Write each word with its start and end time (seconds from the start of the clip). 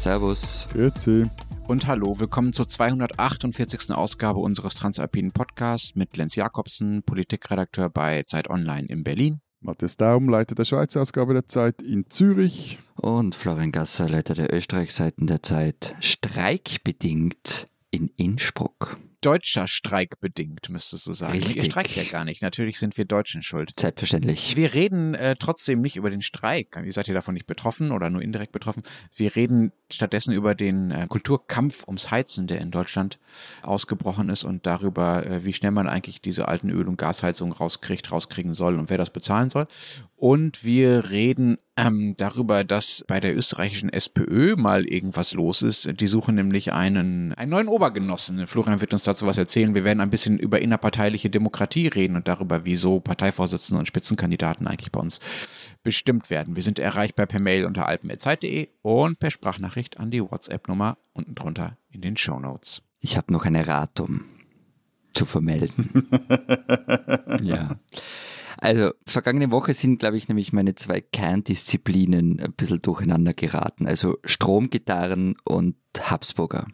Servus. 0.00 0.66
Grüezi. 0.72 1.26
Und 1.68 1.86
hallo, 1.86 2.18
willkommen 2.18 2.54
zur 2.54 2.66
248. 2.66 3.90
Ausgabe 3.90 4.38
unseres 4.38 4.74
Transalpinen 4.74 5.32
Podcasts 5.32 5.94
mit 5.94 6.16
Lenz 6.16 6.36
Jakobsen, 6.36 7.02
Politikredakteur 7.02 7.90
bei 7.90 8.22
Zeit 8.22 8.48
Online 8.48 8.86
in 8.88 9.04
Berlin. 9.04 9.42
Matthias 9.60 9.98
Daum, 9.98 10.30
Leiter 10.30 10.54
der 10.54 10.64
Schweizer 10.64 11.02
Ausgabe 11.02 11.34
der 11.34 11.46
Zeit 11.46 11.82
in 11.82 12.08
Zürich. 12.08 12.78
Und 12.96 13.34
Florian 13.34 13.72
Gasser, 13.72 14.08
Leiter 14.08 14.32
der 14.32 14.54
Österreichseiten 14.54 15.26
der 15.26 15.42
Zeit, 15.42 15.94
streikbedingt 16.00 17.66
in 17.90 18.08
Innsbruck 18.16 18.96
deutscher 19.20 19.66
Streik 19.66 20.20
bedingt, 20.20 20.68
müsstest 20.68 21.06
du 21.06 21.12
sagen. 21.12 21.34
Richtig. 21.34 21.56
Ihr 21.56 21.64
streikt 21.64 21.96
ja 21.96 22.04
gar 22.04 22.24
nicht. 22.24 22.42
Natürlich 22.42 22.78
sind 22.78 22.96
wir 22.96 23.04
Deutschen 23.04 23.42
schuld. 23.42 23.72
Selbstverständlich. 23.78 24.56
Wir 24.56 24.74
reden 24.74 25.14
äh, 25.14 25.36
trotzdem 25.38 25.80
nicht 25.80 25.96
über 25.96 26.10
den 26.10 26.22
Streik. 26.22 26.80
Ihr 26.84 26.92
seid 26.92 27.08
ihr 27.08 27.14
davon 27.14 27.34
nicht 27.34 27.46
betroffen 27.46 27.92
oder 27.92 28.10
nur 28.10 28.22
indirekt 28.22 28.52
betroffen. 28.52 28.82
Wir 29.14 29.36
reden 29.36 29.72
stattdessen 29.90 30.32
über 30.32 30.54
den 30.54 30.90
äh, 30.90 31.06
Kulturkampf 31.08 31.84
ums 31.86 32.10
Heizen, 32.10 32.46
der 32.46 32.60
in 32.60 32.70
Deutschland 32.70 33.18
ausgebrochen 33.62 34.28
ist 34.28 34.44
und 34.44 34.66
darüber, 34.66 35.26
äh, 35.26 35.44
wie 35.44 35.52
schnell 35.52 35.72
man 35.72 35.88
eigentlich 35.88 36.20
diese 36.20 36.48
alten 36.48 36.70
Öl- 36.70 36.88
und 36.88 36.96
Gasheizungen 36.96 37.52
rauskriegt, 37.52 38.10
rauskriegen 38.10 38.54
soll 38.54 38.78
und 38.78 38.90
wer 38.90 38.98
das 38.98 39.10
bezahlen 39.10 39.50
soll. 39.50 39.66
Und 40.16 40.64
wir 40.64 41.10
reden 41.10 41.56
ähm, 41.78 42.14
darüber, 42.18 42.62
dass 42.62 43.04
bei 43.08 43.20
der 43.20 43.34
österreichischen 43.34 43.88
SPÖ 43.88 44.54
mal 44.54 44.84
irgendwas 44.84 45.32
los 45.32 45.62
ist. 45.62 45.88
Die 45.98 46.06
suchen 46.06 46.34
nämlich 46.34 46.74
einen, 46.74 47.32
einen 47.32 47.50
neuen 47.50 47.68
Obergenossen. 47.68 48.46
Florian 48.46 48.82
wird 48.82 48.92
uns 48.92 49.04
dazu 49.10 49.26
was 49.26 49.38
erzählen. 49.38 49.74
Wir 49.74 49.84
werden 49.84 50.00
ein 50.00 50.10
bisschen 50.10 50.38
über 50.38 50.60
innerparteiliche 50.60 51.30
Demokratie 51.30 51.88
reden 51.88 52.16
und 52.16 52.28
darüber, 52.28 52.64
wieso 52.64 53.00
Parteivorsitzende 53.00 53.80
und 53.80 53.86
Spitzenkandidaten 53.86 54.66
eigentlich 54.66 54.92
bei 54.92 55.00
uns 55.00 55.20
bestimmt 55.82 56.30
werden. 56.30 56.56
Wir 56.56 56.62
sind 56.62 56.78
erreichbar 56.78 57.26
per 57.26 57.40
Mail 57.40 57.64
unter 57.64 57.86
alpen.zeit.de 57.86 58.68
und 58.82 59.18
per 59.18 59.30
Sprachnachricht 59.30 59.98
an 59.98 60.10
die 60.10 60.22
WhatsApp-Nummer 60.22 60.98
unten 61.12 61.34
drunter 61.34 61.76
in 61.90 62.00
den 62.00 62.16
Show 62.16 62.38
Notes. 62.38 62.82
Ich 62.98 63.16
habe 63.16 63.32
noch 63.32 63.44
ein 63.44 63.54
Erratum 63.54 64.24
zu 65.12 65.24
vermelden. 65.26 66.08
ja. 67.42 67.76
Also, 68.58 68.92
vergangene 69.06 69.50
Woche 69.50 69.72
sind, 69.72 70.00
glaube 70.00 70.18
ich, 70.18 70.28
nämlich 70.28 70.52
meine 70.52 70.74
zwei 70.74 71.00
Kerndisziplinen 71.00 72.40
ein 72.40 72.52
bisschen 72.52 72.82
durcheinander 72.82 73.32
geraten. 73.32 73.86
Also 73.86 74.18
Stromgitarren 74.24 75.36
und 75.44 75.76
Habsburger. 75.98 76.66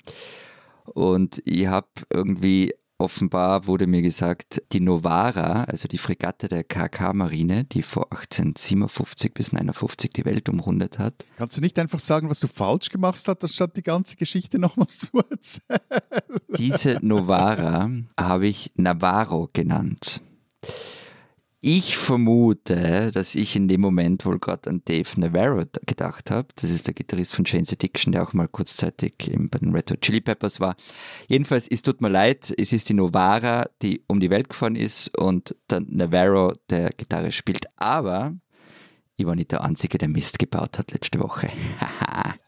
Und 0.95 1.43
ich 1.45 1.67
habe 1.67 1.89
irgendwie 2.11 2.73
offenbar 2.99 3.67
wurde 3.67 3.87
mir 3.87 4.03
gesagt, 4.03 4.63
die 4.73 4.81
Novara, 4.81 5.65
also 5.65 5.89
die 5.89 5.99
Fregatte 5.99 6.49
der 6.49 6.65
KK-Marine, 6.65 7.65
die 7.65 7.83
vor 7.83 8.05
1857 8.13 9.35
bis 9.35 9.51
1959 9.51 10.11
die 10.11 10.25
Welt 10.25 10.49
umrundet 10.49 10.99
hat. 10.99 11.25
Kannst 11.37 11.57
du 11.57 11.61
nicht 11.61 11.79
einfach 11.79 11.99
sagen, 11.99 12.31
was 12.31 12.41
du 12.41 12.47
falsch 12.47 12.89
gemacht 12.89 13.23
hast, 13.27 13.43
anstatt 13.43 13.77
die 13.77 13.83
ganze 13.83 14.17
Geschichte 14.17 14.59
nochmals 14.59 14.99
zu 14.99 15.19
erzählen? 15.31 15.81
Diese 16.57 16.99
Novara 17.03 17.91
habe 18.19 18.47
ich 18.47 18.73
Navarro 18.77 19.51
genannt. 19.53 20.23
Ich 21.69 21.97
vermute, 21.97 23.11
dass 23.11 23.35
ich 23.35 23.57
in 23.57 23.67
dem 23.67 23.81
Moment 23.81 24.25
wohl 24.25 24.39
gerade 24.39 24.71
an 24.71 24.83
Dave 24.85 25.21
Navarro 25.21 25.65
gedacht 25.85 26.31
habe. 26.31 26.47
Das 26.55 26.71
ist 26.71 26.87
der 26.87 26.95
Gitarrist 26.95 27.35
von 27.35 27.45
Jane's 27.45 27.73
Addiction, 27.73 28.13
der 28.13 28.23
auch 28.23 28.33
mal 28.35 28.47
kurzzeitig 28.47 29.15
bei 29.51 29.59
den 29.59 29.75
Red 29.75 29.91
Hot 29.91 30.01
Chili 30.01 30.21
Peppers 30.21 30.61
war. 30.61 30.77
Jedenfalls, 31.27 31.67
es 31.67 31.83
tut 31.83 32.01
mir 32.01 32.09
leid, 32.09 32.55
es 32.57 32.73
ist 32.73 32.89
die 32.89 32.95
Novara, 32.95 33.69
die 33.83 34.01
um 34.07 34.21
die 34.21 34.31
Welt 34.31 34.49
gefahren 34.49 34.77
ist 34.77 35.19
und 35.19 35.57
der 35.69 35.81
Navarro, 35.81 36.53
der 36.71 36.91
Gitarre 36.91 37.33
spielt. 37.33 37.67
Aber 37.75 38.37
ich 39.17 39.27
war 39.27 39.35
nicht 39.35 39.51
der 39.51 39.65
Einzige, 39.65 39.99
der 39.99 40.07
Mist 40.07 40.39
gebaut 40.39 40.79
hat 40.79 40.93
letzte 40.93 41.19
Woche. 41.19 41.51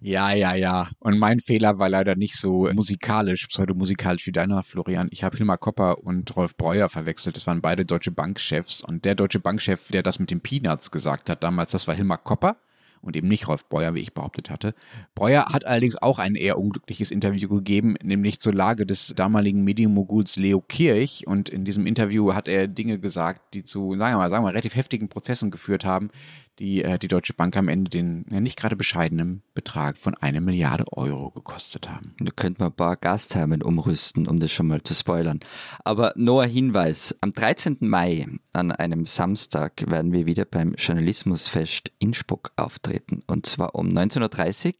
ja, 0.00 0.32
ja, 0.32 0.54
ja. 0.54 0.88
Und 0.98 1.18
mein 1.18 1.40
Fehler 1.40 1.78
war 1.78 1.88
leider 1.88 2.16
nicht 2.16 2.36
so 2.36 2.68
musikalisch, 2.72 3.46
pseudomusikalisch 3.46 4.26
wie 4.26 4.32
deiner, 4.32 4.62
Florian. 4.62 5.08
Ich 5.10 5.24
habe 5.24 5.36
Hilmar 5.36 5.58
Kopper 5.58 5.98
und 5.98 6.34
Rolf 6.36 6.56
Breuer 6.56 6.88
verwechselt. 6.88 7.36
Das 7.36 7.46
waren 7.46 7.60
beide 7.60 7.84
Deutsche 7.84 8.10
Bankchefs. 8.10 8.82
Und 8.82 9.04
der 9.04 9.14
Deutsche 9.14 9.40
Bankchef, 9.40 9.88
der 9.88 10.02
das 10.02 10.18
mit 10.18 10.30
den 10.30 10.40
Peanuts 10.40 10.90
gesagt 10.90 11.30
hat 11.30 11.42
damals, 11.42 11.72
das 11.72 11.88
war 11.88 11.94
Hilmar 11.94 12.18
Kopper 12.18 12.56
und 13.02 13.16
eben 13.16 13.28
nicht 13.28 13.48
Rolf 13.48 13.68
Breuer, 13.68 13.94
wie 13.94 14.00
ich 14.00 14.12
behauptet 14.12 14.50
hatte. 14.50 14.74
Breuer 15.14 15.46
hat 15.46 15.66
allerdings 15.66 15.96
auch 15.96 16.18
ein 16.18 16.34
eher 16.34 16.58
unglückliches 16.58 17.10
Interview 17.10 17.48
gegeben, 17.48 17.96
nämlich 18.02 18.40
zur 18.40 18.54
Lage 18.54 18.86
des 18.86 19.14
damaligen 19.16 19.64
Medienmoguls 19.64 20.36
Leo 20.36 20.60
Kirch. 20.60 21.26
Und 21.26 21.48
in 21.48 21.64
diesem 21.64 21.86
Interview 21.86 22.34
hat 22.34 22.48
er 22.48 22.68
Dinge 22.68 22.98
gesagt, 22.98 23.54
die 23.54 23.64
zu, 23.64 23.96
sagen 23.96 24.14
wir 24.14 24.18
mal, 24.18 24.30
sagen 24.30 24.42
wir 24.42 24.48
mal 24.48 24.50
relativ 24.50 24.76
heftigen 24.76 25.08
Prozessen 25.08 25.50
geführt 25.50 25.84
haben, 25.84 26.10
die 26.60 26.84
äh, 26.84 26.98
die 26.98 27.08
Deutsche 27.08 27.32
Bank 27.32 27.56
am 27.56 27.68
Ende 27.68 27.90
den 27.90 28.26
ja, 28.30 28.40
nicht 28.40 28.58
gerade 28.58 28.76
bescheidenen 28.76 29.42
Betrag 29.54 29.98
von 29.98 30.14
einer 30.14 30.40
Milliarde 30.40 30.84
Euro 30.92 31.30
gekostet 31.30 31.88
haben. 31.88 32.14
Da 32.20 32.30
könnte 32.30 32.62
man 32.62 32.70
ein 32.70 32.76
paar 32.76 32.96
Gasthermen 32.96 33.62
umrüsten, 33.62 34.28
um 34.28 34.38
das 34.38 34.52
schon 34.52 34.68
mal 34.68 34.82
zu 34.82 34.94
spoilern. 34.94 35.40
Aber 35.84 36.12
nur 36.16 36.42
ein 36.42 36.50
Hinweis. 36.50 37.16
Am 37.20 37.32
13. 37.32 37.78
Mai, 37.80 38.26
an 38.52 38.70
einem 38.72 39.06
Samstag, 39.06 39.90
werden 39.90 40.12
wir 40.12 40.26
wieder 40.26 40.44
beim 40.44 40.74
Journalismusfest 40.74 41.90
Innsbruck 41.98 42.52
auftreten. 42.56 43.22
Und 43.26 43.46
zwar 43.46 43.74
um 43.74 43.88
19.30 43.88 44.66
Uhr 44.66 44.74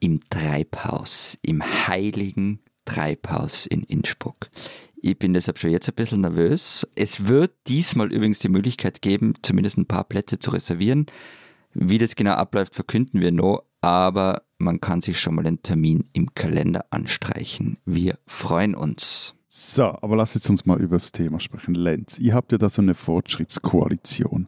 im 0.00 0.20
Treibhaus, 0.30 1.38
im 1.42 1.62
heiligen 1.62 2.60
Treibhaus 2.84 3.66
in 3.66 3.82
Innsbruck. 3.84 4.50
Ich 5.04 5.18
bin 5.18 5.32
deshalb 5.32 5.58
schon 5.58 5.72
jetzt 5.72 5.88
ein 5.88 5.96
bisschen 5.96 6.20
nervös. 6.20 6.86
Es 6.94 7.26
wird 7.26 7.50
diesmal 7.66 8.12
übrigens 8.12 8.38
die 8.38 8.48
Möglichkeit 8.48 9.02
geben, 9.02 9.34
zumindest 9.42 9.76
ein 9.76 9.86
paar 9.86 10.04
Plätze 10.04 10.38
zu 10.38 10.52
reservieren. 10.52 11.06
Wie 11.74 11.98
das 11.98 12.14
genau 12.14 12.34
abläuft, 12.34 12.76
verkünden 12.76 13.20
wir 13.20 13.32
noch, 13.32 13.64
aber 13.80 14.44
man 14.58 14.80
kann 14.80 15.00
sich 15.00 15.18
schon 15.18 15.34
mal 15.34 15.42
den 15.42 15.60
Termin 15.60 16.04
im 16.12 16.32
Kalender 16.36 16.84
anstreichen. 16.90 17.78
Wir 17.84 18.16
freuen 18.28 18.76
uns. 18.76 19.34
So, 19.48 19.82
aber 19.82 20.14
lass 20.14 20.34
jetzt 20.34 20.48
uns 20.48 20.66
mal 20.66 20.80
über 20.80 20.94
das 20.94 21.10
Thema 21.10 21.40
sprechen. 21.40 21.74
Lenz, 21.74 22.20
ihr 22.20 22.34
habt 22.34 22.52
ja 22.52 22.58
da 22.58 22.68
so 22.68 22.80
eine 22.80 22.94
Fortschrittskoalition. 22.94 24.46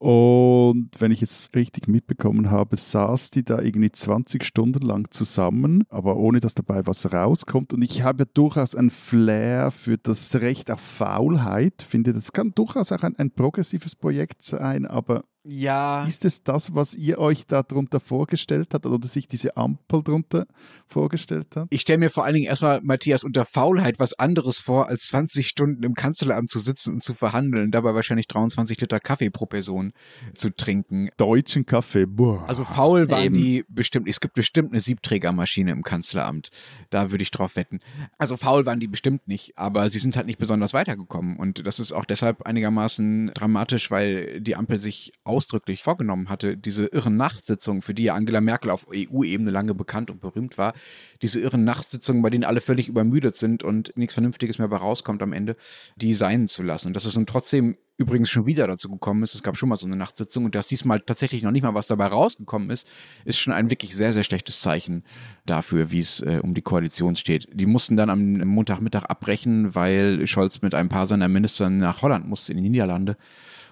Und 0.00 0.88
wenn 0.98 1.12
ich 1.12 1.20
es 1.20 1.50
richtig 1.54 1.86
mitbekommen 1.86 2.50
habe, 2.50 2.78
saß 2.78 3.32
die 3.32 3.44
da 3.44 3.60
irgendwie 3.60 3.92
20 3.92 4.42
Stunden 4.42 4.80
lang 4.80 5.10
zusammen, 5.10 5.84
aber 5.90 6.16
ohne 6.16 6.40
dass 6.40 6.54
dabei 6.54 6.86
was 6.86 7.12
rauskommt. 7.12 7.74
Und 7.74 7.82
ich 7.82 8.02
habe 8.02 8.22
ja 8.22 8.30
durchaus 8.32 8.74
ein 8.74 8.88
Flair 8.88 9.70
für 9.70 9.98
das 9.98 10.36
Recht 10.36 10.70
auf 10.70 10.80
Faulheit. 10.80 11.82
Finde, 11.82 12.14
das 12.14 12.32
kann 12.32 12.52
durchaus 12.54 12.92
auch 12.92 13.02
ein, 13.02 13.14
ein 13.16 13.30
progressives 13.30 13.94
Projekt 13.94 14.40
sein, 14.40 14.86
aber 14.86 15.24
ja. 15.42 16.04
Ist 16.04 16.24
es 16.24 16.42
das, 16.42 16.74
was 16.74 16.94
ihr 16.94 17.18
euch 17.18 17.46
darunter 17.46 17.98
vorgestellt 17.98 18.74
habt 18.74 18.84
oder 18.84 19.08
sich 19.08 19.26
diese 19.26 19.56
Ampel 19.56 20.02
darunter 20.02 20.46
vorgestellt 20.86 21.56
hat? 21.56 21.68
Ich 21.70 21.80
stelle 21.80 21.98
mir 21.98 22.10
vor 22.10 22.24
allen 22.24 22.34
Dingen 22.34 22.46
erstmal, 22.46 22.80
Matthias, 22.82 23.24
unter 23.24 23.46
Faulheit 23.46 23.98
was 23.98 24.18
anderes 24.18 24.58
vor, 24.58 24.88
als 24.88 25.06
20 25.06 25.46
Stunden 25.46 25.82
im 25.82 25.94
Kanzleramt 25.94 26.50
zu 26.50 26.58
sitzen 26.58 26.94
und 26.94 27.02
zu 27.02 27.14
verhandeln, 27.14 27.70
dabei 27.70 27.94
wahrscheinlich 27.94 28.26
23 28.28 28.80
Liter 28.80 29.00
Kaffee 29.00 29.30
pro 29.30 29.46
Person 29.46 29.92
zu 30.34 30.54
trinken. 30.54 31.08
Deutschen 31.16 31.64
Kaffee, 31.64 32.06
boah. 32.06 32.44
Also 32.46 32.64
faul 32.64 33.08
waren 33.08 33.24
Eben. 33.24 33.34
die 33.34 33.64
bestimmt, 33.68 34.08
es 34.08 34.20
gibt 34.20 34.34
bestimmt 34.34 34.72
eine 34.72 34.80
Siebträgermaschine 34.80 35.72
im 35.72 35.82
Kanzleramt. 35.82 36.50
Da 36.90 37.10
würde 37.10 37.22
ich 37.22 37.30
drauf 37.30 37.56
wetten. 37.56 37.80
Also 38.18 38.36
faul 38.36 38.66
waren 38.66 38.80
die 38.80 38.88
bestimmt 38.88 39.26
nicht, 39.26 39.56
aber 39.56 39.88
sie 39.88 40.00
sind 40.00 40.16
halt 40.16 40.26
nicht 40.26 40.38
besonders 40.38 40.74
weitergekommen. 40.74 41.38
Und 41.38 41.66
das 41.66 41.78
ist 41.80 41.92
auch 41.92 42.04
deshalb 42.04 42.42
einigermaßen 42.42 43.32
dramatisch, 43.32 43.90
weil 43.90 44.40
die 44.42 44.54
Ampel 44.54 44.78
sich 44.78 45.12
ausdrücklich 45.30 45.82
vorgenommen 45.82 46.28
hatte, 46.28 46.56
diese 46.56 46.86
irren 46.86 47.16
Nachtsitzungen, 47.16 47.82
für 47.82 47.94
die 47.94 48.04
ja 48.04 48.14
Angela 48.14 48.40
Merkel 48.40 48.70
auf 48.70 48.86
EU-Ebene 48.92 49.50
lange 49.50 49.74
bekannt 49.74 50.10
und 50.10 50.20
berühmt 50.20 50.58
war, 50.58 50.74
diese 51.22 51.40
irren 51.40 51.64
Nachtsitzungen, 51.64 52.22
bei 52.22 52.30
denen 52.30 52.44
alle 52.44 52.60
völlig 52.60 52.88
übermüdet 52.88 53.36
sind 53.36 53.62
und 53.62 53.96
nichts 53.96 54.14
Vernünftiges 54.14 54.58
mehr 54.58 54.68
bei 54.68 54.76
rauskommt 54.76 55.22
am 55.22 55.32
Ende, 55.32 55.56
die 55.96 56.14
sein 56.14 56.48
zu 56.48 56.62
lassen. 56.62 56.92
Dass 56.92 57.04
es 57.04 57.14
nun 57.14 57.26
trotzdem 57.26 57.76
übrigens 58.00 58.30
schon 58.30 58.46
wieder 58.46 58.66
dazu 58.66 58.88
gekommen 58.88 59.22
ist, 59.22 59.34
es 59.34 59.42
gab 59.42 59.58
schon 59.58 59.68
mal 59.68 59.76
so 59.76 59.86
eine 59.86 59.94
Nachtsitzung 59.94 60.46
und 60.46 60.54
dass 60.54 60.66
diesmal 60.66 61.00
tatsächlich 61.00 61.42
noch 61.42 61.50
nicht 61.50 61.62
mal 61.62 61.74
was 61.74 61.86
dabei 61.86 62.06
rausgekommen 62.06 62.70
ist, 62.70 62.88
ist 63.26 63.38
schon 63.38 63.52
ein 63.52 63.70
wirklich 63.70 63.94
sehr, 63.94 64.14
sehr 64.14 64.24
schlechtes 64.24 64.62
Zeichen 64.62 65.04
dafür, 65.44 65.90
wie 65.90 66.00
es 66.00 66.20
äh, 66.20 66.40
um 66.42 66.54
die 66.54 66.62
Koalition 66.62 67.14
steht. 67.14 67.46
Die 67.52 67.66
mussten 67.66 67.98
dann 67.98 68.08
am 68.08 68.38
Montagmittag 68.38 69.04
abbrechen, 69.04 69.74
weil 69.74 70.26
Scholz 70.26 70.62
mit 70.62 70.74
ein 70.74 70.88
paar 70.88 71.06
seiner 71.06 71.28
Minister 71.28 71.68
nach 71.68 72.00
Holland 72.00 72.26
musste, 72.26 72.52
in 72.52 72.62
die 72.62 72.70
Niederlande 72.70 73.18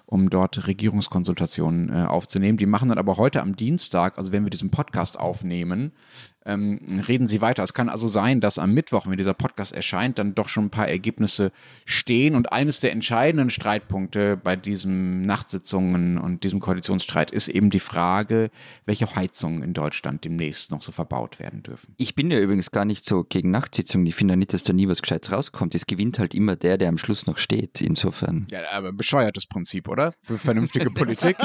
um 0.09 0.31
dort 0.31 0.65
Regierungskonsultationen 0.65 1.89
äh, 1.89 2.05
aufzunehmen. 2.05 2.57
Die 2.57 2.65
machen 2.65 2.89
dann 2.89 2.97
aber 2.97 3.17
heute 3.17 3.41
am 3.41 3.55
Dienstag, 3.55 4.17
also 4.17 4.31
wenn 4.31 4.43
wir 4.43 4.49
diesen 4.49 4.71
Podcast 4.71 5.19
aufnehmen, 5.19 5.91
ähm, 6.45 6.79
reden 7.07 7.27
Sie 7.27 7.41
weiter. 7.41 7.63
Es 7.63 7.73
kann 7.73 7.89
also 7.89 8.07
sein, 8.07 8.39
dass 8.39 8.57
am 8.59 8.73
Mittwoch, 8.73 9.07
wenn 9.07 9.17
dieser 9.17 9.33
Podcast 9.33 9.73
erscheint, 9.73 10.17
dann 10.17 10.35
doch 10.35 10.49
schon 10.49 10.65
ein 10.65 10.69
paar 10.69 10.87
Ergebnisse 10.87 11.51
stehen. 11.85 12.35
Und 12.35 12.51
eines 12.51 12.79
der 12.79 12.91
entscheidenden 12.91 13.49
Streitpunkte 13.49 14.37
bei 14.37 14.55
diesen 14.55 15.21
Nachtsitzungen 15.23 16.17
und 16.17 16.43
diesem 16.43 16.59
Koalitionsstreit 16.59 17.31
ist 17.31 17.49
eben 17.49 17.69
die 17.69 17.79
Frage, 17.79 18.51
welche 18.85 19.13
Heizungen 19.15 19.63
in 19.63 19.73
Deutschland 19.73 20.23
demnächst 20.23 20.71
noch 20.71 20.81
so 20.81 20.91
verbaut 20.91 21.39
werden 21.39 21.61
dürfen. 21.63 21.93
Ich 21.97 22.15
bin 22.15 22.31
ja 22.31 22.39
übrigens 22.39 22.71
gar 22.71 22.85
nicht 22.85 23.05
so 23.05 23.23
gegen 23.23 23.51
Nachtsitzungen. 23.51 24.05
Ich 24.05 24.15
finde 24.15 24.33
ja 24.33 24.35
nicht, 24.35 24.53
dass 24.53 24.63
da 24.63 24.73
nie 24.73 24.87
was 24.87 25.01
Gescheites 25.01 25.31
rauskommt. 25.31 25.75
Es 25.75 25.87
gewinnt 25.87 26.19
halt 26.19 26.33
immer 26.33 26.55
der, 26.55 26.77
der 26.77 26.89
am 26.89 26.97
Schluss 26.97 27.27
noch 27.27 27.37
steht. 27.37 27.81
Insofern. 27.81 28.47
Ja, 28.51 28.59
aber 28.71 28.93
bescheuertes 28.93 29.45
Prinzip, 29.45 29.87
oder? 29.87 30.13
Für 30.19 30.37
vernünftige 30.37 30.89
Politik. 30.89 31.37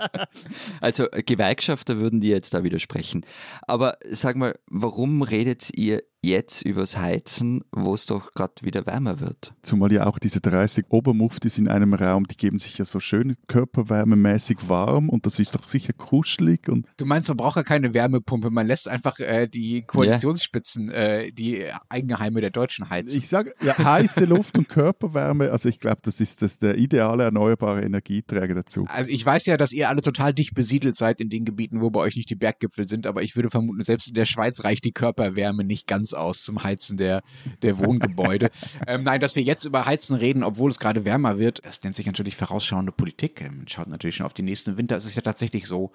also 0.80 1.06
Gewerkschafter 1.26 1.98
würden 1.98 2.20
die 2.20 2.28
jetzt 2.28 2.54
da 2.54 2.62
widersprechen. 2.64 3.26
Aber 3.66 3.98
sag 4.14 4.36
mal, 4.36 4.58
warum 4.66 5.22
redet 5.22 5.70
ihr 5.76 6.02
jetzt 6.24 6.62
übers 6.62 6.96
Heizen, 6.96 7.64
wo 7.72 7.94
es 7.94 8.06
doch 8.06 8.32
gerade 8.32 8.54
wieder 8.62 8.86
wärmer 8.86 9.18
wird. 9.18 9.54
Zumal 9.62 9.92
ja 9.92 10.06
auch 10.06 10.20
diese 10.20 10.40
30 10.40 10.86
Obermuftis 10.88 11.58
in 11.58 11.68
einem 11.68 11.94
Raum, 11.94 12.26
die 12.28 12.36
geben 12.36 12.58
sich 12.58 12.78
ja 12.78 12.84
so 12.84 13.00
schön 13.00 13.36
körperwärmemäßig 13.48 14.68
warm 14.68 15.08
und 15.08 15.26
das 15.26 15.38
ist 15.40 15.54
doch 15.54 15.66
sicher 15.66 15.92
kuschelig. 15.92 16.68
Und 16.68 16.86
du 16.96 17.06
meinst, 17.06 17.28
man 17.28 17.36
braucht 17.36 17.56
ja 17.56 17.64
keine 17.64 17.92
Wärmepumpe, 17.92 18.50
man 18.50 18.68
lässt 18.68 18.88
einfach 18.88 19.18
äh, 19.18 19.48
die 19.48 19.82
Koalitionsspitzen, 19.82 20.90
yeah. 20.90 21.18
äh, 21.18 21.32
die 21.32 21.64
Eigenheime 21.88 22.40
der 22.40 22.50
Deutschen 22.50 22.88
heizen. 22.88 23.18
Ich 23.18 23.28
sage, 23.28 23.52
ja, 23.60 23.76
heiße 23.76 24.24
Luft 24.24 24.56
und 24.58 24.68
Körperwärme, 24.68 25.50
also 25.50 25.68
ich 25.68 25.80
glaube, 25.80 25.98
das 26.02 26.20
ist 26.20 26.42
das 26.42 26.58
der 26.58 26.78
ideale 26.78 27.24
erneuerbare 27.24 27.82
Energieträger 27.82 28.54
dazu. 28.54 28.84
Also 28.88 29.10
ich 29.10 29.26
weiß 29.26 29.46
ja, 29.46 29.56
dass 29.56 29.72
ihr 29.72 29.88
alle 29.88 30.02
total 30.02 30.32
dicht 30.32 30.54
besiedelt 30.54 30.96
seid 30.96 31.20
in 31.20 31.30
den 31.30 31.44
Gebieten, 31.44 31.80
wo 31.80 31.90
bei 31.90 32.00
euch 32.00 32.14
nicht 32.14 32.30
die 32.30 32.36
Berggipfel 32.36 32.86
sind, 32.86 33.08
aber 33.08 33.24
ich 33.24 33.34
würde 33.34 33.50
vermuten, 33.50 33.82
selbst 33.82 34.08
in 34.08 34.14
der 34.14 34.26
Schweiz 34.26 34.62
reicht 34.62 34.84
die 34.84 34.92
Körperwärme 34.92 35.64
nicht 35.64 35.88
ganz 35.88 36.11
aus 36.14 36.42
zum 36.42 36.62
Heizen 36.62 36.96
der, 36.96 37.22
der 37.62 37.78
Wohngebäude. 37.78 38.50
ähm, 38.86 39.04
nein, 39.04 39.20
dass 39.20 39.36
wir 39.36 39.42
jetzt 39.42 39.64
über 39.64 39.86
Heizen 39.86 40.16
reden, 40.16 40.42
obwohl 40.42 40.70
es 40.70 40.78
gerade 40.78 41.04
wärmer 41.04 41.38
wird, 41.38 41.64
das 41.64 41.82
nennt 41.82 41.94
sich 41.94 42.06
natürlich 42.06 42.36
vorausschauende 42.36 42.92
Politik. 42.92 43.40
Man 43.40 43.60
ähm, 43.60 43.64
schaut 43.68 43.88
natürlich 43.88 44.16
schon 44.16 44.26
auf 44.26 44.34
die 44.34 44.42
nächsten 44.42 44.78
Winter. 44.78 44.96
Es 44.96 45.04
ist 45.04 45.16
ja 45.16 45.22
tatsächlich 45.22 45.66
so, 45.66 45.92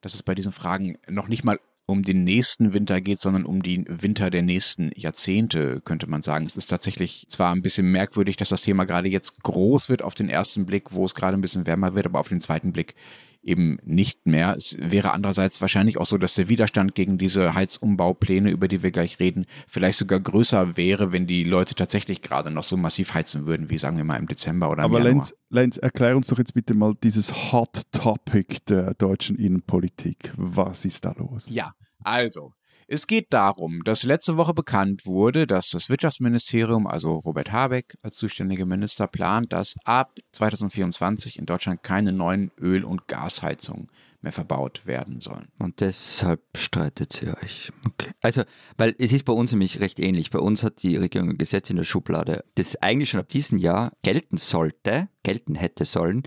dass 0.00 0.14
es 0.14 0.22
bei 0.22 0.34
diesen 0.34 0.52
Fragen 0.52 0.98
noch 1.08 1.28
nicht 1.28 1.44
mal 1.44 1.58
um 1.86 2.02
den 2.02 2.24
nächsten 2.24 2.72
Winter 2.72 3.00
geht, 3.00 3.20
sondern 3.20 3.44
um 3.44 3.62
die 3.62 3.84
Winter 3.88 4.30
der 4.30 4.42
nächsten 4.42 4.92
Jahrzehnte, 4.94 5.80
könnte 5.84 6.06
man 6.08 6.22
sagen. 6.22 6.46
Es 6.46 6.56
ist 6.56 6.68
tatsächlich 6.68 7.26
zwar 7.28 7.54
ein 7.54 7.62
bisschen 7.62 7.90
merkwürdig, 7.90 8.36
dass 8.36 8.50
das 8.50 8.62
Thema 8.62 8.84
gerade 8.84 9.08
jetzt 9.08 9.42
groß 9.42 9.88
wird 9.88 10.02
auf 10.02 10.14
den 10.14 10.28
ersten 10.28 10.64
Blick, 10.64 10.92
wo 10.92 11.04
es 11.04 11.14
gerade 11.14 11.36
ein 11.36 11.40
bisschen 11.40 11.66
wärmer 11.66 11.94
wird, 11.94 12.06
aber 12.06 12.20
auf 12.20 12.28
den 12.28 12.40
zweiten 12.40 12.72
Blick 12.72 12.94
eben 13.42 13.78
nicht 13.84 14.26
mehr. 14.26 14.54
Es 14.56 14.76
wäre 14.78 15.12
andererseits 15.12 15.60
wahrscheinlich 15.60 15.98
auch 15.98 16.06
so, 16.06 16.18
dass 16.18 16.34
der 16.34 16.48
Widerstand 16.48 16.94
gegen 16.94 17.18
diese 17.18 17.54
Heizumbaupläne, 17.54 18.50
über 18.50 18.68
die 18.68 18.82
wir 18.82 18.90
gleich 18.90 19.18
reden, 19.18 19.46
vielleicht 19.66 19.98
sogar 19.98 20.20
größer 20.20 20.76
wäre, 20.76 21.12
wenn 21.12 21.26
die 21.26 21.44
Leute 21.44 21.74
tatsächlich 21.74 22.22
gerade 22.22 22.50
noch 22.50 22.62
so 22.62 22.76
massiv 22.76 23.14
heizen 23.14 23.46
würden, 23.46 23.70
wie 23.70 23.78
sagen 23.78 23.96
wir 23.96 24.04
mal 24.04 24.16
im 24.18 24.28
Dezember 24.28 24.70
oder 24.70 24.84
im 24.84 24.90
Aber 24.90 24.98
Januar. 24.98 25.14
Lenz, 25.14 25.34
Lenz, 25.50 25.76
erklär 25.76 26.16
uns 26.16 26.28
doch 26.28 26.38
jetzt 26.38 26.54
bitte 26.54 26.74
mal 26.74 26.94
dieses 27.02 27.52
Hot 27.52 27.82
Topic 27.92 28.58
der 28.68 28.94
deutschen 28.94 29.36
Innenpolitik. 29.36 30.32
Was 30.36 30.84
ist 30.84 31.04
da 31.04 31.12
los? 31.12 31.46
Ja, 31.50 31.74
also, 32.04 32.52
es 32.92 33.06
geht 33.06 33.32
darum, 33.32 33.82
dass 33.84 34.02
letzte 34.02 34.36
Woche 34.36 34.52
bekannt 34.52 35.06
wurde, 35.06 35.46
dass 35.46 35.70
das 35.70 35.88
Wirtschaftsministerium, 35.88 36.86
also 36.86 37.14
Robert 37.14 37.50
Habeck 37.50 37.96
als 38.02 38.16
zuständiger 38.16 38.66
Minister, 38.66 39.06
plant, 39.06 39.52
dass 39.52 39.76
ab 39.84 40.18
2024 40.32 41.38
in 41.38 41.46
Deutschland 41.46 41.82
keine 41.82 42.12
neuen 42.12 42.50
Öl- 42.60 42.84
und 42.84 43.08
Gasheizungen 43.08 43.88
mehr 44.20 44.32
verbaut 44.32 44.86
werden 44.86 45.20
sollen. 45.20 45.48
Und 45.58 45.80
deshalb 45.80 46.42
streitet 46.56 47.12
sie 47.12 47.28
euch. 47.28 47.72
Okay. 47.86 48.12
Also, 48.20 48.42
weil 48.76 48.94
es 48.98 49.12
ist 49.12 49.24
bei 49.24 49.32
uns 49.32 49.50
nämlich 49.50 49.80
recht 49.80 49.98
ähnlich. 49.98 50.30
Bei 50.30 50.38
uns 50.38 50.62
hat 50.62 50.82
die 50.82 50.96
Regierung 50.96 51.30
ein 51.30 51.38
Gesetz 51.38 51.70
in 51.70 51.76
der 51.76 51.84
Schublade, 51.84 52.44
das 52.54 52.76
eigentlich 52.76 53.10
schon 53.10 53.20
ab 53.20 53.28
diesem 53.28 53.58
Jahr 53.58 53.92
gelten 54.02 54.36
sollte, 54.36 55.08
gelten 55.24 55.54
hätte 55.54 55.84
sollen. 55.84 56.22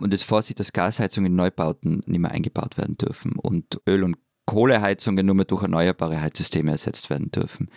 Und 0.00 0.12
es 0.12 0.22
vorsieht, 0.22 0.60
dass 0.60 0.72
Gasheizungen 0.72 1.32
in 1.32 1.36
Neubauten 1.36 2.02
nicht 2.06 2.18
mehr 2.18 2.32
eingebaut 2.32 2.76
werden 2.78 2.96
dürfen 2.98 3.36
und 3.38 3.80
Öl- 3.86 4.02
und 4.02 4.16
Kohleheizungen 4.46 5.26
nur 5.26 5.34
mehr 5.34 5.44
durch 5.44 5.62
erneuerbare 5.62 6.20
Heizsysteme 6.20 6.70
ersetzt 6.70 7.10
werden 7.10 7.30
dürfen. 7.30 7.68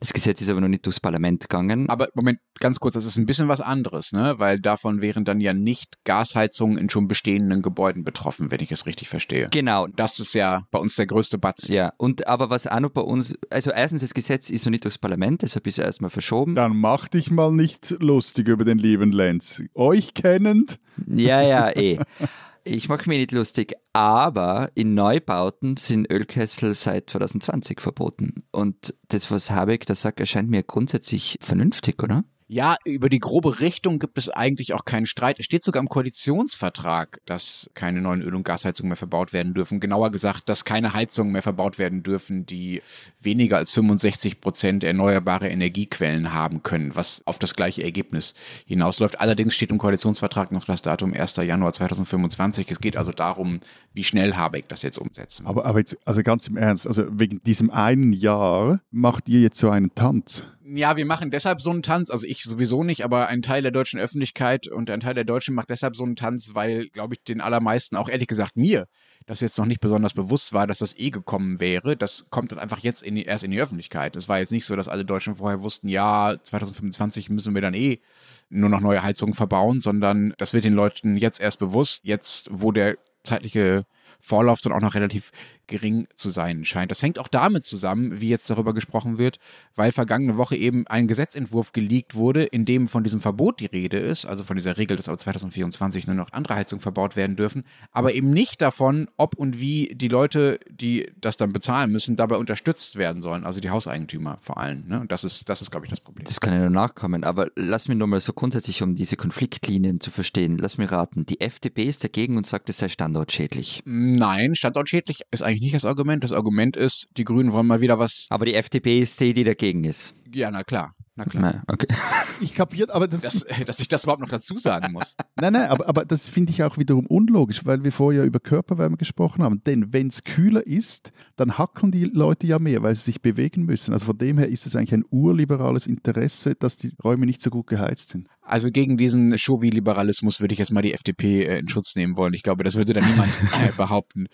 Das 0.00 0.14
Gesetz 0.14 0.40
ist 0.40 0.48
aber 0.48 0.62
noch 0.62 0.68
nicht 0.68 0.86
durchs 0.86 0.98
Parlament 0.98 1.42
gegangen. 1.42 1.86
Aber 1.90 2.08
Moment, 2.14 2.38
ganz 2.58 2.80
kurz, 2.80 2.94
das 2.94 3.04
ist 3.04 3.18
ein 3.18 3.26
bisschen 3.26 3.48
was 3.48 3.60
anderes, 3.60 4.12
ne? 4.12 4.34
Weil 4.38 4.58
davon 4.58 5.02
wären 5.02 5.26
dann 5.26 5.40
ja 5.40 5.52
nicht 5.52 6.02
Gasheizungen 6.04 6.78
in 6.78 6.88
schon 6.88 7.06
bestehenden 7.06 7.60
Gebäuden 7.60 8.02
betroffen, 8.02 8.50
wenn 8.50 8.60
ich 8.60 8.72
es 8.72 8.86
richtig 8.86 9.10
verstehe. 9.10 9.48
Genau. 9.50 9.86
Das 9.88 10.18
ist 10.18 10.34
ja 10.34 10.62
bei 10.70 10.78
uns 10.78 10.96
der 10.96 11.06
größte 11.06 11.36
Batzen. 11.36 11.74
Ja, 11.74 11.92
und 11.98 12.26
aber 12.26 12.48
was 12.48 12.66
auch 12.66 12.80
noch 12.80 12.90
bei 12.90 13.02
uns, 13.02 13.36
also 13.50 13.72
erstens, 13.72 14.00
das 14.00 14.14
Gesetz 14.14 14.48
ist 14.48 14.64
noch 14.64 14.70
nicht 14.70 14.84
durchs 14.84 14.96
Parlament, 14.96 15.42
deshalb 15.42 15.66
ist 15.66 15.78
es 15.78 15.84
erstmal 15.84 16.10
verschoben. 16.10 16.54
Dann 16.54 16.78
mach 16.78 17.06
dich 17.06 17.30
mal 17.30 17.52
nicht 17.52 17.94
lustig 18.00 18.48
über 18.48 18.64
den 18.64 18.78
lieben 18.78 19.12
Lenz. 19.12 19.62
Euch 19.74 20.14
kennend. 20.14 20.80
Ja, 21.06 21.42
ja, 21.42 21.76
eh. 21.76 21.98
Ich 22.64 22.88
mache 22.88 23.08
mich 23.08 23.18
nicht 23.18 23.32
lustig, 23.32 23.74
aber 23.92 24.70
in 24.74 24.94
Neubauten 24.94 25.76
sind 25.76 26.10
Ölkessel 26.10 26.74
seit 26.74 27.08
2020 27.08 27.80
verboten. 27.80 28.44
Und 28.52 28.94
das, 29.08 29.30
was 29.30 29.50
Habeck 29.50 29.86
da 29.86 29.94
sagt, 29.94 30.20
erscheint 30.20 30.50
mir 30.50 30.62
grundsätzlich 30.62 31.38
vernünftig, 31.40 32.02
oder? 32.02 32.24
Ja, 32.52 32.74
über 32.84 33.08
die 33.08 33.20
grobe 33.20 33.60
Richtung 33.60 34.00
gibt 34.00 34.18
es 34.18 34.28
eigentlich 34.28 34.74
auch 34.74 34.84
keinen 34.84 35.06
Streit. 35.06 35.38
Es 35.38 35.44
steht 35.44 35.62
sogar 35.62 35.80
im 35.80 35.88
Koalitionsvertrag, 35.88 37.20
dass 37.24 37.70
keine 37.74 38.00
neuen 38.00 38.22
Öl- 38.22 38.34
und 38.34 38.42
Gasheizungen 38.42 38.88
mehr 38.88 38.96
verbaut 38.96 39.32
werden 39.32 39.54
dürfen. 39.54 39.78
Genauer 39.78 40.10
gesagt, 40.10 40.48
dass 40.48 40.64
keine 40.64 40.92
Heizungen 40.92 41.32
mehr 41.32 41.42
verbaut 41.42 41.78
werden 41.78 42.02
dürfen, 42.02 42.46
die 42.46 42.82
weniger 43.20 43.58
als 43.58 43.70
65 43.70 44.40
Prozent 44.40 44.82
erneuerbare 44.82 45.48
Energiequellen 45.48 46.32
haben 46.32 46.64
können, 46.64 46.96
was 46.96 47.22
auf 47.24 47.38
das 47.38 47.54
gleiche 47.54 47.84
Ergebnis 47.84 48.34
hinausläuft. 48.66 49.20
Allerdings 49.20 49.54
steht 49.54 49.70
im 49.70 49.78
Koalitionsvertrag 49.78 50.50
noch 50.50 50.64
das 50.64 50.82
Datum 50.82 51.14
1. 51.14 51.36
Januar 51.36 51.72
2025. 51.72 52.68
Es 52.68 52.80
geht 52.80 52.96
also 52.96 53.12
darum, 53.12 53.60
wie 53.92 54.04
schnell 54.04 54.34
Habeck 54.34 54.68
das 54.68 54.82
jetzt 54.82 54.98
umsetzen 54.98 55.44
will. 55.44 55.50
Aber, 55.50 55.66
aber 55.66 55.78
jetzt, 55.78 55.96
also 56.04 56.22
ganz 56.22 56.46
im 56.48 56.56
Ernst, 56.56 56.86
also 56.86 57.04
wegen 57.10 57.42
diesem 57.42 57.70
einen 57.70 58.12
Jahr 58.12 58.80
macht 58.90 59.28
ihr 59.28 59.40
jetzt 59.40 59.58
so 59.58 59.70
einen 59.70 59.94
Tanz 59.94 60.44
ja, 60.76 60.96
wir 60.96 61.06
machen 61.06 61.30
deshalb 61.30 61.60
so 61.60 61.70
einen 61.70 61.82
Tanz, 61.82 62.10
also 62.10 62.26
ich 62.26 62.44
sowieso 62.44 62.84
nicht, 62.84 63.04
aber 63.04 63.28
ein 63.28 63.42
Teil 63.42 63.62
der 63.62 63.70
deutschen 63.70 63.98
Öffentlichkeit 63.98 64.68
und 64.68 64.90
ein 64.90 65.00
Teil 65.00 65.14
der 65.14 65.24
Deutschen 65.24 65.54
macht 65.54 65.70
deshalb 65.70 65.96
so 65.96 66.04
einen 66.04 66.16
Tanz, 66.16 66.54
weil, 66.54 66.88
glaube 66.88 67.14
ich, 67.14 67.24
den 67.24 67.40
allermeisten, 67.40 67.96
auch 67.96 68.08
ehrlich 68.08 68.28
gesagt 68.28 68.56
mir, 68.56 68.86
das 69.26 69.40
jetzt 69.40 69.58
noch 69.58 69.66
nicht 69.66 69.80
besonders 69.80 70.14
bewusst 70.14 70.52
war, 70.52 70.66
dass 70.66 70.78
das 70.78 70.96
eh 70.96 71.10
gekommen 71.10 71.60
wäre. 71.60 71.96
Das 71.96 72.26
kommt 72.30 72.52
dann 72.52 72.58
einfach 72.58 72.78
jetzt 72.78 73.02
in 73.02 73.16
die, 73.16 73.24
erst 73.24 73.44
in 73.44 73.50
die 73.50 73.60
Öffentlichkeit. 73.60 74.16
Es 74.16 74.28
war 74.28 74.38
jetzt 74.38 74.52
nicht 74.52 74.64
so, 74.64 74.76
dass 74.76 74.88
alle 74.88 75.04
Deutschen 75.04 75.36
vorher 75.36 75.62
wussten, 75.62 75.88
ja, 75.88 76.36
2025 76.42 77.30
müssen 77.30 77.54
wir 77.54 77.62
dann 77.62 77.74
eh 77.74 78.00
nur 78.48 78.68
noch 78.68 78.80
neue 78.80 79.02
Heizungen 79.02 79.34
verbauen, 79.34 79.80
sondern 79.80 80.34
das 80.38 80.52
wird 80.52 80.64
den 80.64 80.74
Leuten 80.74 81.16
jetzt 81.16 81.40
erst 81.40 81.58
bewusst, 81.58 82.00
jetzt 82.04 82.48
wo 82.50 82.72
der 82.72 82.96
zeitliche 83.30 83.84
Vorlauf 84.20 84.60
dann 84.60 84.72
auch 84.72 84.80
noch 84.80 84.94
relativ 84.94 85.30
gering 85.70 86.06
zu 86.14 86.28
sein 86.30 86.66
scheint. 86.66 86.90
Das 86.90 87.02
hängt 87.02 87.18
auch 87.18 87.28
damit 87.28 87.64
zusammen, 87.64 88.20
wie 88.20 88.28
jetzt 88.28 88.50
darüber 88.50 88.74
gesprochen 88.74 89.16
wird, 89.16 89.38
weil 89.76 89.92
vergangene 89.92 90.36
Woche 90.36 90.56
eben 90.56 90.86
ein 90.88 91.06
Gesetzentwurf 91.06 91.72
geleakt 91.72 92.14
wurde, 92.14 92.44
in 92.44 92.66
dem 92.66 92.88
von 92.88 93.04
diesem 93.04 93.20
Verbot 93.20 93.60
die 93.60 93.66
Rede 93.66 93.98
ist, 93.98 94.26
also 94.26 94.44
von 94.44 94.56
dieser 94.56 94.76
Regel, 94.76 94.96
dass 94.96 95.08
ab 95.08 95.18
2024 95.18 96.06
nur 96.06 96.16
noch 96.16 96.32
andere 96.32 96.56
Heizungen 96.56 96.82
verbaut 96.82 97.16
werden 97.16 97.36
dürfen, 97.36 97.64
aber 97.92 98.12
eben 98.12 98.30
nicht 98.30 98.60
davon, 98.60 99.08
ob 99.16 99.36
und 99.36 99.60
wie 99.60 99.94
die 99.94 100.08
Leute, 100.08 100.58
die 100.68 101.10
das 101.20 101.36
dann 101.36 101.52
bezahlen 101.52 101.90
müssen, 101.90 102.16
dabei 102.16 102.36
unterstützt 102.36 102.96
werden 102.96 103.22
sollen, 103.22 103.44
also 103.44 103.60
die 103.60 103.70
Hauseigentümer 103.70 104.38
vor 104.40 104.58
allem. 104.58 104.88
Ne? 104.88 105.00
Und 105.00 105.12
das 105.12 105.24
ist, 105.24 105.48
das 105.48 105.62
ist, 105.62 105.70
glaube 105.70 105.86
ich, 105.86 105.90
das 105.90 106.00
Problem. 106.00 106.24
Das 106.26 106.40
kann 106.40 106.52
ja 106.52 106.60
nur 106.60 106.70
nachkommen, 106.70 107.22
aber 107.22 107.48
lass 107.54 107.86
mich 107.86 107.96
nochmal 107.96 108.20
so 108.20 108.32
grundsätzlich, 108.32 108.82
um 108.82 108.96
diese 108.96 109.16
Konfliktlinien 109.16 110.00
zu 110.00 110.10
verstehen, 110.10 110.58
lass 110.58 110.78
mich 110.78 110.90
raten, 110.90 111.24
die 111.26 111.40
FDP 111.40 111.84
ist 111.84 112.02
dagegen 112.02 112.36
und 112.36 112.46
sagt, 112.46 112.68
es 112.68 112.78
sei 112.78 112.88
standortschädlich. 112.88 113.82
Nein, 113.84 114.56
standortschädlich 114.56 115.22
ist 115.30 115.42
eigentlich 115.42 115.59
nicht 115.60 115.74
das 115.74 115.84
Argument. 115.84 116.24
Das 116.24 116.32
Argument 116.32 116.76
ist, 116.76 117.08
die 117.16 117.24
Grünen 117.24 117.52
wollen 117.52 117.66
mal 117.66 117.80
wieder 117.80 117.98
was. 117.98 118.26
Aber 118.30 118.44
die 118.44 118.54
FDP 118.54 119.00
ist 119.00 119.20
die, 119.20 119.34
die 119.34 119.44
dagegen 119.44 119.84
ist. 119.84 120.14
Ja, 120.32 120.50
na 120.50 120.64
klar. 120.64 120.94
Na 121.16 121.24
klar. 121.24 121.62
okay. 121.68 121.86
Ich 122.42 122.54
kapiert, 122.54 122.88
aber 122.88 123.06
das, 123.06 123.20
das, 123.20 123.44
dass 123.66 123.80
ich 123.80 123.88
das 123.88 124.04
überhaupt 124.04 124.22
noch 124.22 124.30
dazu 124.30 124.56
sagen 124.56 124.94
muss. 124.94 125.14
nein, 125.36 125.52
nein, 125.52 125.68
aber, 125.68 125.86
aber 125.86 126.06
das 126.06 126.26
finde 126.26 126.52
ich 126.52 126.64
auch 126.64 126.78
wiederum 126.78 127.04
unlogisch, 127.04 127.66
weil 127.66 127.84
wir 127.84 127.92
vorher 127.92 128.24
über 128.24 128.40
Körperwärme 128.40 128.96
gesprochen 128.96 129.42
haben. 129.42 129.62
Denn 129.64 129.92
wenn 129.92 130.06
es 130.06 130.24
kühler 130.24 130.66
ist, 130.66 131.12
dann 131.36 131.58
hackeln 131.58 131.92
die 131.92 132.04
Leute 132.04 132.46
ja 132.46 132.58
mehr, 132.58 132.82
weil 132.82 132.94
sie 132.94 133.02
sich 133.02 133.20
bewegen 133.20 133.66
müssen. 133.66 133.92
Also 133.92 134.06
von 134.06 134.16
dem 134.16 134.38
her 134.38 134.48
ist 134.48 134.64
es 134.64 134.74
eigentlich 134.74 134.94
ein 134.94 135.04
urliberales 135.10 135.86
Interesse, 135.86 136.54
dass 136.54 136.78
die 136.78 136.94
Räume 137.04 137.26
nicht 137.26 137.42
so 137.42 137.50
gut 137.50 137.66
geheizt 137.66 138.08
sind. 138.08 138.26
Also 138.40 138.70
gegen 138.70 138.96
diesen 138.96 139.36
Chauvi-Liberalismus 139.36 140.40
würde 140.40 140.54
ich 140.54 140.58
jetzt 140.58 140.72
mal 140.72 140.80
die 140.80 140.94
FDP 140.94 141.44
äh, 141.44 141.58
in 141.58 141.68
Schutz 141.68 141.94
nehmen 141.94 142.16
wollen. 142.16 142.32
Ich 142.32 142.42
glaube, 142.42 142.64
das 142.64 142.74
würde 142.76 142.94
dann 142.94 143.04
niemand 143.04 143.30
äh, 143.62 143.72
behaupten. 143.76 144.28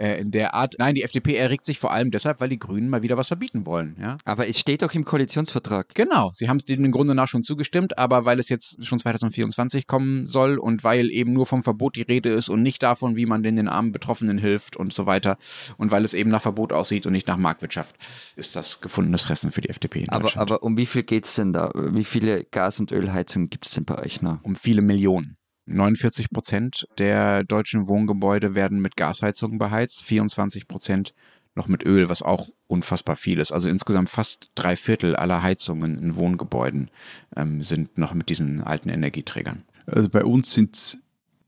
Äh, 0.00 0.20
in 0.20 0.30
der 0.30 0.54
Art. 0.54 0.76
Nein, 0.78 0.94
die 0.94 1.02
FDP 1.02 1.36
erregt 1.36 1.64
sich 1.64 1.78
vor 1.78 1.92
allem 1.92 2.10
deshalb, 2.10 2.40
weil 2.40 2.48
die 2.48 2.58
Grünen 2.58 2.88
mal 2.88 3.02
wieder 3.02 3.16
was 3.16 3.28
verbieten 3.28 3.66
wollen. 3.66 3.96
Ja? 4.00 4.16
Aber 4.24 4.48
es 4.48 4.58
steht 4.58 4.82
doch 4.82 4.92
im 4.94 5.04
Koalitionsvertrag. 5.04 5.94
Genau, 5.94 6.30
sie 6.34 6.48
haben 6.48 6.56
es 6.56 6.64
dem 6.64 6.84
im 6.84 6.92
Grunde 6.92 7.14
nach 7.14 7.28
schon 7.28 7.42
zugestimmt, 7.42 7.98
aber 7.98 8.24
weil 8.24 8.38
es 8.38 8.48
jetzt 8.48 8.84
schon 8.84 8.98
2024 8.98 9.86
kommen 9.86 10.26
soll 10.26 10.58
und 10.58 10.84
weil 10.84 11.10
eben 11.10 11.32
nur 11.32 11.46
vom 11.46 11.62
Verbot 11.62 11.96
die 11.96 12.02
Rede 12.02 12.30
ist 12.30 12.48
und 12.48 12.62
nicht 12.62 12.82
davon, 12.82 13.16
wie 13.16 13.26
man 13.26 13.42
den, 13.42 13.56
den 13.56 13.68
armen 13.68 13.92
Betroffenen 13.92 14.38
hilft 14.38 14.76
und 14.76 14.92
so 14.92 15.06
weiter 15.06 15.36
und 15.76 15.90
weil 15.90 16.04
es 16.04 16.14
eben 16.14 16.30
nach 16.30 16.42
Verbot 16.42 16.72
aussieht 16.72 17.06
und 17.06 17.12
nicht 17.12 17.26
nach 17.26 17.36
Marktwirtschaft, 17.36 17.96
ist 18.36 18.56
das 18.56 18.80
gefundenes 18.80 19.22
Fressen 19.22 19.52
für 19.52 19.60
die 19.60 19.68
FDP 19.68 20.00
in 20.00 20.08
Aber, 20.08 20.36
aber 20.36 20.62
um 20.62 20.76
wie 20.76 20.86
viel 20.86 21.02
geht 21.02 21.26
es 21.26 21.34
denn 21.34 21.52
da? 21.52 21.70
Wie 21.74 22.04
viele 22.04 22.44
Gas- 22.44 22.80
und 22.80 22.92
Ölheizungen 22.92 23.50
gibt 23.50 23.66
es 23.66 23.72
denn 23.72 23.84
bei 23.84 23.98
euch 23.98 24.22
noch? 24.22 24.40
um 24.42 24.56
viele 24.56 24.82
Millionen. 24.82 25.36
49 25.70 26.30
Prozent 26.30 26.86
der 26.98 27.44
deutschen 27.44 27.88
Wohngebäude 27.88 28.54
werden 28.54 28.80
mit 28.80 28.96
Gasheizungen 28.96 29.58
beheizt, 29.58 30.04
24 30.04 30.68
Prozent 30.68 31.14
noch 31.54 31.68
mit 31.68 31.84
Öl, 31.84 32.08
was 32.08 32.22
auch 32.22 32.48
unfassbar 32.66 33.16
viel 33.16 33.38
ist. 33.38 33.52
Also 33.52 33.68
insgesamt 33.68 34.08
fast 34.08 34.50
drei 34.54 34.76
Viertel 34.76 35.16
aller 35.16 35.42
Heizungen 35.42 35.98
in 35.98 36.16
Wohngebäuden 36.16 36.90
ähm, 37.36 37.60
sind 37.62 37.98
noch 37.98 38.14
mit 38.14 38.28
diesen 38.28 38.62
alten 38.62 38.88
Energieträgern. 38.88 39.64
Also 39.86 40.08
bei 40.08 40.24
uns 40.24 40.52
sind 40.52 40.74
es 40.74 40.98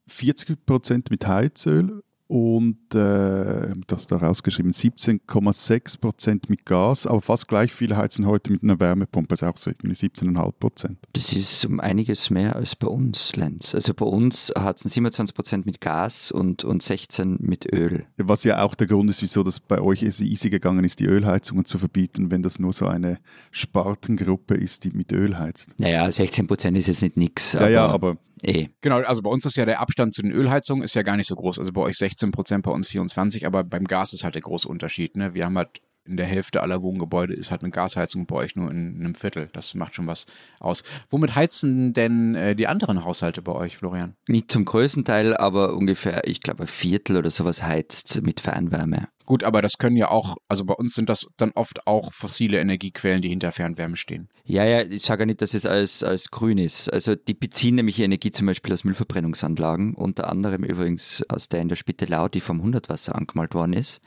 40 0.09 0.67
Prozent 0.67 1.11
mit 1.11 1.27
Heizöl 1.27 2.03
und 2.33 2.95
äh, 2.95 3.75
das 3.89 4.07
da 4.07 4.17
rausgeschrieben 4.17 4.73
17,6 4.73 6.01
Prozent 6.01 6.49
mit 6.49 6.65
Gas, 6.65 7.07
aber 7.07 7.21
fast 7.21 7.47
gleich 7.47 7.75
viele 7.75 7.99
heizen 7.99 8.25
heute 8.25 8.51
mit 8.51 8.63
einer 8.63 8.81
Wärmepumpe, 8.81 9.33
also 9.33 9.49
auch 9.49 9.59
so 9.59 9.69
irgendwie 9.69 9.93
17,5 9.93 10.53
Prozent. 10.59 10.99
Das 11.13 11.35
ist 11.35 11.67
um 11.67 11.79
einiges 11.79 12.31
mehr 12.31 12.57
als 12.57 12.75
bei 12.75 12.87
uns, 12.87 13.37
Lenz. 13.37 13.75
Also 13.75 13.93
bei 13.93 14.07
uns 14.07 14.51
es 14.51 14.81
27 14.95 15.35
Prozent 15.35 15.67
mit 15.67 15.83
Gas 15.83 16.33
und, 16.33 16.65
und 16.65 16.83
16 16.83 17.37
mit 17.41 17.71
Öl. 17.71 18.07
Was 18.17 18.45
ja 18.45 18.63
auch 18.63 18.75
der 18.77 18.87
Grund 18.87 19.11
ist, 19.11 19.21
wieso 19.21 19.43
das 19.43 19.61
bei 19.61 19.83
euch 19.83 20.03
easy 20.03 20.49
gegangen 20.49 20.85
ist, 20.85 21.01
die 21.01 21.07
Ölheizungen 21.07 21.67
zu 21.67 21.77
verbieten, 21.77 22.31
wenn 22.31 22.43
das 22.43 22.59
nur 22.59 22.73
so 22.73 22.87
eine 22.87 23.19
Spartengruppe 23.51 24.55
ist, 24.55 24.85
die 24.85 24.91
mit 24.93 25.13
Öl 25.13 25.39
heizt. 25.39 25.75
Naja, 25.79 26.11
16 26.11 26.47
Prozent 26.47 26.79
ist 26.79 26.87
jetzt 26.87 27.03
nicht 27.03 27.19
nix. 27.19 27.53
Ja, 27.53 27.69
ja, 27.69 27.87
aber 27.87 28.17
eh. 28.43 28.69
Genau, 28.81 28.99
also 28.99 29.23
bei 29.23 29.31
uns 29.31 29.45
ist 29.45 29.57
ja 29.57 29.65
der 29.65 29.81
Abstand 29.81 30.15
zu 30.15 30.23
den 30.23 30.33
Ölheizungen 30.33 30.85
ist 30.85 30.95
ja 30.95 31.03
gar 31.03 31.17
nicht 31.17 31.29
so 31.29 31.37
groß. 31.37 31.59
Also 31.59 31.73
bei 31.73 31.81
euch 31.83 31.97
16 31.97 32.31
Prozent, 32.31 32.65
bei 32.65 32.71
uns 32.71 32.89
24, 32.89 33.47
aber 33.47 33.65
beim 33.65 33.85
Gas 33.85 34.13
ist 34.13 34.25
halt 34.25 34.35
der 34.35 34.43
große 34.43 34.69
Unterschied. 34.69 35.17
Ne? 35.17 35.35
Wir 35.35 35.45
haben 35.45 35.57
halt 35.57 35.81
in 36.05 36.17
der 36.17 36.27
Hälfte 36.27 36.63
aller 36.63 36.83
Wohngebäude 36.83 37.35
ist 37.35 37.51
halt 37.51 37.63
eine 37.63 37.71
Gasheizung, 37.71 38.27
bei 38.27 38.37
euch 38.37 38.57
nur 38.57 38.71
in 38.71 38.97
einem 39.01 39.15
Viertel. 39.15 39.49
Das 39.53 39.75
macht 39.75 39.95
schon 39.95 40.07
was 40.07 40.27
aus. 40.59 40.83
Womit 41.11 41.35
heizen 41.35 41.93
denn 41.93 42.35
äh, 42.35 42.57
die 42.57 42.67
anderen 42.67 43.05
Haushalte 43.05 43.43
bei 43.43 43.53
euch, 43.53 43.77
Florian? 43.77 44.15
Nicht 44.27 44.51
zum 44.51 44.65
größten 44.65 45.05
Teil, 45.05 45.37
aber 45.37 45.75
ungefähr, 45.75 46.27
ich 46.27 46.41
glaube, 46.41 46.65
ein 46.65 46.69
Viertel 46.69 47.17
oder 47.17 47.31
sowas 47.31 47.63
heizt 47.63 48.23
mit 48.23 48.41
Fernwärme. 48.41 49.09
Gut, 49.25 49.45
aber 49.45 49.63
das 49.63 49.79
können 49.79 49.97
ja 49.97 50.11
auch, 50.11 50.37
also 50.49 50.65
bei 50.65 50.75
uns 50.75 50.95
sind 50.95 51.09
das 51.09 51.29
dann 51.37 51.53
oft 51.55 51.87
auch 51.87 52.13
fossile 52.13 52.59
Energiequellen, 52.59 53.23
die 53.23 53.29
hinter 53.29 53.53
Fernwärme 53.53 53.97
stehen. 53.97 54.29
Ja, 54.45 54.65
ja, 54.65 54.83
ich 54.83 55.03
sage 55.03 55.23
ja 55.23 55.27
nicht, 55.27 55.41
dass 55.41 55.55
es 55.55 55.65
als, 55.65 56.03
als 56.03 56.31
grün 56.31 56.59
ist. 56.59 56.93
Also 56.93 57.15
die 57.15 57.35
beziehen 57.35 57.77
nämlich 57.77 57.99
ihre 57.99 58.07
Energie 58.07 58.33
zum 58.33 58.47
Beispiel 58.47 58.73
aus 58.73 58.85
Müllverbrennungsanlagen, 58.85 59.95
unter 59.95 60.29
anderem 60.29 60.65
übrigens 60.65 61.25
aus 61.29 61.49
der 61.49 61.61
in 61.61 61.69
der 61.69 61.77
Spittelau, 61.77 62.29
die 62.29 62.41
vom 62.41 62.63
Hundertwasser 62.63 63.15
angemalt 63.15 63.55
worden 63.55 63.75
ist. 63.75 64.01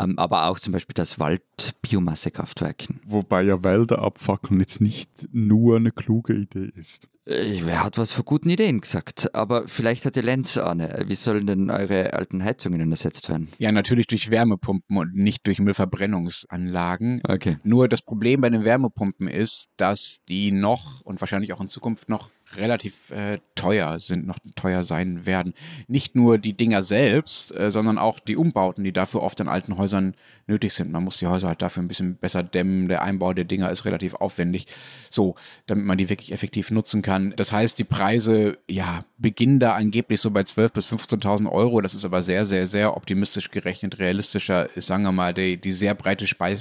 Ähm, 0.00 0.18
aber 0.18 0.46
auch 0.46 0.58
zum 0.58 0.72
Beispiel 0.72 0.94
das 0.94 1.18
Waldbiomassekraftwerken. 1.18 3.00
wobei 3.04 3.42
ja 3.42 3.62
Wälder 3.62 4.00
abfackeln 4.00 4.60
jetzt 4.60 4.80
nicht 4.80 5.28
nur 5.32 5.76
eine 5.76 5.92
kluge 5.92 6.34
Idee 6.34 6.70
ist. 6.74 7.08
Äh, 7.26 7.60
wer 7.64 7.84
hat 7.84 7.98
was 7.98 8.12
für 8.12 8.24
guten 8.24 8.50
Ideen 8.50 8.80
gesagt? 8.80 9.34
Aber 9.34 9.68
vielleicht 9.68 10.04
hat 10.04 10.16
der 10.16 10.22
Lenz 10.22 10.56
eine. 10.56 11.04
Wie 11.06 11.14
sollen 11.14 11.46
denn 11.46 11.70
eure 11.70 12.14
alten 12.14 12.42
Heizungen 12.42 12.90
ersetzt 12.90 13.28
werden? 13.28 13.48
Ja, 13.58 13.72
natürlich 13.72 14.06
durch 14.06 14.30
Wärmepumpen 14.30 14.96
und 14.96 15.14
nicht 15.14 15.46
durch 15.46 15.60
Müllverbrennungsanlagen. 15.60 17.22
Okay. 17.28 17.58
Nur 17.62 17.88
das 17.88 18.02
Problem 18.02 18.40
bei 18.40 18.50
den 18.50 18.64
Wärmepumpen 18.64 19.28
ist, 19.28 19.68
dass 19.76 20.18
die 20.28 20.50
noch 20.50 21.02
und 21.02 21.20
wahrscheinlich 21.20 21.52
auch 21.52 21.60
in 21.60 21.68
Zukunft 21.68 22.08
noch 22.08 22.30
relativ 22.56 23.10
äh, 23.10 23.38
teuer 23.54 23.98
sind, 23.98 24.26
noch 24.26 24.38
teuer 24.56 24.84
sein 24.84 25.26
werden. 25.26 25.54
Nicht 25.88 26.16
nur 26.16 26.38
die 26.38 26.56
Dinger 26.56 26.82
selbst, 26.82 27.54
äh, 27.54 27.70
sondern 27.70 27.98
auch 27.98 28.18
die 28.18 28.36
Umbauten, 28.36 28.84
die 28.84 28.92
dafür 28.92 29.22
oft 29.22 29.40
in 29.40 29.48
alten 29.48 29.76
Häusern 29.76 30.14
nötig 30.46 30.72
sind. 30.74 30.90
Man 30.90 31.04
muss 31.04 31.18
die 31.18 31.26
Häuser 31.26 31.48
halt 31.48 31.62
dafür 31.62 31.82
ein 31.82 31.88
bisschen 31.88 32.16
besser 32.16 32.42
dämmen. 32.42 32.88
Der 32.88 33.02
Einbau 33.02 33.32
der 33.32 33.44
Dinger 33.44 33.70
ist 33.70 33.84
relativ 33.84 34.14
aufwendig. 34.14 34.66
So, 35.10 35.36
damit 35.66 35.84
man 35.84 35.98
die 35.98 36.08
wirklich 36.08 36.32
effektiv 36.32 36.70
nutzen 36.70 37.02
kann. 37.02 37.34
Das 37.36 37.52
heißt, 37.52 37.78
die 37.78 37.84
Preise, 37.84 38.58
ja, 38.68 39.04
beginnen 39.18 39.60
da 39.60 39.74
angeblich 39.74 40.20
so 40.20 40.30
bei 40.30 40.40
12.000 40.40 40.72
bis 40.72 40.86
15.000 40.92 41.50
Euro. 41.50 41.80
Das 41.80 41.94
ist 41.94 42.04
aber 42.04 42.22
sehr, 42.22 42.46
sehr, 42.46 42.66
sehr 42.66 42.96
optimistisch 42.96 43.50
gerechnet. 43.50 43.98
Realistischer 43.98 44.74
ist, 44.76 44.86
sagen 44.86 45.04
wir 45.04 45.12
mal, 45.12 45.34
die, 45.34 45.60
die 45.60 45.72
sehr 45.72 45.94
breite 45.94 46.26
Spei 46.26 46.58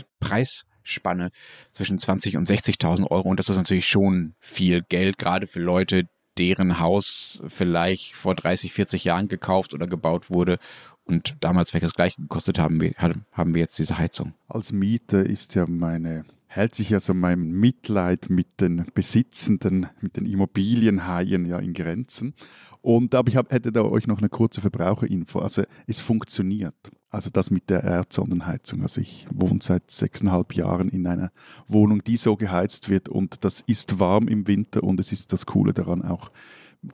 Preisspanne 0.84 1.32
zwischen 1.72 1.98
20.000 1.98 2.38
und 2.38 2.48
60.000 2.48 3.10
Euro. 3.12 3.30
Und 3.30 3.40
das 3.40 3.50
ist 3.50 3.58
natürlich 3.58 3.88
schon 3.88 4.34
viel 4.40 4.82
Geld, 4.82 5.18
gerade 5.18 5.48
für 5.48 5.60
Leute, 5.60 6.10
deren 6.38 6.80
Haus 6.80 7.42
vielleicht 7.48 8.14
vor 8.14 8.36
30, 8.36 8.72
40 8.72 9.04
Jahren 9.04 9.28
gekauft 9.28 9.74
oder 9.74 9.88
gebaut 9.88 10.30
wurde 10.30 10.58
und 11.04 11.36
damals 11.42 11.72
vielleicht 11.72 11.86
das 11.86 11.94
gleiche 11.94 12.22
gekostet 12.22 12.60
haben, 12.60 12.80
haben 13.32 13.54
wir 13.54 13.62
jetzt 13.62 13.78
diese 13.78 13.98
Heizung. 13.98 14.34
Als 14.48 14.72
Mieter 14.72 15.26
ist 15.26 15.56
ja 15.56 15.66
meine, 15.68 16.24
hält 16.48 16.76
sich 16.76 16.92
ja 16.92 17.00
so 17.00 17.14
mein 17.14 17.52
Mitleid 17.52 18.30
mit 18.30 18.62
den 18.62 18.86
Besitzenden, 18.94 19.88
mit 20.02 20.16
den 20.16 20.26
Immobilienhaien 20.26 21.46
ja 21.46 21.60
in 21.60 21.74
Grenzen. 21.74 22.36
Und 22.82 23.16
aber 23.16 23.28
ich 23.30 23.36
hab, 23.36 23.52
hätte 23.52 23.74
da 23.74 23.82
euch 23.82 24.08
noch 24.08 24.20
eine 24.20 24.30
kurze 24.30 24.62
Verbraucherinfo. 24.62 25.40
Also 25.40 25.64
es 25.88 26.00
funktioniert. 26.00 26.76
Also 27.12 27.30
das 27.32 27.50
mit 27.50 27.70
der 27.70 27.84
Erdsondenheizung. 27.84 28.84
Also 28.84 29.02
ich 29.02 29.26
wohne 29.32 29.60
seit 29.62 29.90
sechseinhalb 29.90 30.54
Jahren 30.54 30.90
in 30.90 31.08
einer 31.08 31.32
Wohnung, 31.68 32.04
die 32.04 32.18
so 32.18 32.36
geheizt 32.36 32.90
wird 32.90 33.10
und 33.10 33.44
das 33.44 33.62
ist 33.62 34.00
warm 34.00 34.28
im 34.28 34.48
Winter 34.48 34.84
und 34.84 35.00
es 35.00 35.12
ist 35.12 35.34
das 35.34 35.46
Coole 35.46 35.74
daran 35.74 36.04
auch 36.04 36.32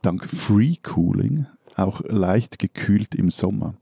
dank 0.02 0.24
Free 0.24 0.76
Cooling 0.82 1.46
auch 1.76 2.00
leicht 2.06 2.58
gekühlt 2.58 3.14
im 3.14 3.30
Sommer. 3.30 3.74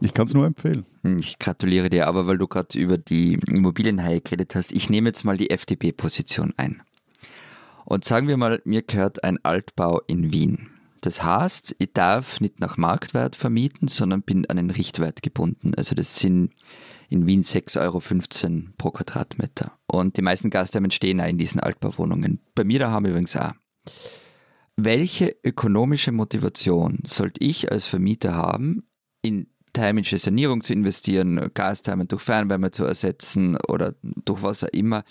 Ich 0.00 0.14
kann 0.14 0.26
es 0.26 0.34
nur 0.34 0.46
empfehlen. 0.46 0.84
Hm, 1.02 1.18
Ich 1.18 1.38
gratuliere 1.38 1.90
dir, 1.90 2.06
aber 2.06 2.26
weil 2.26 2.38
du 2.38 2.46
gerade 2.46 2.78
über 2.78 2.98
die 2.98 3.34
Immobilienhaie 3.46 4.20
geredet 4.20 4.54
hast, 4.54 4.72
ich 4.72 4.90
nehme 4.90 5.08
jetzt 5.08 5.24
mal 5.24 5.36
die 5.36 5.50
FDP-Position 5.50 6.54
ein. 6.56 6.82
Und 7.84 8.04
sagen 8.04 8.28
wir 8.28 8.36
mal, 8.36 8.60
mir 8.64 8.82
gehört 8.82 9.24
ein 9.24 9.38
Altbau 9.44 10.00
in 10.06 10.32
Wien. 10.32 10.68
Das 11.00 11.22
heißt, 11.22 11.76
ich 11.78 11.92
darf 11.92 12.40
nicht 12.40 12.60
nach 12.60 12.76
Marktwert 12.76 13.36
vermieten, 13.36 13.88
sondern 13.88 14.22
bin 14.22 14.46
an 14.46 14.56
den 14.56 14.70
Richtwert 14.70 15.22
gebunden. 15.22 15.72
Also 15.76 15.94
das 15.94 16.18
sind 16.18 16.52
in 17.08 17.26
Wien 17.26 17.42
6,15 17.42 17.80
Euro 17.80 18.72
pro 18.76 18.90
Quadratmeter. 18.90 19.72
Und 19.86 20.16
die 20.16 20.22
meisten 20.22 20.50
Gastheimen 20.50 20.90
stehen 20.90 21.20
auch 21.20 21.28
in 21.28 21.38
diesen 21.38 21.60
Altbauwohnungen. 21.60 22.40
Bei 22.54 22.64
mir 22.64 22.78
daheim 22.78 23.06
übrigens 23.06 23.36
auch. 23.36 23.52
Welche 24.76 25.34
ökonomische 25.42 26.12
Motivation 26.12 27.00
sollte 27.04 27.44
ich 27.44 27.72
als 27.72 27.86
Vermieter 27.86 28.34
haben, 28.34 28.84
in 29.22 29.48
thermische 29.72 30.18
Sanierung 30.18 30.62
zu 30.62 30.72
investieren, 30.72 31.50
Gasthermen 31.54 32.08
durch 32.08 32.22
Fernwärme 32.22 32.70
zu 32.70 32.84
ersetzen 32.84 33.56
oder 33.68 33.94
durch 34.02 34.42
was 34.42 34.64
auch 34.64 34.68
immer, 34.68 35.04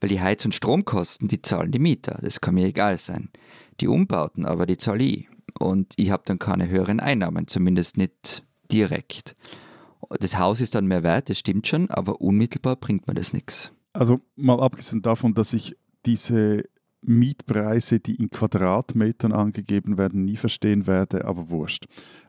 weil 0.00 0.10
die 0.10 0.20
Heiz- 0.20 0.44
und 0.44 0.54
Stromkosten, 0.54 1.28
die 1.28 1.42
zahlen 1.42 1.72
die 1.72 1.78
Mieter, 1.78 2.18
das 2.22 2.40
kann 2.40 2.54
mir 2.54 2.66
egal 2.66 2.98
sein. 2.98 3.30
Die 3.80 3.88
Umbauten 3.88 4.44
aber, 4.44 4.66
die 4.66 4.76
zahle 4.76 5.04
ich. 5.04 5.28
Und 5.62 5.94
ich 5.96 6.10
habe 6.10 6.22
dann 6.26 6.38
keine 6.38 6.68
höheren 6.68 7.00
Einnahmen, 7.00 7.46
zumindest 7.48 7.96
nicht 7.96 8.44
direkt. 8.70 9.36
Das 10.20 10.38
Haus 10.38 10.60
ist 10.60 10.74
dann 10.74 10.86
mehr 10.86 11.02
wert, 11.02 11.30
das 11.30 11.38
stimmt 11.38 11.66
schon, 11.66 11.90
aber 11.90 12.20
unmittelbar 12.20 12.76
bringt 12.76 13.06
mir 13.06 13.14
das 13.14 13.32
nichts. 13.32 13.72
Also 13.92 14.20
mal 14.36 14.60
abgesehen 14.60 15.02
davon, 15.02 15.34
dass 15.34 15.52
ich 15.52 15.76
diese 16.06 16.64
Mietpreise, 17.02 18.00
die 18.00 18.14
in 18.16 18.30
Quadratmetern 18.30 19.32
angegeben 19.32 19.98
werden, 19.98 20.24
nie 20.24 20.36
verstehen 20.36 20.86
werde, 20.86 21.24
aber 21.24 21.50
wurscht. 21.50 21.86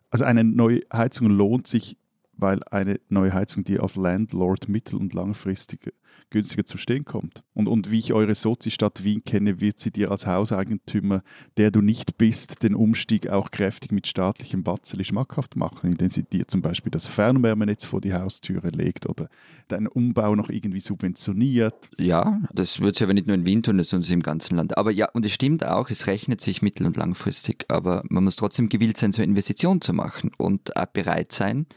Also 0.09 0.25
eine 0.25 0.43
neue 0.43 0.81
Heizung 0.91 1.27
lohnt 1.27 1.67
sich, 1.67 1.97
weil 2.35 2.61
eine 2.63 2.99
neue 3.09 3.33
Heizung 3.33 3.63
dir 3.63 3.81
als 3.83 3.95
Landlord 3.95 4.69
mittel- 4.69 4.99
und 4.99 5.13
langfristig 5.13 5.93
günstiger 6.29 6.65
zu 6.65 6.77
stehen 6.77 7.05
kommt. 7.05 7.43
Und, 7.53 7.67
und 7.67 7.91
wie 7.91 7.99
ich 7.99 8.13
eure 8.13 8.35
Sozi-Stadt 8.35 9.03
Wien 9.03 9.23
kenne, 9.23 9.61
wird 9.61 9.79
sie 9.79 9.91
dir 9.91 10.11
als 10.11 10.25
Hauseigentümer, 10.25 11.21
der 11.57 11.71
du 11.71 11.81
nicht 11.81 12.17
bist, 12.17 12.63
den 12.63 12.75
Umstieg 12.75 13.29
auch 13.29 13.51
kräftig 13.51 13.91
mit 13.91 14.07
staatlichem 14.07 14.63
Batzeli 14.63 15.05
schmackhaft 15.05 15.55
machen, 15.55 15.91
indem 15.91 16.09
sie 16.09 16.23
dir 16.23 16.47
zum 16.47 16.61
Beispiel 16.61 16.91
das 16.91 17.07
Fernwärmenetz 17.07 17.85
vor 17.85 18.01
die 18.01 18.13
Haustüre 18.13 18.69
legt 18.69 19.07
oder 19.07 19.29
deinen 19.67 19.87
Umbau 19.87 20.35
noch 20.35 20.49
irgendwie 20.49 20.81
subventioniert. 20.81 21.89
Ja, 21.97 22.41
das 22.51 22.79
wird 22.79 22.97
sie 22.97 23.03
aber 23.03 23.13
nicht 23.13 23.27
nur 23.27 23.35
in 23.35 23.45
Wien 23.45 23.63
tun, 23.63 23.77
das 23.77 23.89
tun 23.89 24.03
im 24.03 24.23
ganzen 24.23 24.57
Land. 24.57 24.77
Aber 24.77 24.91
ja, 24.91 25.09
und 25.13 25.25
es 25.25 25.33
stimmt 25.33 25.65
auch, 25.65 25.89
es 25.89 26.07
rechnet 26.07 26.41
sich 26.41 26.61
mittel- 26.61 26.87
und 26.87 26.97
langfristig. 26.97 27.65
Aber 27.69 28.03
man 28.09 28.23
muss 28.23 28.35
trotzdem 28.35 28.69
gewillt 28.69 28.97
sein, 28.97 29.11
so 29.11 29.21
eine 29.21 29.29
Investition 29.31 29.81
zu 29.81 29.93
machen 29.93 30.31
und 30.37 30.75
auch 30.75 30.85
bereit 30.87 31.31
sein, 31.31 31.67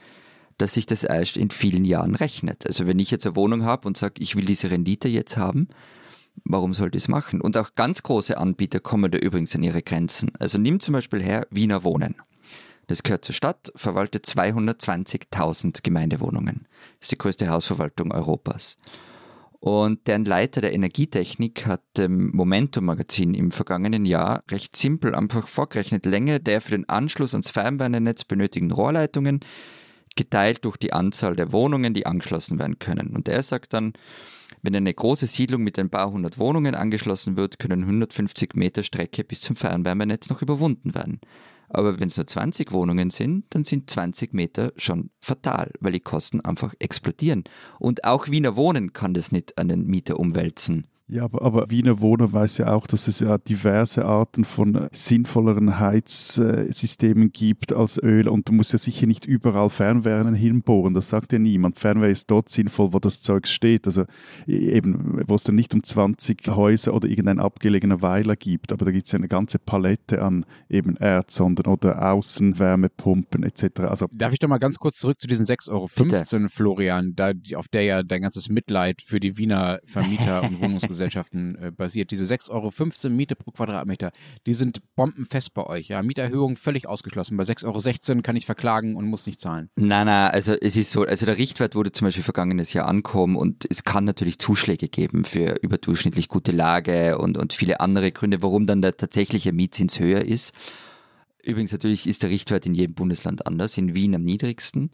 dass 0.58 0.74
sich 0.74 0.86
das 0.86 1.04
erst 1.04 1.36
in 1.36 1.50
vielen 1.50 1.84
Jahren 1.84 2.14
rechnet. 2.14 2.66
Also 2.66 2.86
wenn 2.86 2.98
ich 2.98 3.10
jetzt 3.10 3.26
eine 3.26 3.36
Wohnung 3.36 3.64
habe 3.64 3.86
und 3.86 3.96
sage, 3.96 4.14
ich 4.18 4.36
will 4.36 4.44
diese 4.44 4.70
Rendite 4.70 5.08
jetzt 5.08 5.36
haben, 5.36 5.68
warum 6.44 6.74
sollte 6.74 6.96
ich 6.96 7.04
es 7.04 7.08
machen? 7.08 7.40
Und 7.40 7.56
auch 7.56 7.74
ganz 7.74 8.02
große 8.02 8.38
Anbieter 8.38 8.80
kommen 8.80 9.10
da 9.10 9.18
übrigens 9.18 9.54
an 9.54 9.62
ihre 9.62 9.82
Grenzen. 9.82 10.32
Also 10.38 10.58
nimm 10.58 10.80
zum 10.80 10.92
Beispiel 10.92 11.22
her 11.22 11.46
Wiener 11.50 11.84
Wohnen. 11.84 12.16
Das 12.86 13.02
gehört 13.02 13.24
zur 13.24 13.34
Stadt, 13.34 13.72
verwaltet 13.74 14.26
220.000 14.26 15.82
Gemeindewohnungen. 15.82 16.66
Das 16.98 17.06
ist 17.06 17.12
die 17.12 17.18
größte 17.18 17.48
Hausverwaltung 17.48 18.12
Europas. 18.12 18.78
Und 19.58 20.06
deren 20.06 20.24
Leiter 20.24 20.60
der 20.60 20.72
Energietechnik 20.72 21.66
hat 21.66 21.82
dem 21.96 22.30
Momentum-Magazin 22.36 23.34
im 23.34 23.50
vergangenen 23.50 24.04
Jahr 24.04 24.44
recht 24.50 24.76
simpel 24.76 25.14
einfach 25.14 25.48
vorgerechnet, 25.48 26.06
Länge 26.06 26.38
der 26.38 26.60
für 26.60 26.72
den 26.72 26.88
Anschluss 26.88 27.34
ans 27.34 27.50
Fernwärmenetz 27.50 28.24
benötigten 28.24 28.70
Rohrleitungen 28.70 29.40
geteilt 30.16 30.64
durch 30.64 30.76
die 30.76 30.92
Anzahl 30.92 31.36
der 31.36 31.52
Wohnungen, 31.52 31.94
die 31.94 32.06
angeschlossen 32.06 32.58
werden 32.58 32.78
können. 32.78 33.14
Und 33.14 33.28
er 33.28 33.42
sagt 33.42 33.72
dann, 33.72 33.92
wenn 34.62 34.74
eine 34.74 34.92
große 34.92 35.26
Siedlung 35.26 35.62
mit 35.62 35.78
ein 35.78 35.90
paar 35.90 36.10
hundert 36.10 36.38
Wohnungen 36.38 36.74
angeschlossen 36.74 37.36
wird, 37.36 37.58
können 37.58 37.82
150 37.82 38.54
Meter 38.54 38.82
Strecke 38.82 39.22
bis 39.22 39.40
zum 39.40 39.54
Fernwärmenetz 39.54 40.28
noch 40.28 40.42
überwunden 40.42 40.94
werden. 40.94 41.20
Aber 41.68 41.98
wenn 42.00 42.08
es 42.08 42.16
nur 42.16 42.26
20 42.26 42.72
Wohnungen 42.72 43.10
sind, 43.10 43.44
dann 43.50 43.64
sind 43.64 43.90
20 43.90 44.32
Meter 44.32 44.72
schon 44.76 45.10
fatal, 45.20 45.72
weil 45.80 45.92
die 45.92 46.00
Kosten 46.00 46.40
einfach 46.40 46.74
explodieren. 46.78 47.44
Und 47.78 48.04
auch 48.04 48.28
Wiener 48.28 48.56
Wohnen 48.56 48.92
kann 48.92 49.14
das 49.14 49.32
nicht 49.32 49.58
an 49.58 49.68
den 49.68 49.86
Mieter 49.86 50.18
umwälzen. 50.18 50.86
Ja, 51.08 51.22
aber, 51.22 51.42
aber 51.42 51.70
Wiener 51.70 52.00
Wohner 52.00 52.32
weiß 52.32 52.58
ja 52.58 52.72
auch, 52.72 52.88
dass 52.88 53.06
es 53.06 53.20
ja 53.20 53.38
diverse 53.38 54.04
Arten 54.04 54.44
von 54.44 54.88
sinnvolleren 54.90 55.78
Heizsystemen 55.78 57.30
gibt 57.30 57.72
als 57.72 58.02
Öl 58.02 58.26
und 58.26 58.48
du 58.48 58.52
musst 58.52 58.72
ja 58.72 58.78
sicher 58.78 59.06
nicht 59.06 59.24
überall 59.24 59.70
Fernwärmen 59.70 60.34
hinbohren, 60.34 60.94
das 60.94 61.08
sagt 61.08 61.32
ja 61.32 61.38
niemand. 61.38 61.78
Fernwärme 61.78 62.10
ist 62.10 62.28
dort 62.28 62.48
sinnvoll, 62.48 62.92
wo 62.92 62.98
das 62.98 63.22
Zeug 63.22 63.46
steht, 63.46 63.86
also 63.86 64.02
e, 64.48 64.56
eben, 64.56 65.22
wo 65.28 65.36
es 65.36 65.44
dann 65.44 65.54
nicht 65.54 65.74
um 65.74 65.84
20 65.84 66.48
Häuser 66.48 66.92
oder 66.92 67.08
irgendein 67.08 67.38
abgelegener 67.38 68.02
Weiler 68.02 68.34
gibt, 68.34 68.72
aber 68.72 68.84
da 68.84 68.90
gibt 68.90 69.06
es 69.06 69.12
ja 69.12 69.18
eine 69.20 69.28
ganze 69.28 69.60
Palette 69.60 70.20
an 70.20 70.44
eben 70.68 70.96
Erdsonden 70.96 71.66
oder 71.66 72.10
Außenwärmepumpen 72.10 73.44
etc. 73.44 73.82
Also, 73.82 74.08
Darf 74.10 74.32
ich 74.32 74.40
doch 74.40 74.48
mal 74.48 74.58
ganz 74.58 74.78
kurz 74.80 74.96
zurück 74.96 75.20
zu 75.20 75.28
diesen 75.28 75.46
6,15 75.46 75.70
Euro, 75.70 75.88
Bitte. 75.94 76.48
Florian, 76.48 77.12
da, 77.14 77.30
auf 77.54 77.68
der 77.68 77.82
ja 77.82 78.02
dein 78.02 78.22
ganzes 78.22 78.48
Mitleid 78.48 79.02
für 79.02 79.20
die 79.20 79.38
Wiener 79.38 79.78
Vermieter 79.84 80.42
und 80.42 80.60
Wohnungsgesellschaften 80.60 80.95
Gesellschaften 80.96 81.56
äh, 81.60 81.70
basiert. 81.70 82.10
Diese 82.10 82.24
6,15 82.24 82.50
Euro 83.04 83.14
Miete 83.14 83.36
pro 83.36 83.50
Quadratmeter, 83.50 84.12
die 84.46 84.54
sind 84.54 84.80
bombenfest 84.96 85.54
bei 85.54 85.64
euch. 85.64 85.88
Ja, 85.88 86.02
Mieterhöhung 86.02 86.56
völlig 86.56 86.88
ausgeschlossen. 86.88 87.36
Bei 87.36 87.44
6,16 87.44 88.10
Euro 88.10 88.22
kann 88.22 88.36
ich 88.36 88.46
verklagen 88.46 88.96
und 88.96 89.06
muss 89.06 89.26
nicht 89.26 89.40
zahlen. 89.40 89.70
Nein, 89.76 90.06
nein, 90.06 90.30
also 90.30 90.54
es 90.54 90.76
ist 90.76 90.90
so, 90.90 91.02
also 91.02 91.26
der 91.26 91.38
Richtwert 91.38 91.74
wurde 91.74 91.92
zum 91.92 92.06
Beispiel 92.06 92.24
vergangenes 92.24 92.72
Jahr 92.72 92.88
ankommen 92.88 93.36
und 93.36 93.66
es 93.70 93.84
kann 93.84 94.04
natürlich 94.04 94.38
Zuschläge 94.38 94.88
geben 94.88 95.24
für 95.24 95.56
überdurchschnittlich 95.60 96.28
gute 96.28 96.52
Lage 96.52 97.18
und, 97.18 97.36
und 97.36 97.52
viele 97.52 97.80
andere 97.80 98.12
Gründe, 98.12 98.42
warum 98.42 98.66
dann 98.66 98.82
der 98.82 98.96
tatsächliche 98.96 99.52
Mietzins 99.52 100.00
höher 100.00 100.24
ist. 100.24 100.54
Übrigens 101.42 101.72
natürlich 101.72 102.08
ist 102.08 102.22
der 102.22 102.30
Richtwert 102.30 102.66
in 102.66 102.74
jedem 102.74 102.94
Bundesland 102.94 103.46
anders, 103.46 103.78
in 103.78 103.94
Wien 103.94 104.14
am 104.14 104.24
niedrigsten. 104.24 104.90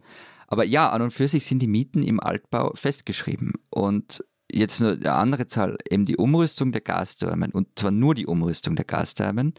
Aber 0.52 0.66
ja, 0.66 0.90
an 0.90 1.00
und 1.00 1.12
für 1.12 1.28
sich 1.28 1.46
sind 1.46 1.60
die 1.60 1.66
Mieten 1.66 2.02
im 2.02 2.20
Altbau 2.20 2.72
festgeschrieben. 2.74 3.54
Und 3.70 4.22
jetzt 4.52 4.80
nur 4.80 4.92
eine 4.92 5.12
andere 5.12 5.46
Zahl, 5.46 5.76
eben 5.88 6.04
die 6.04 6.16
Umrüstung 6.16 6.72
der 6.72 6.80
Gasthermen, 6.80 7.52
und 7.52 7.68
zwar 7.76 7.90
nur 7.90 8.14
die 8.14 8.26
Umrüstung 8.26 8.76
der 8.76 8.84
Gasthermen, 8.84 9.54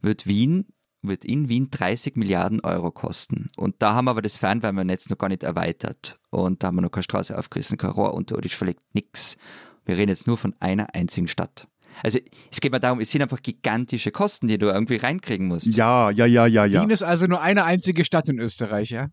wird 0.00 0.26
Wien 0.26 0.66
wird 1.02 1.24
in 1.24 1.48
Wien 1.48 1.68
30 1.70 2.16
Milliarden 2.16 2.60
Euro 2.60 2.90
kosten. 2.90 3.50
Und 3.56 3.76
da 3.80 3.94
haben 3.94 4.04
wir 4.04 4.12
aber 4.12 4.22
das 4.22 4.36
Fernwärmenetz 4.38 5.10
noch 5.10 5.18
gar 5.18 5.28
nicht 5.28 5.42
erweitert. 5.42 6.20
Und 6.30 6.62
da 6.62 6.68
haben 6.68 6.76
wir 6.76 6.82
noch 6.82 6.90
keine 6.90 7.02
Straße 7.02 7.36
aufgerissen, 7.36 7.76
kein 7.76 7.90
Rohr 7.90 8.14
unterirdisch 8.14 8.56
verlegt, 8.56 8.82
nichts. 8.92 9.36
Wir 9.84 9.96
reden 9.96 10.10
jetzt 10.10 10.26
nur 10.26 10.38
von 10.38 10.54
einer 10.60 10.94
einzigen 10.94 11.26
Stadt. 11.26 11.66
Also 12.02 12.18
es 12.50 12.60
geht 12.60 12.72
mir 12.72 12.80
darum, 12.80 13.00
es 13.00 13.10
sind 13.10 13.20
einfach 13.20 13.42
gigantische 13.42 14.12
Kosten, 14.12 14.48
die 14.48 14.56
du 14.56 14.68
irgendwie 14.68 14.96
reinkriegen 14.96 15.46
musst. 15.46 15.74
Ja, 15.74 16.10
ja, 16.10 16.24
ja, 16.24 16.46
ja, 16.46 16.64
ja. 16.64 16.82
Wien 16.82 16.90
ist 16.90 17.02
also 17.02 17.26
nur 17.26 17.42
eine 17.42 17.64
einzige 17.64 18.04
Stadt 18.04 18.28
in 18.30 18.38
Österreich, 18.38 18.90
ja? 18.90 19.08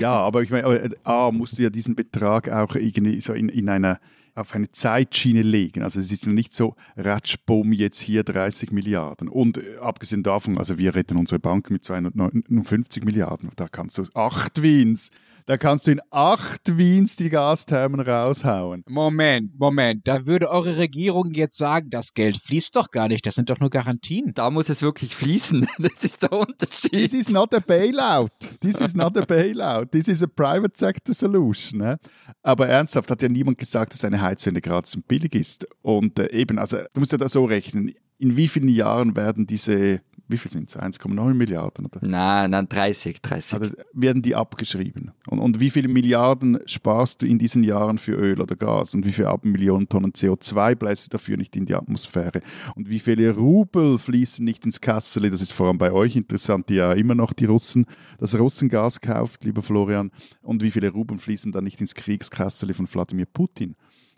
ja, 0.00 0.12
aber 0.12 0.42
ich 0.42 0.50
meine, 0.50 0.66
äh, 0.66 0.90
A, 1.04 1.30
musst 1.30 1.58
du 1.58 1.62
ja 1.62 1.70
diesen 1.70 1.94
Betrag 1.94 2.48
auch 2.48 2.74
irgendwie 2.74 3.20
so 3.20 3.32
in, 3.32 3.48
in 3.48 3.68
einer 3.68 4.00
auf 4.36 4.54
eine 4.54 4.70
Zeitschiene 4.70 5.42
legen. 5.42 5.82
Also 5.82 5.98
es 5.98 6.12
ist 6.12 6.26
nicht 6.26 6.52
so, 6.52 6.76
ratschbumm, 6.96 7.72
jetzt 7.72 7.98
hier 7.98 8.22
30 8.22 8.70
Milliarden. 8.70 9.28
Und 9.28 9.58
äh, 9.58 9.78
abgesehen 9.80 10.22
davon, 10.22 10.58
also 10.58 10.78
wir 10.78 10.94
retten 10.94 11.16
unsere 11.16 11.38
Bank 11.38 11.70
mit 11.70 11.84
259 11.84 13.04
Milliarden. 13.04 13.50
Da 13.56 13.68
kannst 13.68 13.98
du 13.98 14.04
acht 14.14 14.62
Wins 14.62 15.10
da 15.46 15.56
kannst 15.56 15.86
du 15.86 15.92
in 15.92 16.00
acht 16.10 16.76
Wiens 16.76 17.14
die 17.14 17.28
Gasthermen 17.28 18.00
raushauen. 18.00 18.82
Moment, 18.88 19.56
Moment. 19.56 20.06
Da 20.06 20.26
würde 20.26 20.50
eure 20.50 20.76
Regierung 20.76 21.30
jetzt 21.30 21.56
sagen, 21.56 21.88
das 21.88 22.14
Geld 22.14 22.36
fließt 22.36 22.74
doch 22.74 22.90
gar 22.90 23.06
nicht. 23.06 23.24
Das 23.26 23.36
sind 23.36 23.48
doch 23.48 23.60
nur 23.60 23.70
Garantien. 23.70 24.32
Da 24.34 24.50
muss 24.50 24.68
es 24.68 24.82
wirklich 24.82 25.14
fließen. 25.14 25.66
Das 25.78 26.02
ist 26.02 26.22
der 26.22 26.32
Unterschied. 26.32 26.90
This 26.90 27.12
is 27.12 27.30
not 27.30 27.54
a 27.54 27.60
bailout. 27.60 28.30
This 28.60 28.80
is 28.80 28.94
not 28.94 29.16
a 29.16 29.24
bailout. 29.24 29.86
This 29.92 30.08
is 30.08 30.22
a 30.22 30.26
private 30.26 30.76
sector 30.76 31.14
solution. 31.14 31.78
Ne? 31.78 31.98
Aber 32.42 32.66
ernsthaft 32.66 33.10
hat 33.10 33.22
ja 33.22 33.28
niemand 33.28 33.58
gesagt, 33.58 33.92
dass 33.92 34.04
eine 34.04 34.20
Heizwende 34.20 34.60
gratis 34.60 34.96
und 34.96 35.06
billig 35.06 35.34
ist. 35.34 35.66
Und 35.82 36.18
äh, 36.18 36.30
eben, 36.32 36.58
also 36.58 36.78
du 36.92 37.00
musst 37.00 37.12
ja 37.12 37.18
da 37.18 37.28
so 37.28 37.44
rechnen. 37.44 37.94
In 38.18 38.36
wie 38.36 38.48
vielen 38.48 38.68
Jahren 38.68 39.14
werden 39.14 39.46
diese 39.46 40.00
wie 40.28 40.38
viel 40.38 40.50
sind 40.50 40.68
es? 40.68 40.76
1,9 40.76 41.34
Milliarden? 41.34 41.86
Oder? 41.86 42.00
Nein, 42.02 42.50
nein, 42.50 42.68
30, 42.68 43.22
30. 43.22 43.54
Also 43.54 43.74
werden 43.92 44.22
die 44.22 44.34
abgeschrieben. 44.34 45.12
Und, 45.28 45.38
und 45.38 45.60
wie 45.60 45.70
viele 45.70 45.88
Milliarden 45.88 46.58
sparst 46.66 47.22
du 47.22 47.26
in 47.26 47.38
diesen 47.38 47.62
Jahren 47.62 47.98
für 47.98 48.12
Öl 48.12 48.40
oder 48.40 48.56
Gas? 48.56 48.94
Und 48.94 49.06
wie 49.06 49.12
viele 49.12 49.36
Millionen 49.42 49.88
Tonnen 49.88 50.12
CO2 50.12 50.74
bläst 50.74 51.06
du 51.06 51.10
dafür 51.10 51.36
nicht 51.36 51.54
in 51.56 51.66
die 51.66 51.74
Atmosphäre? 51.74 52.40
Und 52.74 52.88
wie 52.88 52.98
viele 52.98 53.34
Rubel 53.36 53.98
fließen 53.98 54.44
nicht 54.44 54.64
ins 54.64 54.80
Kassel? 54.80 55.30
Das 55.30 55.40
ist 55.40 55.52
vor 55.52 55.68
allem 55.68 55.78
bei 55.78 55.92
euch 55.92 56.16
interessant, 56.16 56.68
die 56.68 56.74
ja 56.74 56.92
immer 56.92 57.14
noch 57.14 57.32
die 57.32 57.44
Russen, 57.44 57.86
das 58.18 58.38
Russengas 58.38 59.00
kauft, 59.00 59.44
lieber 59.44 59.62
Florian. 59.62 60.10
Und 60.42 60.62
wie 60.62 60.70
viele 60.70 60.90
Rubel 60.90 61.18
fließen 61.18 61.52
dann 61.52 61.64
nicht 61.64 61.80
ins 61.80 61.94
Kriegskassel 61.94 62.74
von 62.74 62.88
Wladimir 62.92 63.26
Putin? 63.26 63.76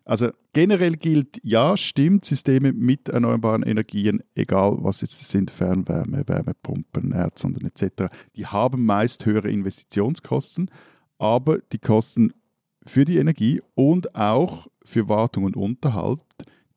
Also 0.09 0.31
generell 0.55 0.97
gilt, 0.97 1.39
ja, 1.43 1.77
stimmt, 1.77 2.25
Systeme 2.25 2.73
mit 2.73 3.11
erneuerbaren 3.11 3.63
Energien, 3.63 4.23
egal 4.35 4.79
was 4.81 5.03
jetzt 5.03 5.23
sind, 5.23 5.51
Fernwärme, 5.51 6.27
Wärmepumpen, 6.27 7.13
Erdsonden 7.13 7.67
etc., 7.67 8.11
die 8.35 8.47
haben 8.47 8.87
meist 8.87 9.27
höhere 9.27 9.51
Investitionskosten, 9.51 10.71
aber 11.19 11.59
die 11.59 11.79
Kosten 11.79 12.33
für 12.87 13.05
die 13.05 13.19
Energie 13.19 13.61
und 13.75 14.15
auch 14.15 14.69
für 14.83 15.11
Wartung 15.11 15.45
und 15.45 15.57
Unterhalt, 15.57 16.25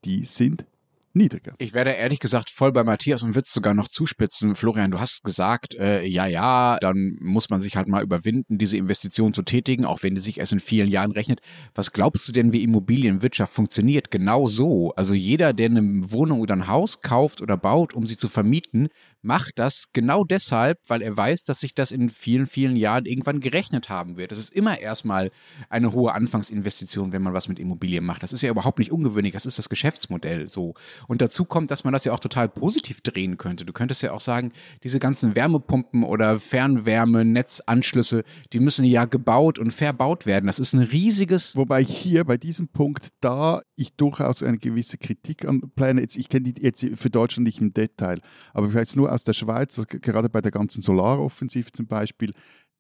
die 0.04 0.26
sind 0.26 0.66
niedriger. 1.14 1.54
Ich 1.58 1.74
werde 1.74 1.92
ehrlich 1.92 2.20
gesagt 2.20 2.50
voll 2.50 2.72
bei 2.72 2.84
Matthias 2.84 3.24
und 3.24 3.36
es 3.36 3.54
sogar 3.54 3.74
noch 3.74 3.88
zuspitzen. 3.88 4.56
Florian, 4.56 4.92
du 4.92 5.00
hast 5.00 5.24
gesagt, 5.24 5.76
äh, 5.76 6.06
ja, 6.06 6.26
ja, 6.26 6.78
dann 6.80 7.18
muss 7.20 7.50
man 7.50 7.62
sich 7.62 7.76
halt 7.76 7.88
mal 7.88 8.04
überwinden, 8.04 8.58
diese 8.58 8.78
Investition 8.78 9.34
zu 9.34 9.44
tätigen, 9.44 9.86
auch 9.86 10.04
wenn 10.04 10.16
die 10.16 10.22
sich 10.22 10.40
erst 10.40 10.54
in 10.54 10.60
vielen 10.60 10.90
Jahren 10.90 11.12
rechnet. 11.12 11.42
Was 11.76 11.92
glaubst 11.92 12.28
du 12.28 12.32
denn, 12.32 12.52
wie 12.52 12.64
Immobilienwirtschaft 12.64 13.54
funktioniert? 13.54 14.12
Genau 14.12 14.48
so. 14.48 14.94
Also 14.96 15.14
jeder, 15.14 15.54
der 15.54 15.68
eine 15.68 15.82
Wohnung 16.12 16.40
oder 16.40 16.56
ein 16.56 16.68
Haus 16.68 17.02
kauft 17.02 17.42
oder 17.42 17.58
baut, 17.58 17.94
um 17.94 18.06
sie 18.06 18.18
zu 18.18 18.30
vermieten, 18.30 18.90
macht 19.22 19.60
das 19.60 19.86
genau 19.94 20.24
deshalb, 20.24 20.80
weil 20.88 21.02
er 21.02 21.16
weiß, 21.16 21.44
dass 21.44 21.60
sich 21.60 21.74
das 21.74 21.92
in 21.92 22.10
vielen, 22.10 22.48
vielen 22.48 22.76
Jahren 22.76 23.06
irgendwann 23.06 23.40
gerechnet 23.40 23.90
haben 23.90 24.18
wird. 24.18 24.32
Das 24.32 24.40
ist 24.40 24.54
immer 24.54 24.80
erstmal 24.80 25.32
eine 25.70 25.92
hohe 25.94 26.14
Anfangsinvestition, 26.14 27.12
wenn 27.12 27.22
man 27.22 27.34
was 27.34 27.48
mit 27.48 27.60
Immobilien 27.60 28.06
macht. 28.06 28.24
Das 28.24 28.34
ist 28.34 28.42
ja 28.42 28.50
überhaupt 28.50 28.80
nicht 28.80 28.92
ungewöhnlich. 28.92 29.34
Das 29.34 29.46
ist 29.46 29.58
das 29.58 29.70
Geschäftsmodell 29.70 30.50
so. 30.50 30.74
Und 31.08 31.22
dazu 31.22 31.46
kommt, 31.46 31.72
dass 31.72 31.84
man 31.84 31.94
das 31.94 32.06
ja 32.06 32.14
auch 32.14 32.20
total 32.20 32.50
positiv 32.50 33.02
drehen 33.02 33.38
könnte. 33.38 33.66
Du 33.66 33.74
könntest 33.74 34.02
ja 34.02 34.12
auch 34.12 34.20
sagen, 34.20 34.52
diese 34.84 35.00
ganzen 35.00 35.36
Wärmepumpen 35.36 36.04
oder 36.04 36.40
Fernwärmenetzanschlüsse, 36.40 38.24
die 38.54 38.60
müssen 38.60 38.86
ja 38.86 39.06
gebaut 39.06 39.60
und 39.60 39.72
verbaut 39.72 40.26
werden. 40.26 40.48
Das 40.48 40.60
ist 40.60 40.74
ein 40.74 40.82
riesiges. 40.82 41.56
Wobei 41.56 41.84
hier 41.84 42.24
bei 42.24 42.38
diesem 42.38 42.68
Punkt 42.68 43.10
da 43.22 43.62
ich 43.76 43.96
durchaus 43.96 44.44
eine 44.44 44.58
gewisse 44.58 44.98
Kritik 44.98 45.46
an 45.46 45.62
jetzt, 45.98 46.16
ich 46.16 46.30
kenne 46.30 46.52
die 46.52 46.62
jetzt 46.62 46.86
für 46.96 47.10
Deutschland 47.10 47.46
nicht 47.46 47.60
im 47.60 47.74
Detail, 47.74 48.22
aber 48.54 48.68
ich 48.68 48.74
weiß 48.74 48.96
nur 48.96 49.11
aus 49.12 49.24
der 49.24 49.34
Schweiz, 49.34 49.82
gerade 49.88 50.30
bei 50.30 50.42
der 50.42 50.52
ganzen 50.52 50.82
Solaroffensive 50.82 51.72
zum 51.72 51.88
Beispiel, 51.88 52.34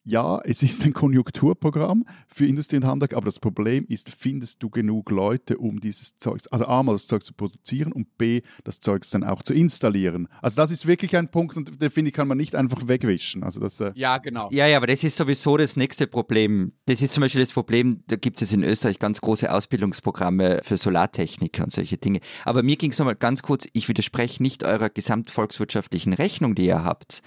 ja, 0.04 0.40
es 0.44 0.64
ist 0.64 0.84
ein 0.84 0.94
Konjunkturprogramm 0.94 2.06
für 2.28 2.48
Industrie 2.48 2.78
und 2.78 2.86
Handwerk, 2.86 3.14
aber 3.14 3.26
das 3.26 3.40
Problem 3.40 3.86
ist, 3.88 4.10
findest 4.10 4.64
du 4.64 4.70
genug 4.70 5.12
Leute, 5.12 5.58
um 5.58 5.80
dieses 5.80 6.18
Zeug, 6.18 6.42
also 6.50 6.66
A, 6.66 6.82
mal 6.82 6.94
das 6.94 7.06
Zeug 7.06 7.24
zu 7.24 7.34
produzieren 7.34 7.92
und 7.92 8.18
B, 8.18 8.42
das 8.64 8.80
Zeug 8.80 9.04
dann 9.12 9.24
auch 9.24 9.44
zu 9.44 9.54
installieren. 9.54 10.28
Also 10.42 10.56
das 10.56 10.72
ist 10.72 10.88
wirklich 10.88 11.16
ein 11.16 11.30
Punkt 11.30 11.56
und 11.56 11.82
den 11.82 11.92
finde 11.92 12.10
ich, 12.10 12.16
kann 12.16 12.28
man 12.28 12.38
nicht 12.38 12.56
einfach 12.56 12.88
wegwischen. 12.88 13.44
Also 13.44 13.60
das, 13.60 13.80
äh 13.80 13.92
ja, 13.96 14.18
genau. 14.18 14.50
Ja, 14.52 14.66
ja, 14.66 14.78
aber 14.78 14.88
das 14.88 15.04
ist 15.04 15.18
sowieso 15.18 15.58
das 15.58 15.76
nächste 15.76 16.08
Problem. 16.08 16.74
Das 16.86 17.02
ist 17.02 17.14
zum 17.14 17.22
Beispiel 17.22 17.42
das 17.42 17.52
Problem, 17.52 18.00
da 18.08 18.16
gibt 18.16 18.42
es 18.42 18.52
in 18.54 18.64
Österreich 18.64 18.98
ganz 18.98 19.22
große 19.22 19.52
Ausbildungsprogramme 19.54 20.62
für 20.64 20.78
Solartechniker 20.78 21.64
und 21.64 21.72
solche 21.72 21.98
Dinge. 21.98 22.22
Aber 22.44 22.64
mir 22.64 22.76
ging 22.76 22.92
es 22.92 22.98
nochmal 22.98 23.16
ganz 23.16 23.44
kurz, 23.44 23.68
ich 23.74 23.88
widerspreche 23.88 24.42
nicht 24.42 24.64
eurer 24.64 24.90
gesamtvolkswirtschaftlichen 24.90 26.14
Rechnung, 26.14 26.56
die 26.56 26.66
ihr 26.66 26.84
habt. 26.84 27.22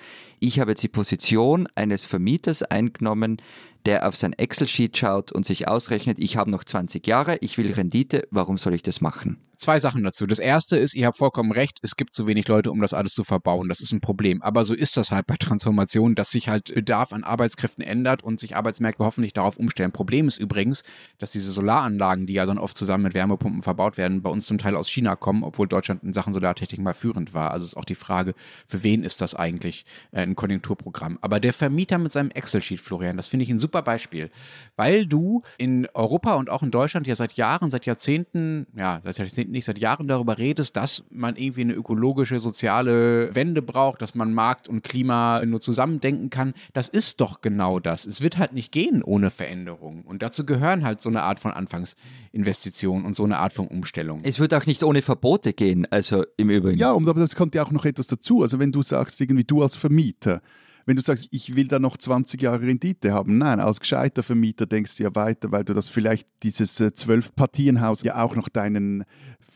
Ich 0.46 0.61
habe 0.61 0.72
jetzt 0.72 0.83
die 0.83 0.88
Position 0.88 1.68
eines 1.74 2.04
Vermieters 2.04 2.62
eingenommen, 2.62 3.38
der 3.87 4.07
auf 4.07 4.14
sein 4.14 4.35
Excel-Sheet 4.35 4.94
schaut 4.94 5.33
und 5.33 5.46
sich 5.46 5.68
ausrechnet, 5.68 6.18
ich 6.18 6.37
habe 6.37 6.50
noch 6.50 6.64
20 6.64 7.07
Jahre, 7.07 7.38
ich 7.40 7.57
will 7.57 7.72
Rendite, 7.72 8.28
warum 8.30 8.59
soll 8.59 8.74
ich 8.74 8.83
das 8.83 9.00
machen? 9.00 9.38
Zwei 9.64 9.81
Sachen 9.81 10.03
dazu. 10.03 10.27
Das 10.27 10.40
erste 10.40 10.77
ist, 10.77 10.94
ihr 10.94 11.07
habt 11.07 11.16
vollkommen 11.16 11.50
recht, 11.50 11.79
es 11.81 11.96
gibt 11.96 12.12
zu 12.12 12.27
wenig 12.27 12.46
Leute, 12.48 12.70
um 12.70 12.83
das 12.83 12.92
alles 12.92 13.14
zu 13.14 13.24
verbauen. 13.24 13.70
Das 13.70 13.81
ist 13.81 13.92
ein 13.92 14.03
Problem. 14.03 14.42
Aber 14.42 14.62
so 14.62 14.74
ist 14.74 14.98
das 14.98 15.11
halt 15.11 15.27
bei 15.27 15.37
Transformationen, 15.38 16.14
dass 16.14 16.33
sich 16.33 16.50
halt 16.50 16.74
Bedarf 16.74 17.14
an 17.14 17.24
Arbeitskräften 17.24 17.83
ändert 17.83 18.22
und 18.22 18.38
sich 18.38 18.57
Arbeitsmärkte 18.57 19.03
hoffentlich 19.03 19.33
darauf 19.33 19.57
umstellen. 19.57 19.90
Problem 19.90 20.29
ist 20.29 20.37
übrigens, 20.37 20.83
dass 21.16 21.31
diese 21.31 21.50
Solaranlagen, 21.50 22.27
die 22.27 22.35
ja 22.35 22.44
dann 22.44 22.59
oft 22.59 22.77
zusammen 22.77 23.05
mit 23.05 23.14
Wärmepumpen 23.14 23.62
verbaut 23.62 23.96
werden, 23.96 24.20
bei 24.20 24.29
uns 24.29 24.44
zum 24.44 24.59
Teil 24.59 24.77
aus 24.77 24.90
China 24.90 25.16
kommen, 25.16 25.42
obwohl 25.44 25.66
Deutschland 25.66 26.03
in 26.03 26.12
Sachen 26.12 26.35
Solartechnik 26.35 26.83
mal 26.83 26.92
führend 26.92 27.33
war. 27.33 27.50
Also 27.50 27.64
ist 27.64 27.79
auch 27.79 27.87
die 27.87 27.94
Frage, 27.94 28.35
für 28.68 28.83
wen 28.83 29.03
ist 29.03 29.22
das 29.22 29.35
eigentlich 29.35 29.87
äh, 30.12 30.20
ein 30.20 30.37
Konjunkturprogramm? 30.37 31.18
Aber 31.22 31.40
der 31.40 31.55
Vermieter 31.55 31.96
mit 31.96 32.12
seinem 32.12 32.29
Excel-Sheet, 32.29 32.83
Florian, 32.83 33.16
das 33.16 33.29
finde 33.29 33.44
ich 33.44 33.50
ein 33.50 33.59
super 33.59 33.81
Beispiel, 33.81 34.31
weil 34.77 35.07
du 35.07 35.40
in 35.57 35.88
Europa 35.94 36.35
und 36.35 36.50
auch 36.50 36.62
in 36.62 36.70
Deutschland 36.70 37.07
ja 37.07 37.16
seit 37.16 37.33
Jahren, 37.33 37.70
seit 37.70 37.87
Jahrzehnten, 37.87 38.66
ja, 38.77 39.00
seit 39.03 39.16
Jahrzehnten 39.16 39.53
nicht, 39.54 39.64
seit 39.64 39.78
Jahren 39.78 40.06
darüber 40.06 40.36
redest, 40.36 40.76
dass 40.76 41.04
man 41.10 41.36
irgendwie 41.36 41.62
eine 41.62 41.72
ökologische, 41.72 42.40
soziale 42.40 43.34
Wende 43.34 43.62
braucht, 43.62 44.02
dass 44.02 44.14
man 44.14 44.34
Markt 44.34 44.68
und 44.68 44.82
Klima 44.82 45.44
nur 45.46 45.60
zusammendenken 45.60 46.28
kann. 46.28 46.52
Das 46.74 46.88
ist 46.88 47.20
doch 47.20 47.40
genau 47.40 47.80
das. 47.80 48.06
Es 48.06 48.20
wird 48.20 48.36
halt 48.36 48.52
nicht 48.52 48.72
gehen 48.72 49.02
ohne 49.02 49.30
Veränderung. 49.30 50.02
Und 50.02 50.22
dazu 50.22 50.44
gehören 50.44 50.84
halt 50.84 51.00
so 51.00 51.08
eine 51.08 51.22
Art 51.22 51.40
von 51.40 51.52
Anfangsinvestition 51.52 53.04
und 53.04 53.16
so 53.16 53.24
eine 53.24 53.38
Art 53.38 53.54
von 53.54 53.68
Umstellung. 53.68 54.20
Es 54.22 54.38
wird 54.38 54.52
auch 54.52 54.66
nicht 54.66 54.84
ohne 54.84 55.00
Verbote 55.00 55.54
gehen, 55.54 55.86
also 55.90 56.24
im 56.36 56.50
Übrigen. 56.50 56.78
Ja, 56.78 56.92
aber 56.92 57.14
das 57.14 57.34
kommt 57.34 57.54
ja 57.54 57.64
auch 57.64 57.70
noch 57.70 57.86
etwas 57.86 58.06
dazu. 58.06 58.42
Also 58.42 58.58
wenn 58.58 58.72
du 58.72 58.82
sagst, 58.82 59.20
irgendwie 59.20 59.44
du 59.44 59.62
als 59.62 59.76
Vermieter, 59.76 60.42
wenn 60.86 60.96
du 60.96 61.02
sagst, 61.02 61.28
ich 61.30 61.56
will 61.56 61.66
da 61.66 61.78
noch 61.78 61.96
20 61.96 62.40
Jahre 62.42 62.60
Rendite 62.60 63.12
haben, 63.12 63.38
nein, 63.38 63.60
als 63.60 63.80
gescheiter 63.80 64.22
Vermieter 64.22 64.66
denkst 64.66 64.96
du 64.96 65.04
ja 65.04 65.14
weiter, 65.14 65.50
weil 65.52 65.64
du 65.64 65.72
das 65.72 65.88
vielleicht 65.88 66.28
dieses 66.42 66.80
äh, 66.80 66.92
Zwölf-Partienhaus 66.92 68.02
ja 68.02 68.22
auch 68.22 68.36
noch 68.36 68.48
deinen 68.48 69.04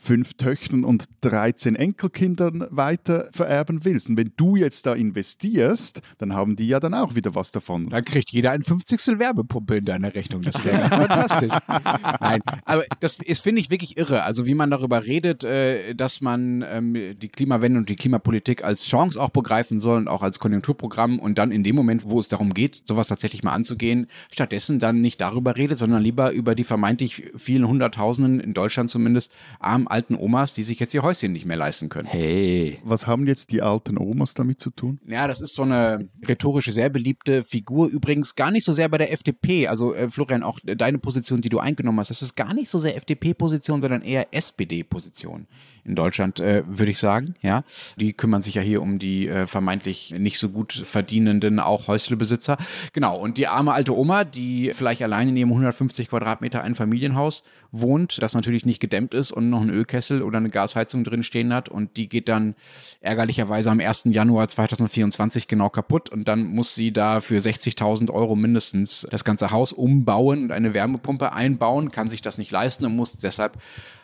fünf 0.01 0.35
Töchtern 0.35 0.83
und 0.83 1.05
13 1.21 1.75
Enkelkindern 1.75 2.65
weiter 2.69 3.29
vererben 3.31 3.83
willst. 3.83 4.09
Und 4.09 4.17
wenn 4.17 4.31
du 4.37 4.55
jetzt 4.55 4.85
da 4.85 4.93
investierst, 4.93 6.01
dann 6.17 6.33
haben 6.33 6.55
die 6.55 6.67
ja 6.67 6.79
dann 6.79 6.93
auch 6.93 7.15
wieder 7.15 7.35
was 7.35 7.51
davon. 7.51 7.89
Dann 7.89 8.05
kriegt 8.05 8.31
jeder 8.31 8.51
ein 8.51 8.63
50. 8.63 9.19
Werbepumpe 9.19 9.77
in 9.77 9.85
deiner 9.85 10.15
Rechnung. 10.15 10.41
Das 10.41 10.63
wäre 10.63 10.79
ganz 10.79 10.95
fantastisch. 10.95 11.51
Nein, 12.21 12.41
aber 12.65 12.83
das 13.01 13.19
ist, 13.19 13.41
finde 13.41 13.59
ich, 13.61 13.69
wirklich 13.69 13.97
irre. 13.97 14.23
Also 14.23 14.45
wie 14.45 14.53
man 14.53 14.71
darüber 14.71 15.05
redet, 15.05 15.43
äh, 15.43 15.93
dass 15.93 16.21
man 16.21 16.63
ähm, 16.67 16.93
die 16.93 17.27
Klimawende 17.27 17.79
und 17.79 17.89
die 17.89 17.95
Klimapolitik 17.95 18.63
als 18.63 18.85
Chance 18.87 19.21
auch 19.21 19.29
begreifen 19.29 19.79
soll 19.79 19.97
und 19.97 20.07
auch 20.07 20.21
als 20.21 20.39
Konjunkturprogramm 20.39 21.19
und 21.19 21.37
dann 21.37 21.51
in 21.51 21.63
dem 21.63 21.75
Moment, 21.75 22.05
wo 22.05 22.19
es 22.19 22.29
darum 22.29 22.53
geht, 22.53 22.83
sowas 22.87 23.07
tatsächlich 23.07 23.43
mal 23.43 23.51
anzugehen, 23.51 24.07
stattdessen 24.31 24.79
dann 24.79 25.01
nicht 25.01 25.19
darüber 25.19 25.57
redet, 25.57 25.77
sondern 25.77 26.01
lieber 26.01 26.31
über 26.31 26.55
die 26.55 26.63
vermeintlich 26.63 27.31
vielen 27.35 27.67
Hunderttausenden, 27.67 28.39
in 28.39 28.53
Deutschland 28.53 28.89
zumindest, 28.89 29.33
armen 29.59 29.88
alten 29.89 30.15
Omas, 30.15 30.53
die 30.53 30.63
sich 30.63 30.79
jetzt 30.79 30.93
ihr 30.93 31.03
Häuschen 31.03 31.31
nicht 31.31 31.45
mehr 31.45 31.57
leisten 31.57 31.89
können. 31.89 32.07
Hey. 32.07 32.79
Was 32.83 33.07
haben 33.07 33.27
jetzt 33.27 33.51
die 33.51 33.61
alten 33.61 33.97
Omas 33.97 34.33
damit 34.33 34.59
zu 34.59 34.69
tun? 34.69 34.99
Ja, 35.07 35.27
das 35.27 35.41
ist 35.41 35.55
so 35.55 35.63
eine 35.63 36.09
rhetorische, 36.27 36.71
sehr 36.71 36.89
beliebte 36.89 37.43
Figur. 37.43 37.87
Übrigens 37.87 38.35
gar 38.35 38.51
nicht 38.51 38.65
so 38.65 38.73
sehr 38.73 38.89
bei 38.89 38.97
der 38.97 39.11
FDP. 39.11 39.67
Also 39.67 39.93
äh, 39.93 40.09
Florian, 40.09 40.43
auch 40.43 40.59
deine 40.63 40.99
Position, 40.99 41.41
die 41.41 41.49
du 41.49 41.59
eingenommen 41.59 41.99
hast, 41.99 42.09
das 42.09 42.21
ist 42.21 42.35
gar 42.35 42.53
nicht 42.53 42.69
so 42.69 42.79
sehr 42.79 42.95
FDP-Position, 42.95 43.81
sondern 43.81 44.01
eher 44.01 44.33
SPD-Position 44.33 45.47
in 45.83 45.95
Deutschland, 45.95 46.39
äh, 46.39 46.63
würde 46.67 46.91
ich 46.91 46.99
sagen. 46.99 47.33
Ja, 47.41 47.63
die 47.97 48.13
kümmern 48.13 48.41
sich 48.41 48.55
ja 48.55 48.61
hier 48.61 48.81
um 48.81 48.99
die 48.99 49.27
äh, 49.27 49.47
vermeintlich 49.47 50.13
nicht 50.17 50.39
so 50.39 50.49
gut 50.49 50.73
verdienenden 50.73 51.59
auch 51.59 51.87
Häuslebesitzer. 51.87 52.57
Genau. 52.93 53.17
Und 53.17 53.37
die 53.37 53.47
arme 53.47 53.73
alte 53.73 53.97
Oma, 53.97 54.23
die 54.23 54.71
vielleicht 54.73 55.01
allein 55.01 55.29
in 55.29 55.37
ihrem 55.37 55.49
150 55.49 56.09
Quadratmeter 56.09 56.63
Einfamilienhaus 56.63 57.43
wohnt, 57.71 58.21
das 58.21 58.33
natürlich 58.33 58.65
nicht 58.65 58.79
gedämmt 58.79 59.13
ist 59.13 59.31
und 59.31 59.49
noch 59.49 59.61
einen 59.61 59.69
Ölkessel 59.69 60.23
oder 60.23 60.37
eine 60.37 60.49
Gasheizung 60.49 61.03
drin 61.03 61.23
stehen 61.23 61.53
hat 61.53 61.69
und 61.69 61.97
die 61.97 62.09
geht 62.09 62.27
dann 62.27 62.55
ärgerlicherweise 63.01 63.69
am 63.69 63.79
1. 63.79 64.03
Januar 64.05 64.47
2024 64.47 65.47
genau 65.47 65.69
kaputt 65.69 66.09
und 66.09 66.27
dann 66.27 66.45
muss 66.45 66.75
sie 66.75 66.91
da 66.91 67.21
für 67.21 67.37
60.000 67.37 68.11
Euro 68.11 68.35
mindestens 68.35 69.07
das 69.09 69.23
ganze 69.23 69.51
Haus 69.51 69.73
umbauen 69.73 70.45
und 70.45 70.51
eine 70.51 70.73
Wärmepumpe 70.73 71.33
einbauen, 71.33 71.91
kann 71.91 72.07
sich 72.07 72.21
das 72.21 72.37
nicht 72.37 72.51
leisten 72.51 72.85
und 72.85 72.95
muss 72.95 73.13
deshalb 73.17 73.57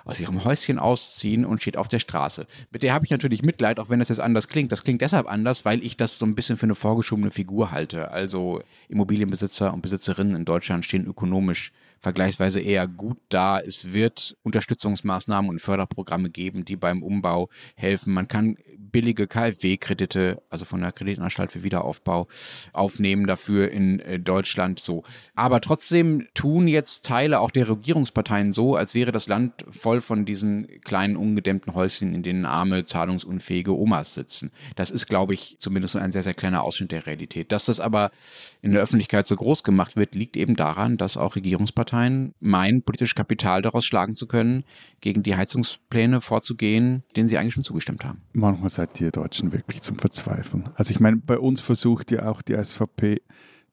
aus 0.06 0.20
ihrem 0.20 0.46
Häuschen 0.46 0.78
ausziehen 0.78 1.46
und 1.46 1.62
steht 1.62 1.78
auf 1.78 1.88
der 1.88 2.00
Straße. 2.00 2.46
Mit 2.72 2.84
der 2.84 2.94
habe 2.94 3.06
ich 3.06 3.12
natürlich 3.12 3.42
Mitleid, 3.42 3.80
auch 3.80 3.90
wenn 3.90 4.00
das 4.00 4.10
jetzt 4.10 4.20
anders 4.20 4.48
klingt. 4.48 4.72
Das 4.72 4.84
klingt 4.84 5.02
deshalb 5.02 5.28
anders, 5.28 5.66
weil 5.66 5.84
ich 5.84 5.98
das 5.98 6.20
so 6.20 6.26
ein 6.28 6.36
bisschen 6.36 6.58
für 6.58 6.68
eine 6.68 6.76
vorgeschobene 6.76 7.32
Figur 7.32 7.72
halte. 7.72 8.12
Also 8.12 8.62
Immobilienbesitzer 8.88 9.74
und 9.74 9.82
Besitzerinnen 9.82 10.36
in 10.36 10.46
Deutschland 10.46 10.86
stehen 10.86 11.08
ökonomisch 11.08 11.72
vergleichsweise 12.06 12.62
eher 12.62 12.88
gut 12.88 13.18
da. 13.30 13.60
Es 13.60 13.92
wird 13.92 14.38
Unterstützungsmaßnahmen 14.44 15.50
und 15.50 15.60
Förderprogramme 15.60 16.30
geben, 16.30 16.64
die 16.64 16.76
beim 16.76 17.02
Umbau 17.02 17.50
helfen. 17.76 18.14
Man 18.14 18.28
kann 18.28 18.58
billige 18.92 19.28
KfW-Kredite, 19.28 20.42
also 20.50 20.66
von 20.66 20.82
der 20.82 20.92
Kreditanstalt 20.92 21.52
für 21.52 21.64
Wiederaufbau, 21.64 22.28
aufnehmen 22.74 23.28
dafür 23.28 23.72
in 23.72 24.00
äh, 24.00 24.20
Deutschland 24.20 24.80
so. 24.80 25.04
Aber 25.36 25.62
trotzdem 25.62 26.28
tun 26.34 26.68
jetzt 26.68 27.06
Teile 27.06 27.40
auch 27.40 27.52
der 27.52 27.70
Regierungsparteien 27.70 28.54
so, 28.54 28.76
als 28.76 28.96
wäre 28.96 29.12
das 29.12 29.28
Land 29.28 29.66
voll 29.70 30.02
von 30.02 30.26
diesen 30.26 30.68
kleinen 30.82 31.18
ungedämmten 31.18 31.74
Häuschen, 31.74 32.14
in 32.14 32.24
denen 32.24 32.46
arme, 32.46 32.86
zahlungsunfähige 32.86 33.76
Omas 33.76 34.14
sitzen. 34.14 34.52
Das 34.76 34.92
ist, 34.92 35.08
glaube 35.08 35.34
ich, 35.34 35.58
zumindest 35.60 35.96
nur 35.96 36.04
ein 36.04 36.12
sehr, 36.12 36.24
sehr 36.24 36.34
kleiner 36.34 36.64
Ausschnitt 36.64 36.92
der 36.92 37.06
Realität. 37.06 37.52
Dass 37.52 37.66
das 37.66 37.80
aber 37.80 38.12
in 38.62 38.72
der 38.72 38.82
Öffentlichkeit 38.82 39.28
so 39.28 39.36
groß 39.36 39.64
gemacht 39.64 39.96
wird, 39.96 40.16
liegt 40.16 40.38
eben 40.38 40.56
daran, 40.56 40.98
dass 40.98 41.18
auch 41.18 41.36
Regierungsparteien 41.36 42.34
meinen, 42.40 42.82
politisch 42.84 43.16
Kapital 43.16 43.62
daraus 43.62 43.86
schlagen 43.86 44.16
zu 44.16 44.28
können, 44.28 44.64
gegen 45.02 45.24
die 45.24 45.36
Heizungspläne 45.36 46.22
vorzugehen, 46.22 47.04
denen 47.16 47.28
sie 47.28 47.38
eigentlich 47.38 47.54
schon 47.54 47.64
zugestimmt 47.64 48.04
haben. 48.06 48.22
Manchmal 48.34 48.70
seid 48.86 49.02
ihr 49.02 49.12
Deutschen 49.12 49.52
wirklich 49.52 49.82
zum 49.82 49.98
Verzweifeln. 49.98 50.70
Also 50.76 50.92
ich 50.92 51.00
meine, 51.00 51.18
bei 51.18 51.40
uns 51.40 51.62
versucht 51.62 52.12
ja 52.12 52.28
auch 52.28 52.42
die 52.42 52.56
SVP 52.62 53.22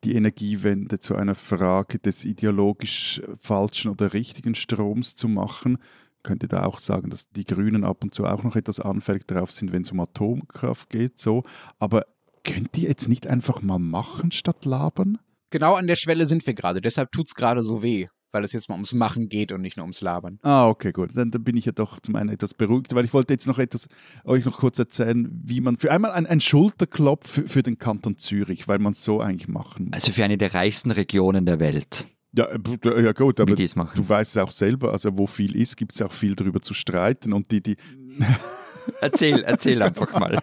die 0.05 0.15
Energiewende 0.15 0.99
zu 0.99 1.15
einer 1.15 1.37
Frage 1.37 1.99
des 1.99 2.25
ideologisch 2.25 3.23
falschen 3.41 3.91
oder 3.91 4.13
richtigen 4.13 4.55
Stroms 4.55 5.15
zu 5.15 5.29
machen. 5.29 5.79
Könnte 6.23 6.49
da 6.49 6.65
auch 6.65 6.79
sagen, 6.79 7.11
dass 7.11 7.31
die 7.31 7.45
Grünen 7.45 7.85
ab 7.85 8.03
und 8.03 8.15
zu 8.15 8.25
auch 8.25 8.43
noch 8.43 8.57
etwas 8.57 8.81
anfällig 8.81 9.27
darauf 9.27 9.53
sind, 9.53 9.73
wenn 9.73 9.83
es 9.83 9.93
um 9.93 10.01
Atomkraft 10.01 10.89
geht, 10.91 11.19
so. 11.19 11.45
Aber 11.79 12.07
könnt 12.43 12.77
ihr 12.79 12.89
jetzt 12.89 13.09
nicht 13.09 13.27
einfach 13.27 13.63
mal 13.63 13.79
machen 13.79 14.33
statt 14.33 14.65
labern? 14.65 15.19
Genau 15.51 15.75
an 15.75 15.87
der 15.87 15.97
Schwelle 15.97 16.27
sind 16.27 16.47
wir 16.47 16.55
gerade. 16.55 16.81
Deshalb 16.81 17.13
tut 17.13 17.27
es 17.29 17.35
gerade 17.35 17.63
so 17.63 17.83
weh 17.83 18.09
weil 18.33 18.45
es 18.45 18.53
jetzt 18.53 18.69
mal 18.69 18.75
ums 18.75 18.95
Machen 18.95 19.29
geht 19.29 19.53
und 19.53 19.61
nicht 19.61 19.77
nur 19.77 19.85
ums 19.85 20.01
Labern. 20.01 20.39
Ah, 20.43 20.69
okay, 20.69 20.93
gut. 20.93 21.11
Dann, 21.15 21.31
dann, 21.31 21.45
bin 21.45 21.57
ich 21.57 21.67
ja 21.67 21.73
doch 21.73 22.01
zum 22.01 22.17
einen 22.17 22.31
etwas 22.31 22.55
beruhigt, 22.55 22.95
weil 22.95 23.05
ich 23.05 23.13
wollte 23.13 23.33
jetzt 23.33 23.47
noch 23.47 23.59
etwas 23.59 23.89
euch 24.25 24.45
noch 24.45 24.59
kurz 24.59 24.79
erzählen, 24.79 25.29
wie 25.45 25.61
man 25.61 25.77
für 25.77 25.93
einmal 25.93 26.13
ein, 26.13 26.27
ein 26.27 26.41
Schulterklopf 26.41 27.29
für, 27.29 27.47
für, 27.47 27.63
den 27.63 27.79
Kanton 27.79 28.17
Zürich, 28.17 28.69
weil 28.69 28.79
man 28.79 28.93
es 28.93 29.05
so 29.05 29.21
eigentlich 29.21 29.49
machen 29.49 29.87
muss. 29.87 29.95
Also 29.95 30.13
für 30.13 30.25
eine 30.25 30.39
der 30.39 30.55
reichsten 30.55 30.91
Regionen 30.91 31.47
der 31.47 31.61
Welt. 31.61 32.07
Ja, 32.35 32.47
äh, 32.47 33.05
ja 33.05 33.13
gut, 33.13 33.41
aber 33.41 33.55
du 33.55 34.09
weißt 34.09 34.37
es 34.37 34.43
auch 34.43 34.51
selber, 34.51 34.93
also 34.93 35.17
wo 35.19 35.27
viel 35.27 35.55
ist, 35.55 35.77
gibt 35.77 35.93
es 35.93 36.01
auch 36.01 36.13
viel 36.13 36.35
darüber 36.35 36.63
zu 36.63 36.73
streiten 36.73 37.35
und 37.35 37.51
die, 37.51 37.63
die 37.63 37.77
erzähl, 39.03 39.43
erzähl 39.43 39.83
einfach 39.83 40.11
mal. 40.19 40.41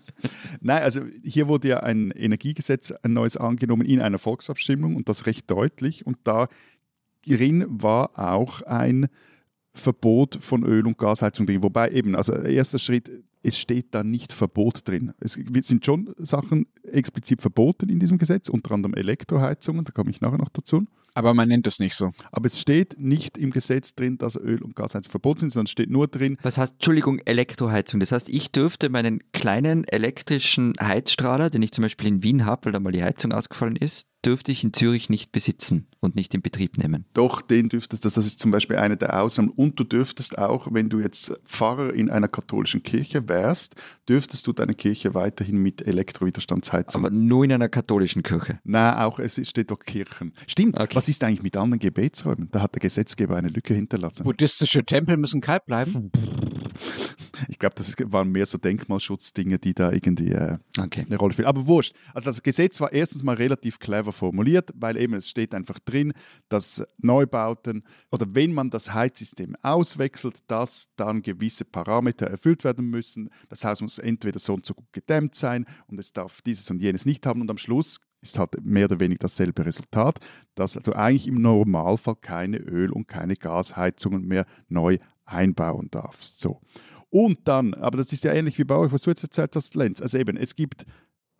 Nein, 0.60 0.82
also 0.82 1.02
hier 1.22 1.46
wurde 1.46 1.68
ja 1.68 1.80
ein 1.80 2.10
Energiegesetz, 2.10 2.92
ein 3.02 3.12
neues 3.12 3.36
angenommen 3.36 3.86
in 3.86 4.00
einer 4.00 4.18
Volksabstimmung 4.18 4.96
und 4.96 5.08
das 5.08 5.26
recht 5.26 5.48
deutlich 5.48 6.04
und 6.04 6.18
da 6.24 6.48
drin 7.26 7.66
war 7.68 8.18
auch 8.18 8.62
ein 8.62 9.08
Verbot 9.72 10.36
von 10.40 10.64
Öl- 10.64 10.86
und 10.86 10.98
Gasheizung 10.98 11.46
drin. 11.46 11.62
Wobei 11.62 11.90
eben, 11.90 12.16
also 12.16 12.32
erster 12.32 12.78
Schritt, 12.78 13.10
es 13.42 13.56
steht 13.56 13.94
da 13.94 14.02
nicht 14.02 14.32
Verbot 14.32 14.86
drin. 14.86 15.12
Es 15.20 15.34
sind 15.34 15.86
schon 15.86 16.14
Sachen 16.18 16.66
explizit 16.82 17.40
verboten 17.40 17.88
in 17.88 17.98
diesem 17.98 18.18
Gesetz, 18.18 18.48
unter 18.48 18.72
anderem 18.72 18.94
Elektroheizungen, 18.94 19.84
da 19.84 19.92
komme 19.92 20.10
ich 20.10 20.20
nachher 20.20 20.38
noch 20.38 20.50
dazu. 20.50 20.86
Aber 21.14 21.34
man 21.34 21.48
nennt 21.48 21.66
es 21.66 21.80
nicht 21.80 21.94
so. 21.94 22.12
Aber 22.30 22.46
es 22.46 22.60
steht 22.60 22.96
nicht 22.98 23.36
im 23.36 23.50
Gesetz 23.50 23.94
drin, 23.94 24.18
dass 24.18 24.36
Öl- 24.36 24.62
und 24.62 24.76
Gasheizung 24.76 25.10
verboten 25.10 25.40
sind, 25.40 25.50
sondern 25.50 25.66
es 25.66 25.72
steht 25.72 25.90
nur 25.90 26.06
drin. 26.06 26.36
Was 26.42 26.56
heißt, 26.56 26.74
Entschuldigung, 26.74 27.18
Elektroheizung? 27.24 27.98
Das 27.98 28.12
heißt, 28.12 28.28
ich 28.28 28.52
dürfte 28.52 28.90
meinen 28.90 29.20
kleinen 29.32 29.84
elektrischen 29.84 30.74
Heizstrahler, 30.80 31.50
den 31.50 31.62
ich 31.62 31.72
zum 31.72 31.82
Beispiel 31.82 32.06
in 32.06 32.22
Wien 32.22 32.44
habe, 32.44 32.66
weil 32.66 32.72
da 32.72 32.80
mal 32.80 32.92
die 32.92 33.02
Heizung 33.02 33.32
ausgefallen 33.32 33.76
ist, 33.76 34.08
dürfte 34.24 34.52
ich 34.52 34.64
in 34.64 34.72
Zürich 34.72 35.08
nicht 35.08 35.32
besitzen 35.32 35.86
und 36.00 36.14
nicht 36.14 36.34
in 36.34 36.42
Betrieb 36.42 36.78
nehmen. 36.78 37.04
Doch, 37.14 37.42
den 37.42 37.68
dürftest 37.68 38.04
du, 38.04 38.08
das 38.08 38.26
ist 38.26 38.38
zum 38.38 38.50
Beispiel 38.50 38.76
eine 38.76 38.96
der 38.96 39.22
Ausnahmen. 39.22 39.50
Und 39.50 39.78
du 39.78 39.84
dürftest 39.84 40.38
auch, 40.38 40.68
wenn 40.70 40.88
du 40.88 41.00
jetzt 41.00 41.32
Pfarrer 41.44 41.94
in 41.94 42.10
einer 42.10 42.28
katholischen 42.28 42.82
Kirche 42.82 43.28
wärst, 43.28 43.74
dürftest 44.08 44.46
du 44.46 44.52
deine 44.52 44.74
Kirche 44.74 45.14
weiterhin 45.14 45.62
mit 45.62 45.86
Elektrowiderstandsheizung. 45.86 47.04
Aber 47.04 47.14
nur 47.14 47.44
in 47.44 47.52
einer 47.52 47.68
katholischen 47.68 48.22
Kirche? 48.22 48.60
Nein, 48.64 48.94
auch 48.98 49.18
es 49.18 49.40
steht 49.48 49.70
doch 49.70 49.80
Kirchen. 49.80 50.32
Stimmt, 50.46 50.78
okay. 50.78 50.94
was 50.94 51.08
ist 51.08 51.22
eigentlich 51.24 51.42
mit 51.42 51.56
anderen 51.56 51.80
Gebetsräumen? 51.80 52.48
Da 52.50 52.62
hat 52.62 52.74
der 52.74 52.80
Gesetzgeber 52.80 53.36
eine 53.36 53.48
Lücke 53.48 53.74
hinterlassen. 53.74 54.24
Buddhistische 54.24 54.84
Tempel 54.84 55.16
müssen 55.16 55.40
kalt 55.40 55.66
bleiben? 55.66 56.10
Ich 57.48 57.58
glaube, 57.58 57.74
das 57.76 57.94
waren 58.04 58.30
mehr 58.30 58.46
so 58.46 58.58
Denkmalschutzdinge, 58.58 59.58
die 59.58 59.74
da 59.74 59.92
irgendwie 59.92 60.32
äh, 60.32 60.58
okay. 60.78 61.04
eine 61.06 61.16
Rolle 61.16 61.32
spielen. 61.32 61.48
Aber 61.48 61.66
wurscht. 61.66 61.94
Also 62.14 62.26
das 62.26 62.42
Gesetz 62.42 62.80
war 62.80 62.92
erstens 62.92 63.22
mal 63.22 63.36
relativ 63.36 63.78
clever 63.78 64.09
clever 64.10 64.12
formuliert, 64.12 64.70
weil 64.74 64.96
eben 64.96 65.14
es 65.14 65.28
steht 65.28 65.54
einfach 65.54 65.78
drin, 65.78 66.12
dass 66.48 66.82
Neubauten 66.98 67.82
oder 68.10 68.26
wenn 68.34 68.52
man 68.52 68.70
das 68.70 68.92
Heizsystem 68.92 69.56
auswechselt, 69.62 70.38
dass 70.48 70.88
dann 70.96 71.22
gewisse 71.22 71.64
Parameter 71.64 72.26
erfüllt 72.26 72.64
werden 72.64 72.90
müssen. 72.90 73.30
Das 73.48 73.64
Haus 73.64 73.80
muss 73.80 73.98
entweder 73.98 74.38
so 74.38 74.54
und 74.54 74.66
so 74.66 74.74
gut 74.74 74.92
gedämmt 74.92 75.34
sein 75.34 75.66
und 75.86 75.98
es 75.98 76.12
darf 76.12 76.42
dieses 76.42 76.70
und 76.70 76.80
jenes 76.80 77.06
nicht 77.06 77.26
haben 77.26 77.40
und 77.40 77.50
am 77.50 77.58
Schluss 77.58 77.98
ist 78.22 78.38
halt 78.38 78.62
mehr 78.62 78.84
oder 78.84 79.00
weniger 79.00 79.20
dasselbe 79.20 79.64
Resultat, 79.64 80.18
dass 80.54 80.74
du 80.74 80.92
eigentlich 80.92 81.26
im 81.26 81.40
Normalfall 81.40 82.16
keine 82.16 82.58
Öl- 82.58 82.92
und 82.92 83.08
keine 83.08 83.34
Gasheizungen 83.34 84.26
mehr 84.26 84.44
neu 84.68 84.98
einbauen 85.24 85.88
darfst. 85.90 86.38
So. 86.38 86.60
Und 87.08 87.48
dann, 87.48 87.72
aber 87.74 87.96
das 87.96 88.12
ist 88.12 88.24
ja 88.24 88.34
ähnlich 88.34 88.58
wie 88.58 88.64
bei 88.64 88.76
euch, 88.76 88.92
was 88.92 89.02
du 89.02 89.10
jetzt 89.10 89.22
erzählt 89.22 89.56
hast, 89.56 89.74
Lenz. 89.74 90.02
Also 90.02 90.18
eben, 90.18 90.36
es 90.36 90.54
gibt 90.54 90.84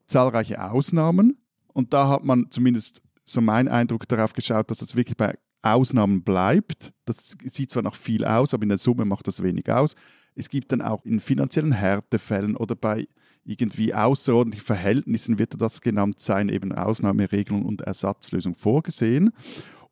zahlreiche 0.06 0.62
Ausnahmen 0.70 1.37
und 1.72 1.92
da 1.92 2.09
hat 2.09 2.24
man 2.24 2.50
zumindest 2.50 3.02
so 3.24 3.40
mein 3.40 3.68
Eindruck 3.68 4.09
darauf 4.09 4.33
geschaut, 4.33 4.70
dass 4.70 4.78
das 4.78 4.96
wirklich 4.96 5.16
bei 5.16 5.38
Ausnahmen 5.62 6.22
bleibt. 6.22 6.92
Das 7.04 7.37
sieht 7.44 7.70
zwar 7.70 7.83
noch 7.83 7.94
viel 7.94 8.24
aus, 8.24 8.54
aber 8.54 8.62
in 8.62 8.70
der 8.70 8.78
Summe 8.78 9.04
macht 9.04 9.26
das 9.26 9.42
wenig 9.42 9.70
aus. 9.70 9.94
Es 10.35 10.48
gibt 10.48 10.72
dann 10.72 10.80
auch 10.80 11.04
in 11.04 11.20
finanziellen 11.20 11.72
Härtefällen 11.72 12.56
oder 12.56 12.74
bei 12.74 13.09
irgendwie 13.44 13.94
außerordentlichen 13.94 14.66
Verhältnissen 14.66 15.38
wird 15.38 15.61
das 15.61 15.80
genannt 15.80 16.20
sein, 16.20 16.48
eben 16.48 16.72
Ausnahmeregelung 16.72 17.64
und 17.64 17.80
Ersatzlösung 17.83 18.54
vorgesehen. 18.54 19.33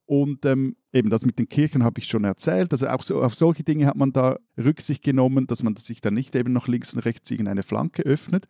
Und 0.07 0.47
ähm, 0.47 0.77
eben 0.93 1.11
das 1.11 1.27
mit 1.27 1.39
den 1.39 1.49
Kirchen 1.49 1.85
habe 1.85 2.01
ich 2.01 2.07
schon 2.07 2.25
erzählt. 2.25 2.73
Also 2.73 2.89
auch 2.89 3.03
so, 3.03 3.23
auf 3.23 3.35
solche 3.35 3.63
Dinge 3.63 3.87
hat 3.87 3.97
man 3.97 4.13
da 4.13 4.39
Rücksicht 4.57 5.03
genommen, 5.03 5.47
dass 5.47 5.63
man 5.63 5.77
sich 5.77 6.01
dann 6.01 6.15
nicht 6.15 6.35
eben 6.35 6.53
noch 6.53 6.67
links 6.67 6.95
und 6.95 7.01
rechts 7.01 7.31
irgendeine 7.31 7.63
Flanke 7.63 8.03
öffnet. 8.03 8.47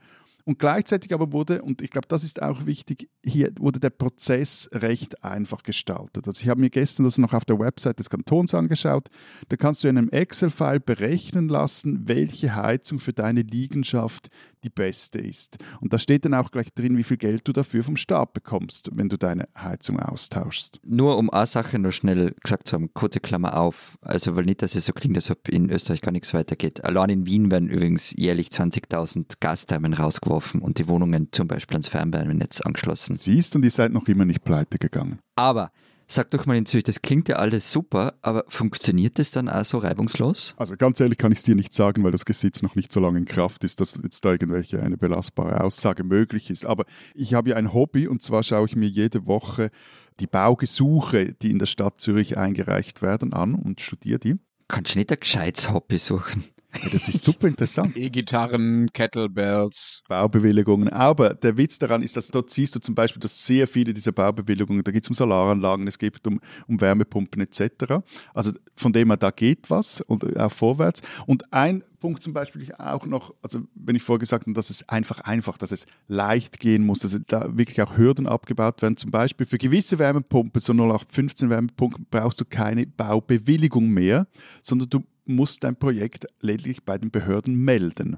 Und 0.48 0.58
gleichzeitig 0.58 1.12
aber 1.12 1.30
wurde, 1.34 1.60
und 1.60 1.82
ich 1.82 1.90
glaube, 1.90 2.08
das 2.08 2.24
ist 2.24 2.40
auch 2.40 2.64
wichtig, 2.64 3.10
hier 3.22 3.52
wurde 3.58 3.80
der 3.80 3.90
Prozess 3.90 4.66
recht 4.72 5.22
einfach 5.22 5.62
gestaltet. 5.62 6.26
Also 6.26 6.42
ich 6.42 6.48
habe 6.48 6.62
mir 6.62 6.70
gestern 6.70 7.04
das 7.04 7.18
noch 7.18 7.34
auf 7.34 7.44
der 7.44 7.58
Website 7.58 7.98
des 7.98 8.08
Kantons 8.08 8.54
angeschaut. 8.54 9.10
Da 9.50 9.56
kannst 9.56 9.84
du 9.84 9.88
in 9.88 9.98
einem 9.98 10.08
Excel-File 10.08 10.80
berechnen 10.80 11.50
lassen, 11.50 12.08
welche 12.08 12.56
Heizung 12.56 12.98
für 12.98 13.12
deine 13.12 13.42
Liegenschaft 13.42 14.30
die 14.62 14.70
beste 14.70 15.18
ist. 15.18 15.58
Und 15.80 15.92
da 15.92 15.98
steht 15.98 16.24
dann 16.24 16.34
auch 16.34 16.50
gleich 16.50 16.72
drin, 16.72 16.96
wie 16.96 17.02
viel 17.02 17.16
Geld 17.16 17.46
du 17.46 17.52
dafür 17.52 17.82
vom 17.82 17.96
Staat 17.96 18.32
bekommst, 18.32 18.90
wenn 18.92 19.08
du 19.08 19.16
deine 19.16 19.48
Heizung 19.56 19.98
austauschst. 19.98 20.80
Nur 20.84 21.16
um 21.18 21.30
eine 21.30 21.46
Sache 21.46 21.78
noch 21.78 21.92
schnell 21.92 22.34
gesagt 22.40 22.68
zu 22.68 22.74
haben, 22.74 22.92
kurze 22.94 23.20
Klammer 23.20 23.56
auf, 23.58 23.98
also 24.00 24.36
weil 24.36 24.44
nicht, 24.44 24.62
dass 24.62 24.74
es 24.74 24.86
so 24.86 24.92
klingt, 24.92 25.16
als 25.16 25.30
ob 25.30 25.48
in 25.48 25.70
Österreich 25.70 26.00
gar 26.00 26.12
nichts 26.12 26.34
weitergeht. 26.34 26.84
Allein 26.84 27.10
in 27.10 27.26
Wien 27.26 27.50
werden 27.50 27.68
übrigens 27.68 28.14
jährlich 28.16 28.48
20.000 28.48 29.36
Gasthermen 29.40 29.94
rausgeworfen 29.94 30.60
und 30.60 30.78
die 30.78 30.88
Wohnungen 30.88 31.28
zum 31.32 31.48
Beispiel 31.48 31.76
ans 31.76 31.88
Fernwärmenetz 31.88 32.60
angeschlossen. 32.60 33.16
Siehst 33.16 33.56
und 33.56 33.64
ihr 33.64 33.70
seid 33.70 33.92
noch 33.92 34.08
immer 34.08 34.24
nicht 34.24 34.44
pleite 34.44 34.78
gegangen. 34.78 35.18
Aber 35.36 35.70
Sag 36.10 36.30
doch 36.30 36.46
mal 36.46 36.56
in 36.56 36.64
Zürich, 36.64 36.84
das 36.84 37.02
klingt 37.02 37.28
ja 37.28 37.36
alles 37.36 37.70
super, 37.70 38.14
aber 38.22 38.44
funktioniert 38.48 39.18
das 39.18 39.30
dann 39.30 39.50
auch 39.50 39.64
so 39.64 39.76
reibungslos? 39.76 40.54
Also 40.56 40.74
ganz 40.78 40.98
ehrlich 41.00 41.18
kann 41.18 41.32
ich 41.32 41.40
es 41.40 41.44
dir 41.44 41.54
nicht 41.54 41.74
sagen, 41.74 42.02
weil 42.02 42.12
das 42.12 42.24
Gesetz 42.24 42.62
noch 42.62 42.74
nicht 42.74 42.90
so 42.92 43.00
lange 43.00 43.18
in 43.18 43.26
Kraft 43.26 43.62
ist, 43.62 43.78
dass 43.78 43.98
jetzt 44.02 44.24
da 44.24 44.32
irgendwelche 44.32 44.82
eine 44.82 44.96
belastbare 44.96 45.62
Aussage 45.62 46.04
möglich 46.04 46.48
ist. 46.48 46.64
Aber 46.64 46.86
ich 47.14 47.34
habe 47.34 47.50
ja 47.50 47.56
ein 47.56 47.74
Hobby 47.74 48.08
und 48.08 48.22
zwar 48.22 48.42
schaue 48.42 48.66
ich 48.66 48.74
mir 48.74 48.88
jede 48.88 49.26
Woche 49.26 49.70
die 50.18 50.26
Baugesuche, 50.26 51.34
die 51.34 51.50
in 51.50 51.58
der 51.58 51.66
Stadt 51.66 52.00
Zürich 52.00 52.38
eingereicht 52.38 53.02
werden, 53.02 53.34
an 53.34 53.54
und 53.54 53.82
studiere 53.82 54.18
die. 54.18 54.36
Kannst 54.66 54.94
du 54.94 54.98
nicht 54.98 55.12
ein 55.12 55.20
gescheites 55.20 55.70
Hobby 55.70 55.98
suchen? 55.98 56.44
Ja, 56.74 56.90
das 56.90 57.08
ist 57.08 57.24
super 57.24 57.48
interessant. 57.48 57.96
E-Gitarren, 57.96 58.90
Kettlebells. 58.92 60.02
Baubewilligungen. 60.08 60.88
Aber 60.88 61.34
der 61.34 61.56
Witz 61.56 61.78
daran 61.78 62.02
ist, 62.02 62.16
dass 62.16 62.28
dort 62.28 62.50
siehst 62.50 62.74
du 62.74 62.78
zum 62.78 62.94
Beispiel, 62.94 63.20
dass 63.20 63.46
sehr 63.46 63.66
viele 63.66 63.94
dieser 63.94 64.12
Baubewilligungen, 64.12 64.84
da 64.84 64.92
geht 64.92 65.02
es 65.02 65.08
um 65.08 65.14
Solaranlagen, 65.14 65.86
es 65.86 65.98
geht 65.98 66.24
um, 66.26 66.40
um 66.66 66.80
Wärmepumpen 66.80 67.40
etc. 67.40 68.02
Also 68.34 68.52
von 68.76 68.92
dem 68.92 69.08
her, 69.08 69.16
da 69.16 69.30
geht 69.30 69.70
was 69.70 70.02
und 70.02 70.36
auch 70.36 70.52
vorwärts. 70.52 71.00
Und 71.26 71.52
ein 71.52 71.82
Punkt 72.00 72.22
zum 72.22 72.32
Beispiel 72.32 72.72
auch 72.78 73.06
noch, 73.06 73.34
also 73.42 73.60
wenn 73.74 73.96
ich 73.96 74.02
vorher 74.02 74.20
gesagt 74.20 74.42
habe, 74.42 74.52
dass 74.52 74.70
es 74.70 74.88
einfach 74.88 75.20
einfach, 75.20 75.58
dass 75.58 75.72
es 75.72 75.86
leicht 76.06 76.60
gehen 76.60 76.86
muss, 76.86 77.00
dass 77.00 77.18
da 77.26 77.56
wirklich 77.56 77.80
auch 77.82 77.96
Hürden 77.96 78.26
abgebaut 78.26 78.82
werden. 78.82 78.96
Zum 78.96 79.10
Beispiel 79.10 79.46
für 79.46 79.58
gewisse 79.58 79.98
Wärmepumpen, 79.98 80.60
so 80.60 80.72
0815 80.72 81.50
Wärmepumpen, 81.50 82.06
brauchst 82.10 82.40
du 82.40 82.44
keine 82.44 82.86
Baubewilligung 82.86 83.88
mehr, 83.88 84.28
sondern 84.62 84.90
du 84.90 85.04
musst 85.28 85.64
dein 85.64 85.76
Projekt 85.76 86.26
lediglich 86.40 86.84
bei 86.84 86.98
den 86.98 87.10
Behörden 87.10 87.56
melden. 87.56 88.16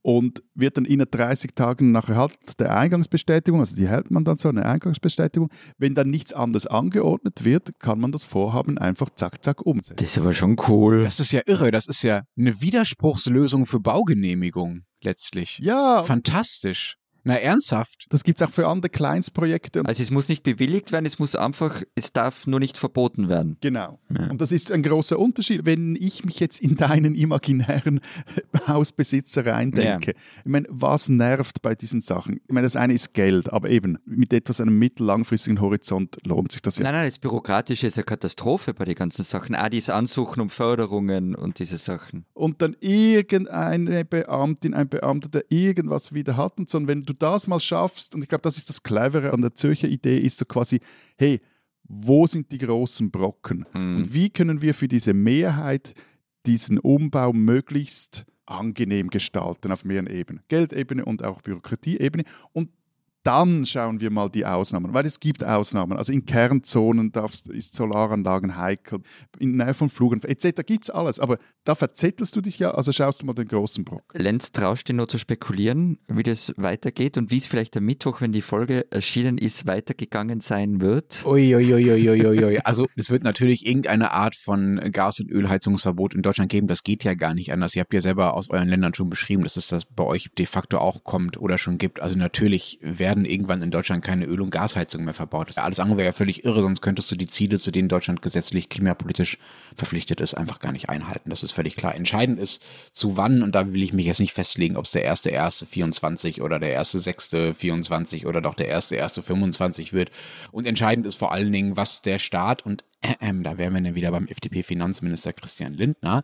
Und 0.00 0.42
wird 0.54 0.76
dann 0.76 0.84
innerhalb 0.84 1.10
30 1.10 1.54
Tagen 1.54 1.90
nach 1.90 2.08
Erhalt 2.08 2.38
der 2.60 2.76
Eingangsbestätigung, 2.76 3.60
also 3.60 3.76
die 3.76 3.88
hält 3.88 4.10
man 4.10 4.24
dann 4.24 4.36
so, 4.36 4.48
eine 4.48 4.64
Eingangsbestätigung, 4.64 5.50
wenn 5.76 5.94
dann 5.94 6.08
nichts 6.08 6.32
anderes 6.32 6.66
angeordnet 6.66 7.44
wird, 7.44 7.78
kann 7.80 8.00
man 8.00 8.12
das 8.12 8.22
Vorhaben 8.24 8.78
einfach 8.78 9.10
zack, 9.10 9.44
zack 9.44 9.66
umsetzen. 9.66 9.96
Das 9.96 10.10
ist 10.10 10.18
aber 10.18 10.32
schon 10.32 10.56
cool. 10.68 11.02
Das 11.02 11.20
ist 11.20 11.32
ja 11.32 11.42
irre, 11.46 11.72
das 11.72 11.88
ist 11.88 12.02
ja 12.04 12.22
eine 12.38 12.60
Widerspruchslösung 12.60 13.66
für 13.66 13.80
Baugenehmigung 13.80 14.84
letztlich. 15.02 15.58
Ja. 15.58 16.04
Fantastisch. 16.04 16.97
Na, 17.24 17.34
ernsthaft? 17.34 18.06
Das 18.10 18.24
gibt 18.24 18.40
es 18.40 18.46
auch 18.46 18.50
für 18.50 18.66
andere 18.66 18.88
Kleinstprojekte. 18.88 19.82
Also 19.84 20.02
es 20.02 20.10
muss 20.10 20.28
nicht 20.28 20.42
bewilligt 20.42 20.92
werden, 20.92 21.04
es 21.06 21.18
muss 21.18 21.34
einfach, 21.34 21.82
es 21.94 22.12
darf 22.12 22.46
nur 22.46 22.60
nicht 22.60 22.78
verboten 22.78 23.28
werden. 23.28 23.56
Genau. 23.60 23.98
Ja. 24.08 24.30
Und 24.30 24.40
das 24.40 24.52
ist 24.52 24.72
ein 24.72 24.82
großer 24.82 25.18
Unterschied, 25.18 25.66
wenn 25.66 25.96
ich 25.96 26.24
mich 26.24 26.40
jetzt 26.40 26.60
in 26.60 26.76
deinen 26.76 27.14
imaginären 27.14 28.00
Hausbesitzer 28.66 29.46
reindenke. 29.46 30.12
Ja. 30.12 30.16
Ich 30.44 30.50
meine, 30.50 30.66
was 30.70 31.08
nervt 31.08 31.60
bei 31.60 31.74
diesen 31.74 32.00
Sachen? 32.00 32.40
Ich 32.46 32.52
meine, 32.52 32.66
das 32.66 32.76
eine 32.76 32.94
ist 32.94 33.14
Geld, 33.14 33.52
aber 33.52 33.68
eben 33.70 33.98
mit 34.06 34.32
etwas 34.32 34.60
einem 34.60 34.78
mittellangfristigen 34.78 35.60
Horizont 35.60 36.18
lohnt 36.24 36.52
sich 36.52 36.62
das 36.62 36.78
ja. 36.78 36.84
Nein, 36.84 36.94
nein, 36.94 37.06
das 37.06 37.18
Bürokratische 37.18 37.86
ist 37.86 37.98
eine 37.98 38.04
Katastrophe 38.04 38.74
bei 38.74 38.84
den 38.84 38.94
ganzen 38.94 39.24
Sachen. 39.24 39.54
Auch 39.54 39.68
dieses 39.68 39.90
Ansuchen 39.90 40.40
um 40.40 40.50
Förderungen 40.50 41.34
und 41.34 41.58
diese 41.58 41.78
Sachen. 41.78 42.24
Und 42.34 42.62
dann 42.62 42.76
irgendeine 42.80 44.04
Beamtin, 44.04 44.74
ein 44.74 44.88
Beamter, 44.88 45.28
der 45.28 45.44
irgendwas 45.48 46.14
wieder 46.14 46.36
hat 46.36 46.58
und 46.58 46.70
so, 46.70 46.78
und 46.78 46.86
wenn 46.86 47.04
du 47.08 47.12
das 47.12 47.46
mal 47.46 47.60
schaffst, 47.60 48.14
und 48.14 48.22
ich 48.22 48.28
glaube, 48.28 48.42
das 48.42 48.56
ist 48.56 48.68
das 48.68 48.82
Clevere 48.82 49.32
an 49.32 49.40
der 49.40 49.54
Zürcher 49.54 49.88
Idee, 49.88 50.18
ist 50.18 50.38
so 50.38 50.44
quasi, 50.44 50.80
hey, 51.16 51.40
wo 51.84 52.26
sind 52.26 52.52
die 52.52 52.58
großen 52.58 53.10
Brocken? 53.10 53.64
Mhm. 53.72 53.96
Und 53.96 54.14
wie 54.14 54.30
können 54.30 54.62
wir 54.62 54.74
für 54.74 54.88
diese 54.88 55.14
Mehrheit 55.14 55.94
diesen 56.46 56.78
Umbau 56.78 57.32
möglichst 57.32 58.26
angenehm 58.46 59.08
gestalten 59.08 59.72
auf 59.72 59.84
mehreren 59.84 60.06
Ebenen? 60.06 60.42
Geldebene 60.48 61.04
und 61.04 61.24
auch 61.24 61.40
Bürokratieebene. 61.42 62.24
Und 62.52 62.70
dann 63.22 63.66
schauen 63.66 64.00
wir 64.00 64.10
mal 64.10 64.30
die 64.30 64.46
Ausnahmen, 64.46 64.94
weil 64.94 65.04
es 65.04 65.20
gibt 65.20 65.44
Ausnahmen. 65.44 65.98
Also 65.98 66.12
in 66.12 66.24
Kernzonen 66.24 67.12
darfst, 67.12 67.48
ist 67.48 67.74
Solaranlagen 67.74 68.56
heikel, 68.56 69.00
in 69.38 69.56
Nähe 69.56 69.74
von 69.74 69.90
Flugen 69.90 70.22
etc. 70.22 70.62
gibt 70.64 70.84
es 70.84 70.90
alles. 70.90 71.20
Aber 71.20 71.38
da 71.64 71.74
verzettelst 71.74 72.34
du 72.36 72.40
dich 72.40 72.58
ja, 72.58 72.70
also 72.72 72.92
schaust 72.92 73.22
du 73.22 73.26
mal 73.26 73.34
den 73.34 73.48
großen 73.48 73.84
Brock. 73.84 74.04
Lenz, 74.14 74.52
traust 74.52 74.88
du 74.88 74.92
nur 74.92 75.08
zu 75.08 75.18
spekulieren, 75.18 75.98
wie 76.08 76.22
das 76.22 76.52
weitergeht 76.56 77.18
und 77.18 77.30
wie 77.30 77.38
es 77.38 77.46
vielleicht 77.46 77.76
am 77.76 77.84
Mittwoch, 77.84 78.20
wenn 78.20 78.32
die 78.32 78.42
Folge 78.42 78.86
erschienen 78.90 79.38
ist, 79.38 79.66
weitergegangen 79.66 80.40
sein 80.40 80.80
wird? 80.80 81.24
Uiuiuiuiui. 81.24 82.60
also 82.64 82.86
es 82.96 83.10
wird 83.10 83.24
natürlich 83.24 83.66
irgendeine 83.66 84.12
Art 84.12 84.36
von 84.36 84.80
Gas- 84.92 85.20
und 85.20 85.30
Ölheizungsverbot 85.30 86.14
in 86.14 86.22
Deutschland 86.22 86.50
geben. 86.50 86.66
Das 86.66 86.84
geht 86.84 87.04
ja 87.04 87.14
gar 87.14 87.34
nicht 87.34 87.52
anders. 87.52 87.74
Ihr 87.74 87.80
habt 87.80 87.92
ja 87.92 88.00
selber 88.00 88.34
aus 88.34 88.50
euren 88.50 88.68
Ländern 88.68 88.94
schon 88.94 89.10
beschrieben, 89.10 89.42
dass 89.42 89.56
es 89.56 89.68
das 89.68 89.84
bei 89.84 90.04
euch 90.04 90.30
de 90.38 90.46
facto 90.46 90.78
auch 90.78 91.04
kommt 91.04 91.36
oder 91.36 91.58
schon 91.58 91.78
gibt. 91.78 92.00
Also 92.00 92.16
natürlich 92.16 92.78
werden 92.82 93.18
werden 93.18 93.24
irgendwann 93.24 93.62
in 93.62 93.70
Deutschland 93.70 94.04
keine 94.04 94.26
Öl- 94.26 94.42
und 94.42 94.50
Gasheizung 94.50 95.04
mehr 95.04 95.14
verbaut. 95.14 95.48
Das 95.48 95.58
alles 95.58 95.80
andere 95.80 95.98
wäre 95.98 96.08
ja 96.08 96.12
völlig 96.12 96.44
irre, 96.44 96.60
sonst 96.62 96.82
könntest 96.82 97.10
du 97.10 97.16
die 97.16 97.26
Ziele, 97.26 97.58
zu 97.58 97.70
denen 97.70 97.88
Deutschland 97.88 98.20
gesetzlich 98.22 98.68
klimapolitisch 98.68 99.27
verpflichtet 99.74 100.20
ist, 100.20 100.34
einfach 100.34 100.60
gar 100.60 100.72
nicht 100.72 100.88
einhalten. 100.88 101.30
Das 101.30 101.42
ist 101.42 101.52
völlig 101.52 101.76
klar. 101.76 101.94
Entscheidend 101.94 102.38
ist, 102.38 102.62
zu 102.92 103.16
wann, 103.16 103.42
und 103.42 103.54
da 103.54 103.72
will 103.72 103.82
ich 103.82 103.92
mich 103.92 104.06
jetzt 104.06 104.20
nicht 104.20 104.32
festlegen, 104.32 104.76
ob 104.76 104.86
es 104.86 104.92
der 104.92 105.04
erste 105.04 105.30
erste 105.30 105.66
24 105.66 106.40
oder 106.40 106.58
der 106.58 106.72
erste 106.72 106.98
sechste 106.98 107.54
24 107.54 108.26
oder 108.26 108.40
doch 108.40 108.54
der 108.54 108.68
erste 108.68 108.96
erste 108.96 109.22
25 109.22 109.92
wird. 109.92 110.10
Und 110.52 110.66
entscheidend 110.66 111.06
ist 111.06 111.16
vor 111.16 111.32
allen 111.32 111.52
Dingen, 111.52 111.76
was 111.76 112.00
der 112.00 112.18
Staat 112.18 112.64
und 112.64 112.84
ähm, 113.20 113.44
da 113.44 113.58
wären 113.58 113.74
wir 113.74 113.80
dann 113.80 113.94
wieder 113.94 114.10
beim 114.10 114.26
FDP-Finanzminister 114.26 115.32
Christian 115.32 115.74
Lindner, 115.74 116.22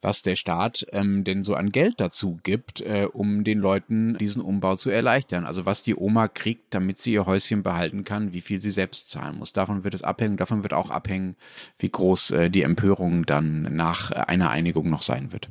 was 0.00 0.22
der 0.22 0.36
Staat 0.36 0.86
ähm, 0.92 1.24
denn 1.24 1.44
so 1.44 1.54
an 1.54 1.70
Geld 1.70 1.94
dazu 1.98 2.38
gibt, 2.42 2.80
äh, 2.80 3.06
um 3.12 3.44
den 3.44 3.58
Leuten 3.58 4.16
diesen 4.16 4.40
Umbau 4.40 4.76
zu 4.76 4.90
erleichtern. 4.90 5.44
Also 5.44 5.66
was 5.66 5.82
die 5.82 5.94
Oma 5.94 6.28
kriegt, 6.28 6.74
damit 6.74 6.98
sie 6.98 7.12
ihr 7.12 7.26
Häuschen 7.26 7.62
behalten 7.62 8.04
kann, 8.04 8.32
wie 8.32 8.40
viel 8.40 8.60
sie 8.60 8.70
selbst 8.70 9.10
zahlen 9.10 9.38
muss. 9.38 9.52
Davon 9.52 9.84
wird 9.84 9.94
es 9.94 10.02
abhängen. 10.02 10.36
Davon 10.36 10.62
wird 10.62 10.72
auch 10.72 10.90
abhängen, 10.90 11.36
wie 11.78 11.90
groß 11.90 12.30
äh, 12.30 12.50
die 12.50 12.62
Empörung 12.62 13.26
dann 13.26 13.74
nach 13.74 14.10
einer 14.10 14.50
Einigung 14.50 14.88
noch 14.88 15.02
sein 15.02 15.32
wird. 15.32 15.50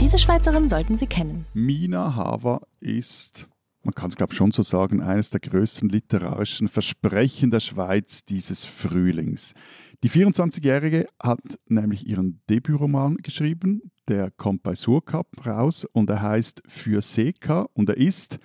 Diese 0.00 0.18
Schweizerin 0.18 0.68
sollten 0.68 0.96
Sie 0.96 1.06
kennen. 1.06 1.46
Mina 1.54 2.16
Haver 2.16 2.62
ist 2.80 3.49
man 3.82 3.94
kann 3.94 4.10
es 4.10 4.16
glaube 4.16 4.32
ich 4.32 4.36
schon 4.36 4.52
so 4.52 4.62
sagen, 4.62 5.00
eines 5.00 5.30
der 5.30 5.40
größten 5.40 5.88
literarischen 5.88 6.68
Versprechen 6.68 7.50
der 7.50 7.60
Schweiz 7.60 8.24
dieses 8.24 8.64
Frühlings. 8.64 9.54
Die 10.02 10.10
24-Jährige 10.10 11.06
hat 11.22 11.40
nämlich 11.66 12.06
ihren 12.06 12.40
Debütroman 12.48 13.16
geschrieben, 13.18 13.82
der 14.08 14.30
kommt 14.30 14.62
bei 14.62 14.74
Surkap 14.74 15.28
raus 15.46 15.86
und 15.92 16.10
er 16.10 16.22
heißt 16.22 16.62
Für 16.66 17.00
Seka 17.00 17.68
und 17.74 17.88
er 17.88 17.96
ist 17.96 18.38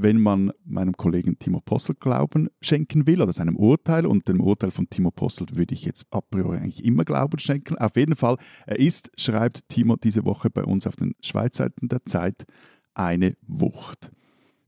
wenn 0.00 0.20
man 0.20 0.52
meinem 0.64 0.96
Kollegen 0.96 1.40
Timo 1.40 1.60
Possel 1.60 1.96
Glauben 1.98 2.48
schenken 2.60 3.08
will 3.08 3.20
oder 3.20 3.32
seinem 3.32 3.56
Urteil, 3.56 4.06
und 4.06 4.28
dem 4.28 4.40
Urteil 4.40 4.70
von 4.70 4.88
Timo 4.88 5.10
Possel 5.10 5.48
würde 5.54 5.74
ich 5.74 5.84
jetzt 5.84 6.06
a 6.10 6.20
priori 6.20 6.58
eigentlich 6.58 6.84
immer 6.84 7.04
Glauben 7.04 7.40
schenken. 7.40 7.76
Auf 7.78 7.96
jeden 7.96 8.14
Fall, 8.14 8.36
er 8.66 8.78
ist, 8.78 9.10
schreibt 9.16 9.68
Timo 9.68 9.96
diese 9.96 10.24
Woche 10.24 10.50
bei 10.50 10.62
uns 10.62 10.86
auf 10.86 10.94
den 10.94 11.14
Schweizseiten 11.20 11.88
der 11.88 12.04
Zeit, 12.04 12.44
eine 12.94 13.36
Wucht. 13.42 14.12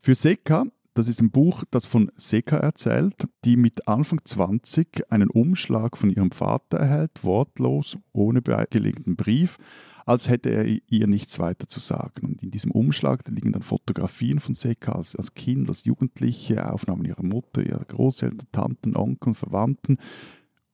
Für 0.00 0.14
Seka 0.14 0.64
das 0.94 1.08
ist 1.08 1.22
ein 1.22 1.30
Buch, 1.30 1.64
das 1.70 1.86
von 1.86 2.10
Seka 2.16 2.56
erzählt, 2.56 3.28
die 3.44 3.56
mit 3.56 3.86
Anfang 3.86 4.20
20 4.24 5.10
einen 5.10 5.30
Umschlag 5.30 5.96
von 5.96 6.10
ihrem 6.10 6.32
Vater 6.32 6.78
erhält, 6.78 7.22
wortlos, 7.22 7.96
ohne 8.12 8.42
beigelegten 8.42 9.14
Brief, 9.14 9.56
als 10.04 10.28
hätte 10.28 10.50
er 10.50 10.66
ihr 10.66 11.06
nichts 11.06 11.38
weiter 11.38 11.68
zu 11.68 11.78
sagen. 11.78 12.26
Und 12.26 12.42
in 12.42 12.50
diesem 12.50 12.72
Umschlag 12.72 13.26
liegen 13.28 13.52
dann 13.52 13.62
Fotografien 13.62 14.40
von 14.40 14.54
Seka 14.54 14.92
als, 14.92 15.14
als 15.14 15.34
Kind, 15.34 15.68
als 15.68 15.84
Jugendliche, 15.84 16.70
Aufnahmen 16.70 17.04
ihrer 17.04 17.22
Mutter, 17.22 17.64
ihrer 17.64 17.84
Großeltern, 17.84 18.48
Tanten, 18.50 18.96
Onkeln, 18.96 19.36
Verwandten. 19.36 19.96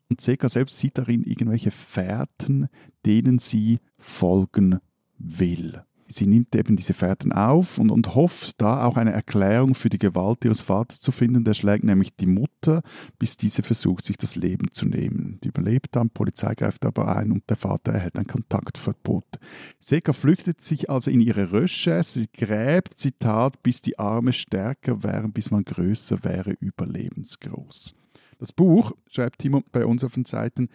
Und 0.08 0.20
Seka 0.20 0.48
selbst 0.48 0.78
sieht 0.78 0.96
darin 0.96 1.24
irgendwelche 1.24 1.70
Fährten, 1.70 2.68
denen 3.04 3.38
sie 3.38 3.80
folgen 3.98 4.80
will 5.18 5.85
sie 6.08 6.26
nimmt 6.26 6.54
eben 6.54 6.76
diese 6.76 6.94
Fährten 6.94 7.32
auf 7.32 7.78
und, 7.78 7.90
und 7.90 8.14
hofft 8.14 8.60
da 8.60 8.84
auch 8.84 8.96
eine 8.96 9.12
Erklärung 9.12 9.74
für 9.74 9.88
die 9.88 9.98
Gewalt 9.98 10.44
ihres 10.44 10.62
Vaters 10.62 11.00
zu 11.00 11.12
finden. 11.12 11.44
Der 11.44 11.54
schlägt 11.54 11.84
nämlich 11.84 12.14
die 12.16 12.26
Mutter, 12.26 12.82
bis 13.18 13.36
diese 13.36 13.62
versucht, 13.62 14.04
sich 14.04 14.16
das 14.16 14.36
Leben 14.36 14.72
zu 14.72 14.86
nehmen. 14.86 15.38
Die 15.42 15.48
überlebt 15.48 15.88
dann, 15.96 16.10
Polizei 16.10 16.54
greift 16.54 16.84
aber 16.84 17.16
ein 17.16 17.32
und 17.32 17.48
der 17.48 17.56
Vater 17.56 17.92
erhält 17.92 18.16
ein 18.16 18.26
Kontaktverbot. 18.26 19.38
Seka 19.80 20.12
flüchtet 20.12 20.60
sich 20.60 20.90
also 20.90 21.10
in 21.10 21.20
ihre 21.20 21.52
Rösche, 21.52 22.02
sie 22.02 22.28
gräbt, 22.32 22.98
Zitat, 22.98 23.62
bis 23.62 23.82
die 23.82 23.98
Arme 23.98 24.32
stärker 24.32 25.02
wären, 25.02 25.32
bis 25.32 25.50
man 25.50 25.64
größer 25.64 26.24
wäre, 26.24 26.52
überlebensgroß. 26.60 27.94
Das 28.38 28.52
Buch, 28.52 28.92
schreibt 29.08 29.38
Timo 29.40 29.62
bei 29.72 29.86
uns 29.86 30.04
auf 30.04 30.14
den 30.14 30.24
Seiten, 30.24 30.68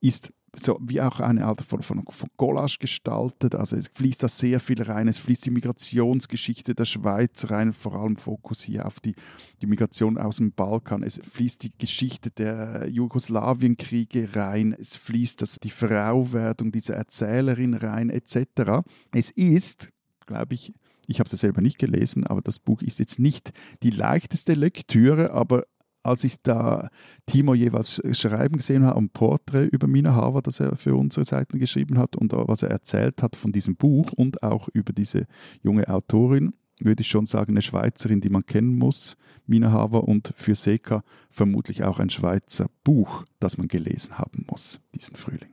ist 0.00 0.32
so 0.56 0.78
wie 0.80 1.00
auch 1.00 1.20
eine 1.20 1.44
Art 1.44 1.62
von, 1.62 1.82
von, 1.82 2.04
von 2.08 2.28
Collage 2.36 2.78
gestaltet. 2.80 3.54
Also 3.54 3.76
es 3.76 3.88
fließt 3.88 4.22
da 4.22 4.28
sehr 4.28 4.60
viel 4.60 4.82
rein. 4.82 5.08
Es 5.08 5.18
fließt 5.18 5.46
die 5.46 5.50
Migrationsgeschichte 5.50 6.74
der 6.74 6.84
Schweiz 6.84 7.50
rein, 7.50 7.72
vor 7.72 7.94
allem 7.94 8.16
Fokus 8.16 8.62
hier 8.62 8.86
auf 8.86 9.00
die, 9.00 9.14
die 9.62 9.66
Migration 9.66 10.18
aus 10.18 10.36
dem 10.36 10.52
Balkan. 10.52 11.02
Es 11.02 11.20
fließt 11.22 11.62
die 11.62 11.72
Geschichte 11.76 12.30
der 12.30 12.88
Jugoslawienkriege 12.88 14.34
rein. 14.34 14.74
Es 14.78 14.96
fließt 14.96 15.42
das, 15.42 15.58
die 15.62 15.70
Frauwerdung 15.70 16.72
dieser 16.72 16.94
Erzählerin 16.94 17.74
rein, 17.74 18.10
etc. 18.10 18.82
Es 19.12 19.30
ist, 19.30 19.90
glaube 20.26 20.54
ich, 20.54 20.72
ich 21.06 21.18
habe 21.18 21.26
es 21.26 21.32
ja 21.32 21.38
selber 21.38 21.60
nicht 21.60 21.78
gelesen, 21.78 22.26
aber 22.26 22.40
das 22.40 22.58
Buch 22.58 22.82
ist 22.82 22.98
jetzt 22.98 23.18
nicht 23.18 23.52
die 23.82 23.90
leichteste 23.90 24.54
Lektüre, 24.54 25.32
aber 25.32 25.64
als 26.04 26.22
ich 26.22 26.42
da 26.42 26.90
Timo 27.26 27.54
jeweils 27.54 28.02
schreiben 28.12 28.58
gesehen 28.58 28.84
habe, 28.84 28.98
ein 28.98 29.08
Porträt 29.08 29.66
über 29.66 29.86
Mina 29.86 30.14
Haver, 30.14 30.42
das 30.42 30.60
er 30.60 30.76
für 30.76 30.94
unsere 30.94 31.24
Seiten 31.24 31.58
geschrieben 31.58 31.98
hat 31.98 32.14
und 32.14 32.32
was 32.32 32.62
er 32.62 32.70
erzählt 32.70 33.22
hat 33.22 33.36
von 33.36 33.52
diesem 33.52 33.76
Buch 33.76 34.12
und 34.12 34.42
auch 34.42 34.68
über 34.68 34.92
diese 34.92 35.26
junge 35.62 35.88
Autorin, 35.88 36.52
würde 36.80 37.00
ich 37.00 37.08
schon 37.08 37.26
sagen, 37.26 37.52
eine 37.52 37.62
Schweizerin, 37.62 38.20
die 38.20 38.28
man 38.28 38.44
kennen 38.44 38.76
muss, 38.76 39.16
Mina 39.46 39.72
Haver, 39.72 40.04
und 40.04 40.34
für 40.36 40.54
Seka 40.54 41.02
vermutlich 41.30 41.84
auch 41.84 41.98
ein 41.98 42.10
Schweizer 42.10 42.66
Buch, 42.82 43.24
das 43.40 43.56
man 43.56 43.68
gelesen 43.68 44.18
haben 44.18 44.44
muss, 44.50 44.80
diesen 44.94 45.16
Frühling. 45.16 45.50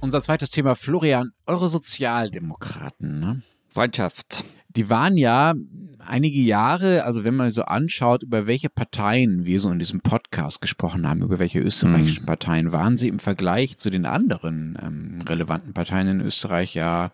Unser 0.00 0.20
zweites 0.20 0.50
Thema, 0.50 0.74
Florian, 0.74 1.30
eure 1.46 1.68
Sozialdemokraten. 1.68 3.20
Ne? 3.20 3.42
Freundschaft. 3.72 4.44
Die 4.68 4.88
waren 4.88 5.16
ja 5.16 5.54
einige 6.06 6.40
Jahre, 6.40 7.04
also 7.04 7.24
wenn 7.24 7.36
man 7.36 7.50
so 7.50 7.62
anschaut, 7.62 8.22
über 8.22 8.46
welche 8.46 8.68
Parteien 8.68 9.46
wir 9.46 9.60
so 9.60 9.70
in 9.70 9.78
diesem 9.78 10.00
Podcast 10.00 10.60
gesprochen 10.60 11.08
haben, 11.08 11.22
über 11.22 11.38
welche 11.38 11.60
österreichischen 11.60 12.22
mhm. 12.22 12.26
Parteien, 12.26 12.72
waren 12.72 12.96
sie 12.96 13.08
im 13.08 13.18
Vergleich 13.18 13.78
zu 13.78 13.90
den 13.90 14.06
anderen 14.06 14.78
ähm, 14.82 15.18
relevanten 15.26 15.74
Parteien 15.74 16.08
in 16.08 16.20
Österreich 16.20 16.74
ja 16.74 17.12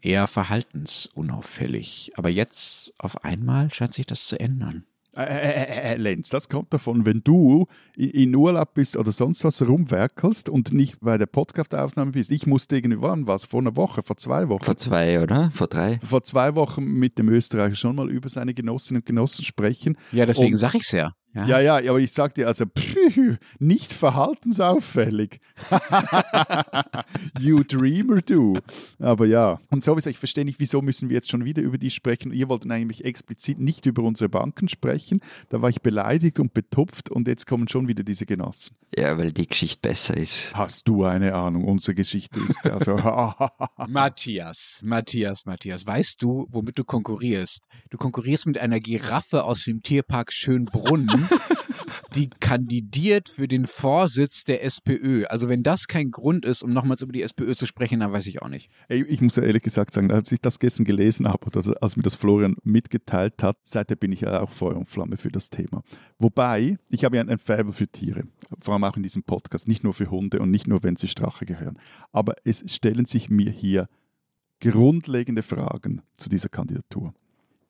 eher 0.00 0.26
verhaltensunauffällig. 0.26 2.12
Aber 2.16 2.28
jetzt 2.28 2.92
auf 2.98 3.24
einmal 3.24 3.72
scheint 3.72 3.94
sich 3.94 4.06
das 4.06 4.26
zu 4.26 4.38
ändern. 4.38 4.84
Äh, 5.16 5.22
äh, 5.22 5.92
äh, 5.92 5.94
äh, 5.94 5.96
Lenz, 5.96 6.28
das 6.28 6.50
kommt 6.50 6.74
davon, 6.74 7.06
wenn 7.06 7.22
du 7.24 7.66
in 7.96 8.34
Urlaub 8.34 8.74
bist 8.74 8.98
oder 8.98 9.12
sonst 9.12 9.44
was 9.44 9.62
rumwerkelst 9.62 10.50
und 10.50 10.74
nicht 10.74 11.00
bei 11.00 11.16
der 11.16 11.24
Podcast-Aufnahme 11.24 12.12
bist. 12.12 12.30
Ich 12.30 12.46
musste 12.46 12.76
irgendwann 12.76 13.26
was, 13.26 13.46
vor 13.46 13.60
einer 13.60 13.76
Woche, 13.76 14.02
vor 14.02 14.18
zwei 14.18 14.50
Wochen. 14.50 14.62
Vor 14.62 14.76
zwei, 14.76 15.22
oder? 15.22 15.50
Vor 15.52 15.68
drei? 15.68 16.00
Vor 16.02 16.22
zwei 16.22 16.54
Wochen 16.54 16.84
mit 16.84 17.16
dem 17.18 17.30
Österreicher 17.30 17.76
schon 17.76 17.96
mal 17.96 18.10
über 18.10 18.28
seine 18.28 18.52
Genossinnen 18.52 19.00
und 19.00 19.06
Genossen 19.06 19.42
sprechen. 19.42 19.96
Ja, 20.12 20.26
deswegen 20.26 20.56
sage 20.56 20.76
ich 20.76 20.84
es 20.84 20.92
ja. 20.92 21.14
Ja, 21.36 21.60
ja, 21.60 21.80
ja 21.80 21.90
aber 21.90 22.00
ich 22.00 22.12
sag 22.12 22.34
dir, 22.34 22.46
also 22.46 22.64
pff, 22.64 23.38
nicht 23.58 23.92
verhaltensauffällig. 23.92 25.40
you 27.38 27.62
dreamer, 27.62 28.22
du. 28.22 28.58
Aber 28.98 29.26
ja, 29.26 29.58
und 29.70 29.84
sowieso, 29.84 30.08
ich 30.08 30.18
verstehe 30.18 30.44
nicht, 30.44 30.60
wieso 30.60 30.80
müssen 30.80 31.08
wir 31.08 31.16
jetzt 31.16 31.30
schon 31.30 31.44
wieder 31.44 31.62
über 31.62 31.78
die 31.78 31.90
sprechen. 31.90 32.32
Ihr 32.32 32.48
wollten 32.48 32.70
eigentlich 32.70 33.04
explizit 33.04 33.58
nicht 33.58 33.86
über 33.86 34.02
unsere 34.02 34.28
Banken 34.28 34.68
sprechen. 34.68 35.20
Da 35.50 35.60
war 35.60 35.68
ich 35.68 35.82
beleidigt 35.82 36.40
und 36.40 36.54
betupft 36.54 37.10
und 37.10 37.28
jetzt 37.28 37.46
kommen 37.46 37.68
schon 37.68 37.88
wieder 37.88 38.02
diese 38.02 38.24
Genossen. 38.24 38.76
Ja, 38.96 39.18
weil 39.18 39.32
die 39.32 39.46
Geschichte 39.46 39.88
besser 39.88 40.16
ist. 40.16 40.54
Hast 40.54 40.88
du 40.88 41.04
eine 41.04 41.34
Ahnung? 41.34 41.64
Unsere 41.64 41.94
Geschichte 41.94 42.40
ist 42.40 42.66
also. 42.66 42.96
Matthias, 43.88 44.80
Matthias, 44.82 45.44
Matthias, 45.44 45.86
weißt 45.86 46.22
du, 46.22 46.46
womit 46.50 46.78
du 46.78 46.84
konkurrierst? 46.84 47.60
Du 47.90 47.98
konkurrierst 47.98 48.46
mit 48.46 48.58
einer 48.58 48.80
Giraffe 48.80 49.44
aus 49.44 49.64
dem 49.64 49.82
Tierpark 49.82 50.32
Schönbrunn 50.32 51.25
die 52.14 52.30
kandidiert 52.40 53.28
für 53.28 53.46
den 53.46 53.66
Vorsitz 53.66 54.44
der 54.44 54.64
SPÖ. 54.64 55.24
Also 55.26 55.48
wenn 55.48 55.62
das 55.62 55.86
kein 55.86 56.10
Grund 56.10 56.44
ist, 56.44 56.62
um 56.62 56.72
nochmals 56.72 57.02
über 57.02 57.12
die 57.12 57.22
SPÖ 57.22 57.54
zu 57.54 57.66
sprechen, 57.66 58.00
dann 58.00 58.12
weiß 58.12 58.26
ich 58.26 58.42
auch 58.42 58.48
nicht. 58.48 58.70
Ey, 58.88 59.04
ich 59.04 59.20
muss 59.20 59.36
ja 59.36 59.42
ehrlich 59.42 59.62
gesagt 59.62 59.94
sagen, 59.94 60.10
als 60.10 60.32
ich 60.32 60.40
das 60.40 60.58
gestern 60.58 60.84
gelesen 60.84 61.28
habe 61.28 61.46
oder 61.46 61.74
als 61.82 61.96
mir 61.96 62.02
das 62.02 62.14
Florian 62.14 62.56
mitgeteilt 62.62 63.42
hat, 63.42 63.58
seitdem 63.64 63.98
bin 63.98 64.12
ich 64.12 64.22
ja 64.22 64.40
auch 64.40 64.50
Feuer 64.50 64.76
und 64.76 64.88
Flamme 64.88 65.16
für 65.16 65.30
das 65.30 65.50
Thema. 65.50 65.82
Wobei, 66.18 66.78
ich 66.88 67.04
habe 67.04 67.16
ja 67.16 67.22
ein 67.22 67.38
Faible 67.38 67.72
für 67.72 67.88
Tiere, 67.88 68.24
vor 68.60 68.74
allem 68.74 68.84
auch 68.84 68.96
in 68.96 69.02
diesem 69.02 69.22
Podcast, 69.22 69.68
nicht 69.68 69.84
nur 69.84 69.94
für 69.94 70.10
Hunde 70.10 70.40
und 70.40 70.50
nicht 70.50 70.66
nur, 70.66 70.82
wenn 70.82 70.96
sie 70.96 71.08
Strache 71.08 71.44
gehören. 71.44 71.78
Aber 72.12 72.34
es 72.44 72.64
stellen 72.66 73.04
sich 73.04 73.28
mir 73.28 73.50
hier 73.50 73.88
grundlegende 74.60 75.42
Fragen 75.42 76.02
zu 76.16 76.28
dieser 76.28 76.48
Kandidatur. 76.48 77.12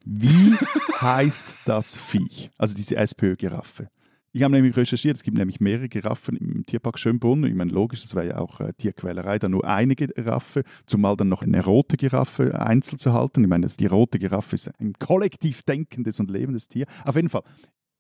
Wie 0.09 0.55
heißt 1.01 1.59
das 1.65 1.99
Viech? 1.99 2.51
Also 2.57 2.77
diese 2.77 2.97
SPÖ-Giraffe. 2.97 3.89
Ich 4.33 4.43
habe 4.43 4.53
nämlich 4.53 4.77
recherchiert, 4.77 5.17
es 5.17 5.23
gibt 5.23 5.37
nämlich 5.37 5.61
mehrere 5.61 5.89
Giraffen 5.89 6.37
im 6.37 6.65
Tierpark 6.65 6.99
Schönbrunn. 6.99 7.43
Ich 7.45 7.55
meine, 7.55 7.73
logisch, 7.73 8.03
das 8.03 8.15
wäre 8.15 8.29
ja 8.29 8.39
auch 8.39 8.61
äh, 8.61 8.73
Tierquälerei, 8.75 9.39
da 9.39 9.49
nur 9.49 9.65
eine 9.65 9.97
Giraffe, 9.97 10.63
zumal 10.85 11.17
dann 11.17 11.29
noch 11.29 11.43
eine 11.43 11.65
rote 11.65 11.97
Giraffe 11.97 12.61
einzeln 12.61 12.99
zu 12.99 13.15
halten. 13.15 13.43
Ich 13.43 13.49
meine, 13.49 13.67
die 13.67 13.87
rote 13.87 14.19
Giraffe 14.21 14.55
ist 14.55 14.71
ein 14.79 14.93
kollektiv 14.99 15.65
denkendes 15.65 16.21
und 16.21 16.31
lebendes 16.31 16.69
Tier. 16.69 16.87
Auf 17.05 17.17
jeden 17.17 17.31
Fall, 17.31 17.43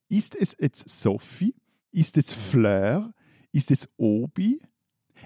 ist 0.08 0.36
es 0.36 0.54
jetzt 0.60 0.88
Sophie? 0.88 1.54
Ist 1.90 2.18
es 2.18 2.32
Fleur? 2.32 3.12
Ist 3.50 3.70
es 3.70 3.88
Obi? 3.96 4.60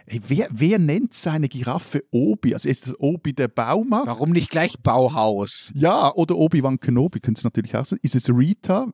Hey, 0.07 0.21
wer, 0.27 0.49
wer, 0.51 0.79
nennt 0.79 1.15
seine 1.15 1.49
Giraffe 1.49 2.05
Obi? 2.11 2.55
Also 2.55 2.69
ist 2.69 2.87
das 2.87 2.99
Obi 2.99 3.33
der 3.33 3.49
Baumarkt? 3.49 4.07
Warum 4.07 4.31
nicht 4.31 4.51
gleich 4.51 4.79
Bauhaus? 4.83 5.73
Ja, 5.75 6.13
oder 6.15 6.37
Obi-Wan 6.37 6.81
Kenobi 6.81 7.21
könnte 7.21 7.41
es 7.41 7.45
natürlich 7.45 7.77
auch 7.77 7.85
sein. 7.85 7.99
Ist 8.03 8.15
es 8.15 8.29
Rita 8.29 8.93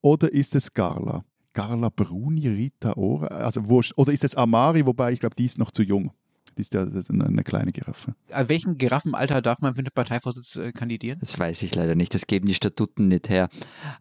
oder 0.00 0.32
ist 0.32 0.54
es 0.54 0.72
Garla? 0.72 1.24
Garla 1.54 1.90
Bruni, 1.90 2.48
Rita 2.48 2.94
Ora, 2.96 3.26
also 3.26 3.68
wurscht. 3.68 3.92
Oder 3.96 4.12
ist 4.12 4.24
es 4.24 4.34
Amari, 4.34 4.86
wobei 4.86 5.12
ich 5.12 5.20
glaube, 5.20 5.36
die 5.36 5.44
ist 5.44 5.58
noch 5.58 5.70
zu 5.70 5.82
jung. 5.82 6.12
Die 6.56 6.62
ist 6.62 6.74
ja 6.74 6.84
das 6.84 7.08
ist 7.08 7.10
eine 7.10 7.44
kleine 7.44 7.72
Giraffe. 7.72 8.14
An 8.30 8.48
welchem 8.48 8.78
Giraffenalter 8.78 9.42
darf 9.42 9.60
man 9.60 9.74
für 9.74 9.82
den 9.82 9.92
Parteivorsitz 9.94 10.56
äh, 10.56 10.72
kandidieren? 10.72 11.18
Das 11.20 11.38
weiß 11.38 11.62
ich 11.62 11.74
leider 11.74 11.94
nicht. 11.94 12.14
Das 12.14 12.26
geben 12.26 12.46
die 12.46 12.54
Statuten 12.54 13.08
nicht 13.08 13.28
her. 13.28 13.48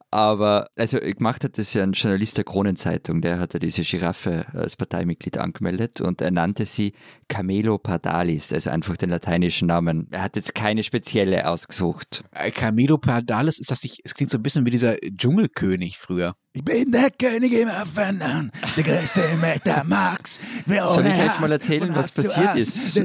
Aber 0.10 0.70
also 0.76 1.00
gemacht 1.00 1.44
hat 1.44 1.58
das 1.58 1.74
ja 1.74 1.84
ein 1.84 1.94
Journalist 1.94 2.38
der 2.38 2.44
Kronenzeitung, 2.44 3.22
der 3.22 3.40
hatte 3.40 3.60
diese 3.60 3.84
Giraffe 3.84 4.46
als 4.54 4.76
Parteimitglied 4.76 5.38
angemeldet 5.38 6.02
und 6.02 6.22
er 6.22 6.32
nannte 6.32 6.66
sie 6.66 6.94
Camelo 7.28 7.78
Pardalis, 7.78 8.52
also 8.52 8.70
einfach 8.70 8.98
den 8.98 9.10
lateinischen 9.10 9.68
Namen. 9.68 10.08
Er 10.12 10.24
hat 10.24 10.36
jetzt 10.36 10.56
keine 10.56 10.84
spezielle 10.84 11.48
ausgesucht. 11.48 12.24
Äh, 12.32 12.52
Camelo 12.52 12.98
Pardalis, 12.98 13.60
ist 13.60 13.72
das 13.72 13.84
nicht, 13.84 14.02
es 14.04 14.14
klingt 14.14 14.32
so 14.32 14.38
ein 14.38 14.44
bisschen 14.44 14.66
wie 14.66 14.72
dieser 14.72 14.98
Dschungelkönig 14.98 15.98
früher. 15.98 16.36
Ich 16.54 16.66
bin 16.66 16.92
der 16.92 17.10
König 17.12 17.54
im 17.54 17.70
Erfinden, 17.70 18.52
der 18.76 18.84
größte 18.84 19.22
Meter 19.40 19.86
Max. 19.86 20.38
Soll 20.68 21.06
ich 21.06 21.14
euch 21.14 21.40
mal 21.40 21.50
erzählen, 21.52 21.96
was 21.96 22.14
passiert 22.14 22.56
ist? 22.58 22.96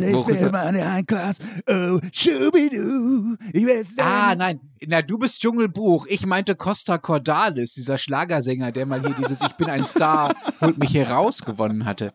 Meine. 0.50 0.50
Oh, 1.68 2.00
Schubidu. 2.12 3.37
Ich 3.52 3.64
weiß 3.64 3.94
Ah, 4.00 4.35
nein. 4.35 4.59
Na, 4.88 5.00
du 5.00 5.16
bist 5.16 5.40
Dschungelbuch. 5.40 6.06
Ich 6.09 6.26
meinte 6.26 6.56
Costa 6.56 6.98
Cordalis, 6.98 7.74
dieser 7.74 7.98
Schlagersänger, 7.98 8.72
der 8.72 8.85
mal 8.85 9.00
hier 9.00 9.14
dieses 9.16 9.40
Ich 9.40 9.52
bin 9.52 9.68
ein 9.70 9.85
Star, 9.85 10.35
holt 10.61 10.78
mich 10.78 10.90
hier 10.90 11.09
raus 11.09 11.42
gewonnen 11.44 11.85
hatte. 11.85 12.12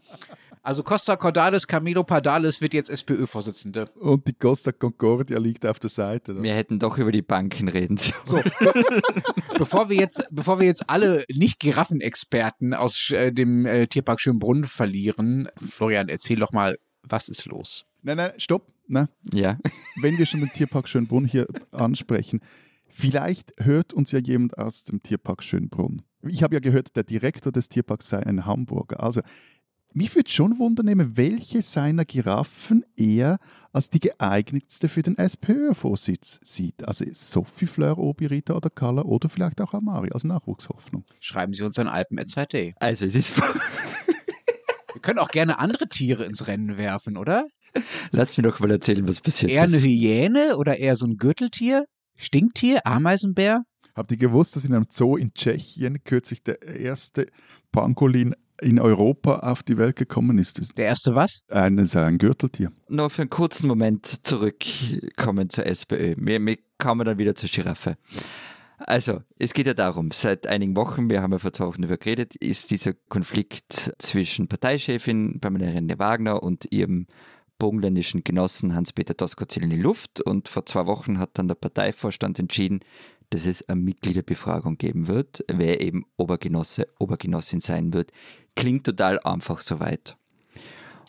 Also 0.63 0.83
Costa 0.83 1.15
Cordalis, 1.15 1.65
Camilo 1.65 2.03
Pardalis 2.03 2.61
wird 2.61 2.75
jetzt 2.75 2.91
SPÖ-Vorsitzende. 2.91 3.89
Und 3.95 4.27
die 4.27 4.33
Costa 4.33 4.71
Concordia 4.71 5.39
liegt 5.39 5.65
auf 5.65 5.79
der 5.79 5.89
Seite. 5.89 6.41
Wir 6.41 6.53
hätten 6.53 6.77
doch 6.77 6.99
über 6.99 7.11
die 7.11 7.23
Banken 7.23 7.67
reden 7.67 7.97
sollen. 7.97 8.51
So, 8.59 8.71
bevor 9.57 9.89
wir 9.89 9.97
jetzt, 9.97 10.23
bevor 10.29 10.59
wir 10.59 10.67
jetzt 10.67 10.87
alle 10.87 11.23
Nicht-Giraffenexperten 11.33 12.75
aus 12.75 13.09
äh, 13.09 13.31
dem 13.31 13.65
äh, 13.65 13.87
Tierpark 13.87 14.21
Schönbrunn 14.21 14.65
verlieren, 14.65 15.49
Florian, 15.57 16.09
erzähl 16.09 16.37
doch 16.37 16.51
mal, 16.51 16.77
was 17.01 17.27
ist 17.27 17.45
los? 17.45 17.85
Nein, 18.03 18.17
nein, 18.17 18.31
stopp. 18.37 18.71
Nein. 18.87 19.07
Ja. 19.33 19.57
Wenn 20.01 20.17
wir 20.19 20.27
schon 20.27 20.41
den 20.41 20.51
Tierpark 20.51 20.87
Schönbrunn 20.87 21.25
hier 21.25 21.47
ansprechen, 21.71 22.41
vielleicht 22.87 23.51
hört 23.57 23.93
uns 23.93 24.11
ja 24.11 24.19
jemand 24.19 24.57
aus 24.59 24.83
dem 24.83 25.01
Tierpark 25.01 25.41
Schönbrunn. 25.43 26.03
Ich 26.27 26.43
habe 26.43 26.55
ja 26.55 26.59
gehört, 26.59 26.95
der 26.95 27.03
Direktor 27.03 27.51
des 27.51 27.67
Tierparks 27.69 28.09
sei 28.09 28.23
ein 28.23 28.45
Hamburger. 28.45 29.01
Also 29.01 29.21
mich 29.93 30.15
würde 30.15 30.29
schon 30.29 30.57
wundern, 30.59 31.17
welche 31.17 31.61
seiner 31.61 32.05
Giraffen 32.05 32.85
er 32.95 33.39
als 33.73 33.89
die 33.89 33.99
geeignetste 33.99 34.87
für 34.87 35.01
den 35.01 35.17
SPÖ-Vorsitz 35.17 36.39
sieht. 36.43 36.87
Also 36.87 37.05
Sophie 37.11 37.65
Fleur, 37.65 37.97
Obi, 37.97 38.25
Rita 38.25 38.53
oder 38.53 38.69
Carla 38.69 39.03
oder 39.03 39.29
vielleicht 39.29 39.59
auch 39.61 39.73
Amari 39.73 40.11
als 40.11 40.23
Nachwuchshoffnung. 40.23 41.03
Schreiben 41.19 41.53
Sie 41.53 41.63
uns 41.63 41.77
an 41.79 41.87
alpen.zeit.de. 41.87 42.73
Also 42.79 43.05
es 43.05 43.15
ist... 43.15 43.35
Wir 44.93 45.01
können 45.01 45.19
auch 45.19 45.31
gerne 45.31 45.57
andere 45.57 45.87
Tiere 45.87 46.25
ins 46.25 46.47
Rennen 46.47 46.77
werfen, 46.77 47.17
oder? 47.17 47.47
Lass 48.11 48.37
mir 48.37 48.43
doch 48.43 48.59
mal 48.59 48.71
erzählen, 48.71 49.07
was 49.07 49.21
passiert 49.21 49.51
Eher 49.51 49.63
ist. 49.63 49.73
eine 49.73 49.81
Hyäne 49.81 50.57
oder 50.57 50.77
eher 50.77 50.95
so 50.95 51.07
ein 51.07 51.17
Gürteltier? 51.17 51.85
Stinktier? 52.17 52.85
Ameisenbär? 52.85 53.59
Habt 53.95 54.11
ihr 54.11 54.17
gewusst, 54.17 54.55
dass 54.55 54.65
in 54.65 54.73
einem 54.73 54.87
Zoo 54.89 55.17
in 55.17 55.33
Tschechien 55.33 56.03
kürzlich 56.03 56.43
der 56.43 56.61
erste 56.61 57.27
Pangolin 57.71 58.35
in 58.61 58.79
Europa 58.79 59.39
auf 59.39 59.63
die 59.63 59.77
Welt 59.77 59.95
gekommen 59.95 60.37
ist? 60.37 60.77
Der 60.77 60.85
erste 60.85 61.15
was? 61.15 61.43
ein, 61.49 61.79
ein 61.79 62.17
Gürteltier. 62.17 62.71
Nur 62.87 63.09
für 63.09 63.23
einen 63.23 63.29
kurzen 63.29 63.67
Moment 63.67 64.25
zurückkommen 64.25 65.49
zur 65.49 65.65
SPÖ. 65.65 66.15
Wir, 66.17 66.39
wir 66.45 66.57
kommen 66.77 67.05
dann 67.05 67.17
wieder 67.17 67.35
zur 67.35 67.49
Giraffe. 67.49 67.97
Also, 68.77 69.21
es 69.37 69.53
geht 69.53 69.67
ja 69.67 69.75
darum, 69.75 70.09
seit 70.11 70.47
einigen 70.47 70.75
Wochen, 70.75 71.09
wir 71.09 71.21
haben 71.21 71.31
ja 71.31 71.39
vor 71.39 71.53
zwei 71.53 71.67
Wochen 71.67 71.81
darüber 71.81 71.97
geredet, 71.97 72.35
ist 72.35 72.71
dieser 72.71 72.93
Konflikt 73.09 73.93
zwischen 73.99 74.47
Parteichefin 74.47 75.39
Pamela 75.39 75.67
René-Wagner 75.67 76.41
und 76.41 76.71
ihrem 76.71 77.05
burgenländischen 77.59 78.23
Genossen 78.23 78.73
Hans-Peter 78.73 79.13
Doskozil 79.13 79.63
in 79.63 79.69
die 79.69 79.77
Luft. 79.77 80.19
Und 80.21 80.47
vor 80.47 80.65
zwei 80.65 80.87
Wochen 80.87 81.19
hat 81.19 81.31
dann 81.33 81.47
der 81.47 81.55
Parteivorstand 81.55 82.39
entschieden, 82.39 82.79
dass 83.29 83.45
es 83.45 83.67
eine 83.69 83.79
Mitgliederbefragung 83.79 84.77
geben 84.77 85.07
wird, 85.07 85.45
wer 85.47 85.81
eben 85.81 86.03
Obergenosse, 86.17 86.87
Obergenossin 86.99 87.61
sein 87.61 87.93
wird. 87.93 88.11
Klingt 88.55 88.85
total 88.85 89.19
einfach 89.19 89.59
soweit. 89.59 90.17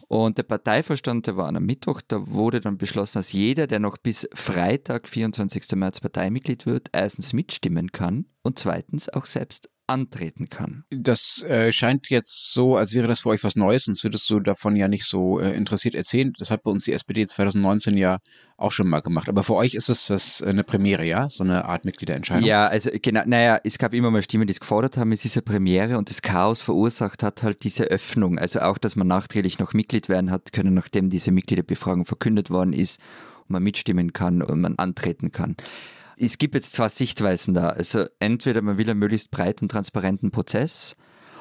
Und 0.09 0.36
der 0.36 0.43
Parteivorstand, 0.43 1.26
der 1.26 1.38
war 1.38 1.49
am 1.49 1.64
Mittwoch, 1.64 2.03
da 2.07 2.26
wurde 2.28 2.61
dann 2.61 2.76
beschlossen, 2.76 3.18
dass 3.18 3.32
jeder, 3.32 3.66
der 3.66 3.78
noch 3.78 3.97
bis 3.97 4.28
Freitag, 4.34 5.09
24. 5.09 5.74
März 5.74 6.01
Parteimitglied 6.01 6.66
wird, 6.66 6.88
erstens 6.93 7.32
mitstimmen 7.32 7.93
kann 7.93 8.26
und 8.43 8.59
zweitens 8.59 9.09
auch 9.09 9.24
selbst 9.24 9.70
antreten 9.93 10.49
kann. 10.49 10.84
Das 10.90 11.43
äh, 11.43 11.72
scheint 11.72 12.09
jetzt 12.11 12.53
so, 12.53 12.76
als 12.76 12.95
wäre 12.95 13.07
das 13.07 13.20
für 13.20 13.28
euch 13.28 13.45
was 13.45 13.57
Neues, 13.57 13.84
sonst 13.84 14.03
würdest 14.03 14.28
du 14.30 14.40
davon 14.40 14.74
ja 14.74 14.88
nicht 14.88 15.05
so 15.05 15.38
äh, 15.38 15.55
interessiert 15.55 15.95
erzählen. 15.95 16.32
Das 16.38 16.51
hat 16.51 16.62
bei 16.62 16.70
uns 16.70 16.84
die 16.84 16.93
SPD 16.93 17.26
2019 17.26 17.97
ja 17.97 18.18
auch 18.57 18.72
schon 18.72 18.88
mal 18.88 19.01
gemacht. 19.01 19.28
Aber 19.28 19.43
für 19.43 19.55
euch 19.55 19.74
ist 19.74 19.88
es 19.88 20.07
das 20.07 20.40
äh, 20.40 20.47
eine 20.47 20.64
Premiere, 20.64 21.05
ja? 21.05 21.28
So 21.28 21.45
eine 21.45 21.66
Art 21.66 21.84
Mitgliederentscheidung? 21.84 22.45
Ja, 22.45 22.66
also 22.66 22.90
genau, 22.93 23.22
naja, 23.26 23.61
es 23.62 23.78
gab 23.78 23.93
immer 23.93 24.11
mal 24.11 24.22
Stimmen, 24.22 24.47
die 24.47 24.53
es 24.53 24.61
gefordert 24.61 24.97
haben, 24.97 25.12
es 25.12 25.24
ist 25.24 25.36
eine 25.36 25.43
Premiere 25.43 25.99
und 25.99 26.09
das 26.09 26.22
Chaos 26.22 26.62
verursacht 26.62 27.22
hat 27.22 27.43
halt 27.43 27.64
diese 27.64 27.84
Öffnung. 27.84 28.38
Also 28.38 28.61
auch, 28.61 28.78
dass 28.78 28.97
man 28.97 29.07
nachträglich 29.07 29.59
noch 29.59 29.74
Mitglied 29.74 30.09
werden 30.09 30.30
hat 30.30 30.53
können, 30.53 30.74
nachdem 30.74 31.11
diese 31.11 31.30
Mitgliederbefragung 31.30 32.07
verkündet 32.07 32.51
worden 32.51 32.72
ist 32.72 33.01
und 33.43 33.51
man 33.51 33.62
mitstimmen 33.62 34.12
kann 34.12 34.43
und 34.43 34.61
man 34.61 34.78
antreten 34.78 35.32
kann. 35.32 35.57
Es 36.25 36.39
gibt 36.39 36.55
jetzt 36.55 36.73
zwei 36.73 36.89
Sichtweisen 36.89 37.53
da. 37.53 37.70
Also 37.70 38.05
entweder 38.20 38.62
man 38.62 38.79
will 38.79 38.89
einen 38.89 39.01
möglichst 39.01 39.33
breiten, 39.33 39.68
transparenten 39.68 40.31
Prozess 40.31 40.97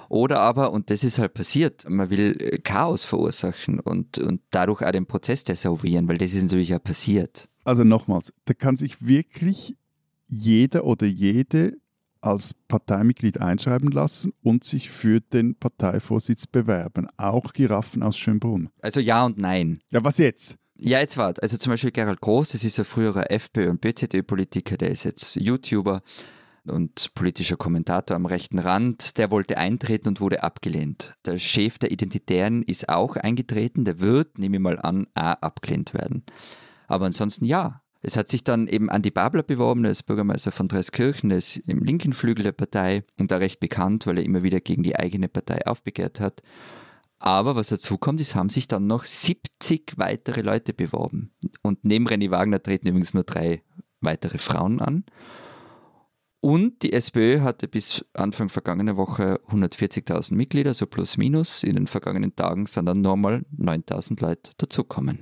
oder 0.09 0.39
aber, 0.39 0.71
und 0.71 0.89
das 0.89 1.03
ist 1.03 1.19
halt 1.19 1.35
passiert, 1.35 1.87
man 1.87 2.09
will 2.09 2.35
äh, 2.39 2.57
Chaos 2.57 3.05
verursachen 3.05 3.79
und, 3.79 4.17
und 4.17 4.41
dadurch 4.49 4.81
auch 4.81 4.91
den 4.91 5.05
Prozess 5.05 5.43
desavouieren, 5.43 6.07
weil 6.09 6.17
das 6.17 6.33
ist 6.33 6.43
natürlich 6.43 6.73
auch 6.75 6.83
passiert. 6.83 7.47
Also 7.63 7.83
nochmals, 7.83 8.33
da 8.45 8.53
kann 8.53 8.75
sich 8.75 9.05
wirklich 9.05 9.77
jeder 10.27 10.83
oder 10.83 11.05
jede 11.05 11.77
als 12.19 12.53
Parteimitglied 12.67 13.39
einschreiben 13.39 13.91
lassen 13.91 14.33
und 14.41 14.63
sich 14.63 14.89
für 14.91 15.21
den 15.21 15.55
Parteivorsitz 15.55 16.47
bewerben. 16.47 17.07
Auch 17.17 17.53
Giraffen 17.53 18.03
aus 18.03 18.17
Schönbrunn. 18.17 18.69
Also 18.81 18.99
ja 18.99 19.25
und 19.25 19.37
nein. 19.37 19.79
Ja, 19.91 20.03
was 20.03 20.17
jetzt? 20.17 20.57
Ja, 20.83 20.99
jetzt 20.99 21.15
wart. 21.15 21.43
Also 21.43 21.57
zum 21.57 21.71
Beispiel 21.71 21.91
Gerald 21.91 22.21
Groß, 22.21 22.49
das 22.49 22.63
ist 22.63 22.79
ein 22.79 22.85
früherer 22.85 23.29
FPÖ- 23.29 23.69
und 23.69 23.81
BZÖ-Politiker, 23.81 24.77
der 24.77 24.89
ist 24.89 25.03
jetzt 25.03 25.35
YouTuber 25.35 26.01
und 26.65 27.13
politischer 27.13 27.55
Kommentator 27.55 28.15
am 28.15 28.25
rechten 28.25 28.57
Rand. 28.57 29.19
Der 29.19 29.29
wollte 29.29 29.59
eintreten 29.59 30.07
und 30.07 30.21
wurde 30.21 30.41
abgelehnt. 30.41 31.15
Der 31.23 31.37
Chef 31.37 31.77
der 31.77 31.91
Identitären 31.91 32.63
ist 32.63 32.89
auch 32.89 33.15
eingetreten, 33.15 33.85
der 33.85 33.99
wird, 33.99 34.39
nehme 34.39 34.57
ich 34.57 34.63
mal 34.63 34.79
an, 34.79 35.05
auch 35.13 35.33
abgelehnt 35.41 35.93
werden. 35.93 36.23
Aber 36.87 37.05
ansonsten 37.05 37.45
ja. 37.45 37.83
Es 38.01 38.17
hat 38.17 38.31
sich 38.31 38.43
dann 38.43 38.67
eben 38.67 38.89
Andi 38.89 39.11
Babler 39.11 39.43
beworben, 39.43 39.83
der 39.83 39.91
ist 39.91 40.07
Bürgermeister 40.07 40.51
von 40.51 40.67
Dreiskirchen, 40.67 41.29
der 41.29 41.37
ist 41.37 41.57
im 41.57 41.83
linken 41.83 42.13
Flügel 42.13 42.41
der 42.41 42.53
Partei 42.53 43.03
und 43.19 43.29
da 43.29 43.37
recht 43.37 43.59
bekannt, 43.59 44.07
weil 44.07 44.17
er 44.17 44.23
immer 44.23 44.41
wieder 44.41 44.59
gegen 44.59 44.81
die 44.81 44.95
eigene 44.95 45.27
Partei 45.27 45.67
aufbegehrt 45.67 46.19
hat. 46.19 46.41
Aber 47.21 47.55
was 47.55 47.69
dazu 47.69 47.97
kommt, 47.97 48.19
es 48.19 48.33
haben 48.33 48.49
sich 48.49 48.67
dann 48.67 48.87
noch 48.87 49.05
70 49.05 49.93
weitere 49.97 50.41
Leute 50.41 50.73
beworben. 50.73 51.31
Und 51.61 51.85
neben 51.85 52.07
René 52.07 52.31
Wagner 52.31 52.61
treten 52.61 52.87
übrigens 52.87 53.13
nur 53.13 53.23
drei 53.23 53.63
weitere 53.99 54.39
Frauen 54.39 54.81
an. 54.81 55.05
Und 56.39 56.81
die 56.81 56.93
SPÖ 56.93 57.41
hatte 57.41 57.67
bis 57.67 58.03
Anfang 58.13 58.49
vergangener 58.49 58.97
Woche 58.97 59.39
140.000 59.47 60.33
Mitglieder, 60.33 60.73
so 60.73 60.87
plus 60.87 61.17
minus. 61.17 61.61
In 61.61 61.75
den 61.75 61.85
vergangenen 61.85 62.35
Tagen 62.35 62.65
sind 62.65 62.87
dann 62.87 63.01
nochmal 63.01 63.45
9.000 63.55 64.19
Leute 64.19 64.51
dazukommen. 64.57 65.19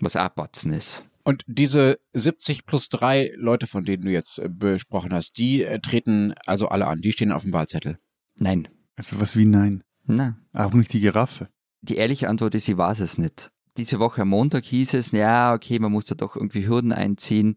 Was 0.00 0.16
auch 0.16 0.28
Batzen 0.30 0.72
ist. 0.72 1.04
Und 1.22 1.44
diese 1.46 2.00
70 2.14 2.66
plus 2.66 2.88
drei 2.88 3.32
Leute, 3.36 3.68
von 3.68 3.84
denen 3.84 4.04
du 4.04 4.10
jetzt 4.10 4.38
äh, 4.40 4.48
besprochen 4.48 5.12
hast, 5.12 5.38
die 5.38 5.62
äh, 5.62 5.78
treten 5.78 6.34
also 6.46 6.68
alle 6.68 6.88
an, 6.88 7.02
die 7.02 7.12
stehen 7.12 7.30
auf 7.30 7.42
dem 7.42 7.52
Wahlzettel. 7.52 7.98
Nein. 8.38 8.66
Also 8.96 9.20
was 9.20 9.36
wie 9.36 9.44
nein. 9.44 9.84
Na, 10.08 10.36
Auch 10.52 10.72
nicht 10.72 10.92
die 10.92 11.00
Giraffe. 11.00 11.48
Die 11.82 11.96
ehrliche 11.96 12.28
Antwort 12.28 12.54
ist, 12.54 12.68
ich 12.68 12.76
weiß 12.76 13.00
es 13.00 13.18
nicht. 13.18 13.50
Diese 13.76 14.00
Woche 14.00 14.22
am 14.22 14.30
Montag 14.30 14.64
hieß 14.64 14.94
es, 14.94 15.12
ja, 15.12 15.54
okay, 15.54 15.78
man 15.78 15.92
muss 15.92 16.06
da 16.06 16.14
doch 16.16 16.34
irgendwie 16.34 16.66
Hürden 16.66 16.92
einziehen. 16.92 17.56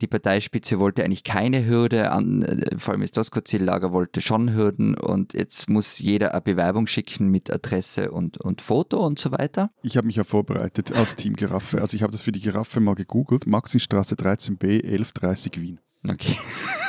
Die 0.00 0.08
Parteispitze 0.08 0.80
wollte 0.80 1.04
eigentlich 1.04 1.22
keine 1.22 1.64
Hürde, 1.64 2.10
an, 2.10 2.42
äh, 2.42 2.76
vor 2.78 2.92
allem 2.92 3.00
das 3.02 3.12
Doskozil-Lager 3.12 3.92
wollte 3.92 4.20
schon 4.20 4.52
Hürden 4.52 4.98
und 4.98 5.34
jetzt 5.34 5.70
muss 5.70 6.00
jeder 6.00 6.32
eine 6.32 6.42
Bewerbung 6.42 6.88
schicken 6.88 7.28
mit 7.28 7.50
Adresse 7.50 8.10
und, 8.10 8.38
und 8.38 8.60
Foto 8.60 9.06
und 9.06 9.20
so 9.20 9.30
weiter. 9.30 9.70
Ich 9.82 9.96
habe 9.96 10.08
mich 10.08 10.16
ja 10.16 10.24
vorbereitet 10.24 10.92
als 10.92 11.14
Team 11.14 11.36
Giraffe. 11.36 11.80
Also 11.80 11.96
ich 11.96 12.02
habe 12.02 12.10
das 12.10 12.22
für 12.22 12.32
die 12.32 12.40
Giraffe 12.40 12.80
mal 12.80 12.96
gegoogelt. 12.96 13.46
Maxinstraße 13.46 14.16
13b 14.16 14.82
1130 14.82 15.60
Wien. 15.60 15.80
Okay. 16.06 16.36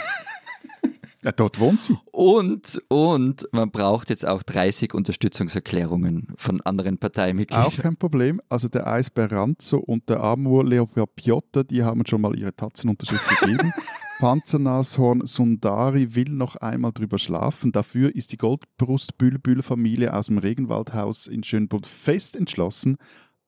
Ja, 1.26 1.32
dort 1.32 1.60
wohnt 1.60 1.82
sie. 1.82 1.98
Und, 2.12 2.80
und 2.88 3.48
man 3.52 3.72
braucht 3.72 4.12
jetzt 4.12 4.28
auch 4.28 4.44
30 4.44 4.94
Unterstützungserklärungen 4.94 6.28
von 6.38 6.62
anderen 6.62 7.00
Parteimitgliedern. 7.00 7.66
Auch 7.66 7.76
kein 7.76 7.98
Problem. 7.98 8.40
Also 8.48 8.68
der 8.70 8.86
Eisbär 8.86 9.32
Ranzo 9.32 9.78
und 9.78 10.08
der 10.08 10.22
Amur 10.22 10.64
Leopard 10.64 11.16
Piotta, 11.16 11.64
die 11.64 11.84
haben 11.84 12.06
schon 12.06 12.22
mal 12.22 12.38
ihre 12.38 12.56
Tatzenunterschrift 12.56 13.28
gegeben. 13.40 13.74
Panzernashorn 14.20 15.26
Sundari 15.26 16.14
will 16.14 16.30
noch 16.30 16.58
einmal 16.58 16.92
drüber 16.92 17.18
schlafen. 17.18 17.72
Dafür 17.72 18.16
ist 18.16 18.32
die 18.32 18.38
Goldbrust-Bülbül-Familie 18.38 20.14
aus 20.14 20.28
dem 20.28 20.38
Regenwaldhaus 20.38 21.26
in 21.26 21.44
Schönbrunn 21.44 21.86
fest 21.86 22.36
entschlossen, 22.36 22.98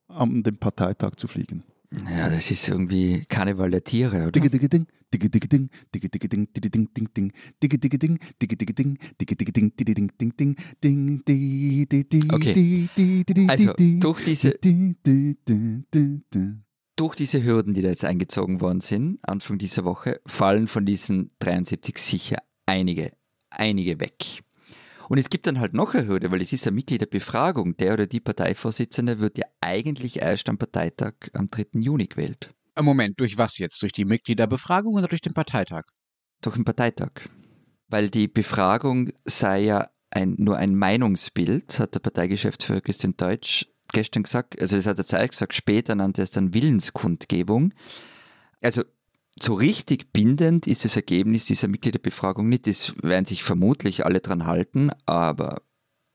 an 0.08 0.42
den 0.42 0.58
Parteitag 0.58 1.14
zu 1.14 1.28
fliegen. 1.28 1.62
Ja, 1.90 2.28
das 2.28 2.50
ist 2.50 2.68
irgendwie 2.68 3.24
Karneval 3.28 3.70
der 3.70 3.82
Tiere, 3.82 4.22
oder? 4.22 4.32
Digge, 4.32 4.50
digge, 4.50 4.68
ding, 4.68 4.86
digge, 5.12 5.30
digge, 5.30 5.48
ding, 5.48 5.70
digge, 5.94 6.08
digge, 6.10 6.28
ding, 6.28 6.48
digge, 6.52 6.68
ding, 6.70 6.88
ding, 6.94 7.08
ding, 7.14 7.32
digge, 7.62 7.78
digge, 7.78 7.98
ding, 7.98 8.18
digge, 8.42 8.56
digge, 8.56 8.74
ding, 8.74 8.98
digge, 9.18 9.36
digge, 9.36 9.52
ding, 9.52 9.72
digge, 9.74 9.94
ding, 9.94 10.10
ding, 10.18 10.36
ding, 10.36 10.56
ding, 10.82 11.24
di, 11.24 11.86
di, 11.88 12.04
di, 12.08 12.28
Okay. 12.30 12.52
di, 12.52 12.88
di, 12.94 13.24
di, 13.24 13.34
di, 13.34 13.48
Also, 13.48 13.72
durch 14.00 14.22
diese- 14.24 14.58
di, 14.62 14.96
di, 15.02 15.38
di, 15.46 15.82
di, 15.90 16.20
di. 16.30 16.54
Durch 16.96 17.14
diese 17.16 17.42
Hürden, 17.42 17.72
die 17.74 17.80
da 17.82 17.88
jetzt 17.88 18.04
eingezogen 18.04 18.60
worden 18.60 18.80
sind, 18.82 19.18
Anfang 19.22 19.56
dieser 19.56 19.84
Woche, 19.84 20.20
fallen 20.26 20.68
von 20.68 20.84
diesen 20.84 21.30
73 21.38 21.96
sicher 21.96 22.38
einige, 22.66 23.12
einige 23.50 23.98
weg. 24.00 24.42
Und 25.08 25.18
es 25.18 25.30
gibt 25.30 25.46
dann 25.46 25.58
halt 25.58 25.74
noch 25.74 25.94
eine 25.94 26.06
Hürde, 26.06 26.30
weil 26.30 26.42
es 26.42 26.52
ist 26.52 26.66
eine 26.66 26.74
Mitgliederbefragung. 26.76 27.76
Der 27.78 27.94
oder 27.94 28.06
die 28.06 28.20
Parteivorsitzende 28.20 29.20
wird 29.20 29.38
ja 29.38 29.46
eigentlich 29.60 30.20
erst 30.20 30.48
am 30.48 30.58
Parteitag 30.58 31.14
am 31.32 31.48
3. 31.48 31.80
Juni 31.80 32.06
gewählt. 32.06 32.50
Äh, 32.76 32.82
Moment, 32.82 33.18
durch 33.18 33.38
was 33.38 33.58
jetzt? 33.58 33.80
Durch 33.82 33.92
die 33.92 34.04
Mitgliederbefragung 34.04 34.94
oder 34.94 35.08
durch 35.08 35.22
den 35.22 35.32
Parteitag? 35.32 35.84
Durch 36.42 36.56
den 36.56 36.64
Parteitag. 36.64 37.12
Weil 37.88 38.10
die 38.10 38.28
Befragung 38.28 39.10
sei 39.24 39.60
ja 39.60 39.88
ein, 40.10 40.36
nur 40.38 40.56
ein 40.58 40.74
Meinungsbild, 40.74 41.78
hat 41.78 41.94
der 41.94 42.00
Parteigeschäftsführer 42.00 42.82
Christian 42.82 43.16
Deutsch 43.16 43.66
gestern 43.92 44.24
gesagt. 44.24 44.60
Also 44.60 44.76
das 44.76 44.86
hat 44.86 44.98
er 44.98 45.06
zuerst 45.06 45.30
gesagt, 45.30 45.54
später 45.54 45.94
nannte 45.94 46.20
er 46.20 46.24
es 46.24 46.30
dann 46.30 46.52
Willenskundgebung. 46.52 47.72
Also 48.60 48.84
so 49.42 49.54
richtig 49.54 50.12
bindend 50.12 50.66
ist 50.66 50.84
das 50.84 50.96
Ergebnis 50.96 51.44
dieser 51.44 51.68
Mitgliederbefragung 51.68 52.48
nicht. 52.48 52.66
Das 52.66 52.94
werden 53.02 53.26
sich 53.26 53.44
vermutlich 53.44 54.04
alle 54.06 54.20
dran 54.20 54.46
halten, 54.46 54.90
aber 55.06 55.62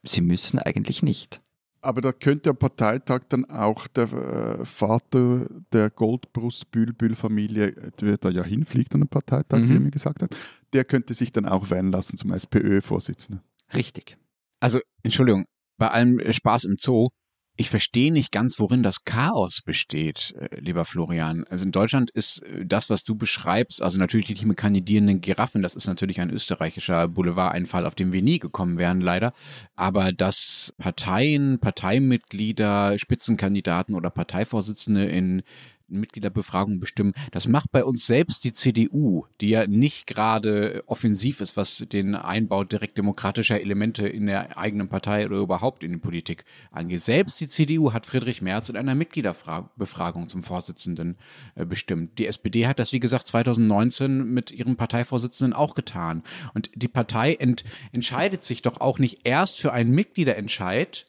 sie 0.02 0.20
müssen 0.20 0.58
eigentlich 0.58 1.02
nicht. 1.02 1.40
Aber 1.80 2.00
da 2.00 2.12
könnte 2.12 2.50
am 2.50 2.56
Parteitag 2.56 3.22
dann 3.28 3.44
auch 3.44 3.86
der 3.88 4.10
äh, 4.12 4.64
Vater 4.64 5.46
der 5.72 5.90
Goldbrust-Bülbül-Familie, 5.90 7.92
der 8.00 8.16
da 8.16 8.30
ja 8.30 8.42
hinfliegt 8.44 8.94
an 8.94 9.02
den 9.02 9.08
Parteitag, 9.08 9.58
Mhm. 9.58 9.68
wie 9.70 9.74
er 9.74 9.80
mir 9.80 9.90
gesagt 9.90 10.22
hat, 10.22 10.34
der 10.72 10.84
könnte 10.84 11.14
sich 11.14 11.32
dann 11.32 11.46
auch 11.46 11.70
wählen 11.70 11.92
lassen 11.92 12.16
zum 12.16 12.32
SPÖ-Vorsitzenden. 12.32 13.42
Richtig. 13.74 14.16
Also, 14.60 14.80
Entschuldigung, 15.02 15.44
bei 15.78 15.88
allem 15.90 16.20
Spaß 16.32 16.64
im 16.64 16.76
Zoo, 16.78 17.08
ich 17.56 17.70
verstehe 17.70 18.12
nicht 18.12 18.32
ganz, 18.32 18.58
worin 18.58 18.82
das 18.82 19.04
Chaos 19.04 19.62
besteht, 19.62 20.34
äh, 20.38 20.58
lieber 20.58 20.84
Florian. 20.84 21.44
Also 21.48 21.64
in 21.64 21.70
Deutschland 21.70 22.10
ist 22.10 22.42
äh, 22.42 22.66
das, 22.66 22.90
was 22.90 23.04
du 23.04 23.14
beschreibst, 23.14 23.80
also 23.80 23.98
natürlich 23.98 24.26
die 24.26 24.44
mit 24.44 24.56
kandidierenden 24.56 25.20
Giraffen, 25.20 25.62
das 25.62 25.76
ist 25.76 25.86
natürlich 25.86 26.20
ein 26.20 26.30
österreichischer 26.30 27.06
Boulevardeinfall, 27.06 27.86
auf 27.86 27.94
den 27.94 28.12
wir 28.12 28.22
nie 28.22 28.40
gekommen 28.40 28.76
wären, 28.76 29.00
leider. 29.00 29.32
Aber 29.76 30.12
dass 30.12 30.74
Parteien, 30.78 31.60
Parteimitglieder, 31.60 32.98
Spitzenkandidaten 32.98 33.94
oder 33.94 34.10
Parteivorsitzende 34.10 35.04
in 35.04 35.42
Mitgliederbefragungen 35.88 36.80
bestimmen. 36.80 37.12
Das 37.30 37.48
macht 37.48 37.70
bei 37.72 37.84
uns 37.84 38.06
selbst 38.06 38.44
die 38.44 38.52
CDU, 38.52 39.26
die 39.40 39.50
ja 39.50 39.66
nicht 39.66 40.06
gerade 40.06 40.82
offensiv 40.86 41.40
ist, 41.40 41.56
was 41.56 41.84
den 41.92 42.14
Einbau 42.14 42.64
direkt 42.64 42.98
demokratischer 42.98 43.60
Elemente 43.60 44.06
in 44.06 44.26
der 44.26 44.58
eigenen 44.58 44.88
Partei 44.88 45.26
oder 45.26 45.38
überhaupt 45.38 45.84
in 45.84 45.92
die 45.92 45.98
Politik 45.98 46.44
angeht. 46.70 47.00
Selbst 47.00 47.40
die 47.40 47.48
CDU 47.48 47.92
hat 47.92 48.06
Friedrich 48.06 48.42
Merz 48.42 48.68
in 48.68 48.76
einer 48.76 48.94
Mitgliederbefragung 48.94 50.28
zum 50.28 50.42
Vorsitzenden 50.42 51.16
äh, 51.54 51.64
bestimmt. 51.64 52.18
Die 52.18 52.26
SPD 52.26 52.66
hat 52.66 52.78
das, 52.78 52.92
wie 52.92 53.00
gesagt, 53.00 53.26
2019 53.26 54.24
mit 54.24 54.50
ihrem 54.50 54.76
Parteivorsitzenden 54.76 55.52
auch 55.52 55.74
getan. 55.74 56.22
Und 56.54 56.70
die 56.74 56.88
Partei 56.88 57.34
ent 57.34 57.64
entscheidet 57.92 58.42
sich 58.42 58.62
doch 58.62 58.80
auch 58.80 58.98
nicht 58.98 59.20
erst 59.24 59.60
für 59.60 59.72
einen 59.72 59.90
Mitgliederentscheid, 59.90 61.06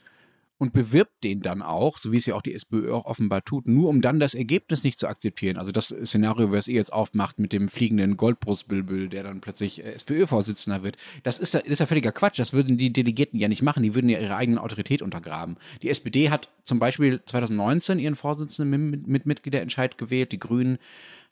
und 0.58 0.72
bewirbt 0.74 1.24
den 1.24 1.41
dann 1.41 1.62
auch, 1.62 1.97
so 1.97 2.12
wie 2.12 2.18
es 2.18 2.26
ja 2.26 2.36
auch 2.36 2.41
die 2.41 2.53
SPÖ 2.53 2.91
auch 2.93 3.06
offenbar 3.06 3.43
tut, 3.43 3.68
nur 3.68 3.89
um 3.89 4.01
dann 4.01 4.20
das 4.20 4.34
Ergebnis 4.34 4.84
nicht 4.84 4.97
zu 4.97 5.08
akzeptieren. 5.08 5.58
Also 5.58 5.72
das 5.72 5.88
Szenario, 6.06 6.51
was 6.51 6.68
ihr 6.68 6.76
jetzt 6.76 6.93
aufmacht 6.93 7.39
mit 7.39 7.51
dem 7.51 7.68
fliegenden 7.68 8.16
Goldbrustbülbül, 8.16 9.10
der 9.10 9.24
dann 9.24 9.41
plötzlich 9.41 9.84
äh, 9.84 9.91
SPÖ-Vorsitzender 9.93 10.84
wird, 10.84 10.97
das 11.24 11.39
ist, 11.39 11.53
ja- 11.53 11.60
ist 11.60 11.80
ja 11.80 11.86
völliger 11.86 12.12
Quatsch. 12.12 12.39
Das 12.39 12.53
würden 12.53 12.78
die 12.78 12.93
Delegierten 12.93 13.38
ja 13.39 13.47
nicht 13.47 13.62
machen. 13.64 13.84
Die 13.84 13.95
würden 13.95 14.10
ja 14.10 14.20
ihre 14.20 14.36
eigene 14.38 14.62
Autorität 14.62 15.01
untergraben. 15.01 15.58
Die 15.82 15.89
SPD 15.89 16.30
hat 16.30 16.49
zum 16.64 16.80
Beispiel 16.80 17.22
2019 17.26 17.99
ihren 17.99 18.16
Vorsitzenden 18.16 18.89
mit, 18.89 19.08
mit 19.08 19.26
Mitgliederentscheid 19.26 19.97
gewählt. 19.97 20.32
Die 20.32 20.39
Grünen 20.39 20.78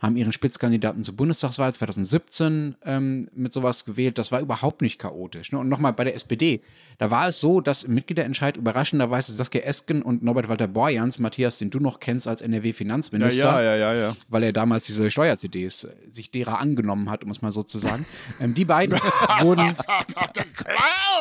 haben 0.04 0.18
ihren 0.18 0.34
Spitzkandidaten 0.34 1.02
zur 1.04 1.16
Bundestagswahl 1.16 1.74
2017 1.74 2.76
ähm, 2.84 3.30
mit 3.34 3.54
sowas 3.54 3.86
gewählt. 3.86 4.18
Das 4.18 4.34
war 4.34 4.42
überhaupt 4.42 4.82
nicht 4.82 5.00
chaotisch. 5.00 5.54
Ne? 5.54 5.60
Und 5.60 5.70
nochmal 5.70 5.94
bei 5.94 6.04
der 6.04 6.14
SPD, 6.14 6.62
da 6.98 7.10
war 7.10 7.30
es 7.30 7.40
so, 7.40 7.62
dass 7.62 7.86
im 7.86 7.94
Mitgliederentscheid 7.94 8.58
überraschenderweise 8.58 9.34
Saskia 9.34 9.62
Esken 9.62 10.02
und 10.02 10.22
Norbert 10.22 10.50
Walter 10.50 10.68
Borjans, 10.68 11.20
Matthias, 11.20 11.58
den 11.58 11.70
du 11.70 11.80
noch 11.80 12.02
kennst 12.02 12.28
als 12.28 12.42
NRW-Finanzminister, 12.42 13.64
ja, 13.64 13.76
ja, 13.76 13.94
ja. 13.94 14.16
weil 14.28 14.44
er 14.44 14.52
damals 14.52 14.86
diese 14.86 15.10
Steuer-CDs 15.10 15.88
sich 16.10 16.32
derer 16.32 16.60
angenommen 16.60 17.10
hat, 17.10 17.24
um 17.24 17.32
es 17.32 17.42
mal 17.42 17.54
so 17.54 17.64
zu 17.64 17.80
sagen. 17.80 18.06
ähm, 18.42 18.54
die 18.54 18.66
beiden 18.66 18.98
wurden. 19.42 19.74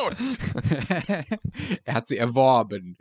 er 1.85 1.95
hat 1.95 2.09
sie 2.09 2.17
erworben 2.17 2.97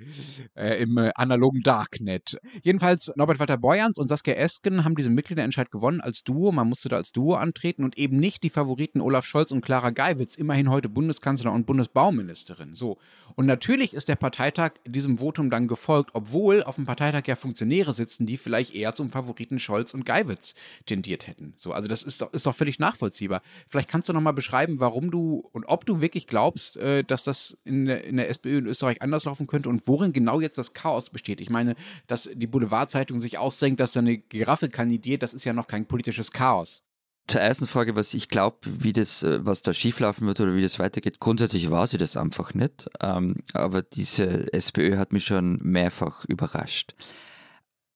äh, 0.55 0.83
im 0.83 0.99
äh, 0.99 1.09
analogen 1.15 1.61
Darknet. 1.63 2.37
Jedenfalls 2.61 3.11
Norbert 3.15 3.39
Walter 3.39 3.57
Borjans 3.57 3.97
und 3.97 4.07
Saskia 4.07 4.35
Esken 4.35 4.83
haben 4.85 4.93
diesen 4.95 5.15
Mitgliederentscheid 5.15 5.70
gewonnen 5.71 6.01
als 6.01 6.23
Duo. 6.23 6.51
Man 6.51 6.67
musste 6.67 6.89
da 6.89 6.97
als 6.97 7.11
Duo 7.11 7.35
antreten 7.35 7.83
und 7.83 7.97
eben 7.97 8.17
nicht 8.17 8.43
die 8.43 8.49
Favoriten 8.49 9.01
Olaf 9.01 9.25
Scholz 9.25 9.51
und 9.51 9.61
Clara 9.61 9.89
Geiwitz, 9.89 10.35
immerhin 10.35 10.69
heute 10.69 10.89
Bundeskanzler 10.89 11.51
und 11.51 11.65
Bundesbauministerin. 11.65 12.75
So. 12.75 12.97
Und 13.35 13.45
natürlich 13.45 13.93
ist 13.93 14.09
der 14.09 14.15
Parteitag 14.15 14.73
diesem 14.85 15.17
Votum 15.17 15.49
dann 15.49 15.67
gefolgt, 15.67 16.11
obwohl 16.13 16.63
auf 16.63 16.75
dem 16.75 16.85
Parteitag 16.85 17.23
ja 17.27 17.35
Funktionäre 17.35 17.93
sitzen, 17.93 18.25
die 18.25 18.37
vielleicht 18.37 18.75
eher 18.75 18.93
zum 18.93 19.09
Favoriten 19.09 19.59
Scholz 19.59 19.93
und 19.93 20.05
Geiwitz 20.05 20.53
tendiert 20.85 21.27
hätten. 21.27 21.53
So, 21.55 21.73
also 21.73 21.87
das 21.87 22.03
ist 22.03 22.21
doch, 22.21 22.33
ist 22.33 22.45
doch 22.45 22.55
völlig 22.55 22.79
nachvollziehbar. 22.79 23.41
Vielleicht 23.67 23.89
kannst 23.89 24.09
du 24.09 24.13
noch 24.13 24.21
mal 24.21 24.31
beschreiben, 24.33 24.79
warum 24.79 25.11
du 25.11 25.49
und 25.51 25.65
ob 25.65 25.85
du 25.85 26.01
wirklich 26.01 26.27
glaubst, 26.27 26.77
äh, 26.77 27.03
dass 27.03 27.23
das 27.23 27.57
in 27.63 27.85
der, 27.85 28.03
in 28.03 28.17
der 28.17 28.29
SPÖ 28.29 28.57
in 28.57 28.67
Österreich 28.67 29.01
anders 29.01 29.25
laufen 29.25 29.47
könnte 29.47 29.69
und 29.69 29.87
worin 29.87 30.13
genau 30.13 30.41
jetzt 30.41 30.57
das 30.57 30.73
Chaos 30.73 31.09
besteht. 31.09 31.41
Ich 31.41 31.49
meine, 31.49 31.75
dass 32.07 32.29
die 32.33 32.47
Boulevardzeitung 32.47 33.19
sich 33.19 33.37
ausdenkt, 33.37 33.79
dass 33.79 33.93
da 33.93 34.01
eine 34.01 34.17
Giraffe 34.17 34.69
kandidiert, 34.69 35.23
das 35.23 35.33
ist 35.33 35.45
ja 35.45 35.53
noch 35.53 35.60
kein 35.67 35.85
politisches 35.85 36.31
Chaos. 36.31 36.83
Zur 37.27 37.41
ersten 37.41 37.67
Frage, 37.67 37.95
was 37.95 38.13
ich 38.13 38.29
glaube, 38.29 38.57
wie 38.63 38.93
das, 38.93 39.23
äh, 39.23 39.45
was 39.45 39.61
da 39.61 39.73
schieflaufen 39.73 40.27
wird 40.27 40.39
oder 40.39 40.55
wie 40.55 40.61
das 40.61 40.79
weitergeht. 40.79 41.19
Grundsätzlich 41.19 41.69
war 41.69 41.87
sie 41.87 41.97
das 41.97 42.17
einfach 42.17 42.53
nicht. 42.53 42.89
Ähm, 42.99 43.35
aber 43.53 43.83
diese 43.83 44.51
SPÖ 44.53 44.97
hat 44.97 45.13
mich 45.13 45.25
schon 45.25 45.59
mehrfach 45.61 46.25
überrascht. 46.25 46.95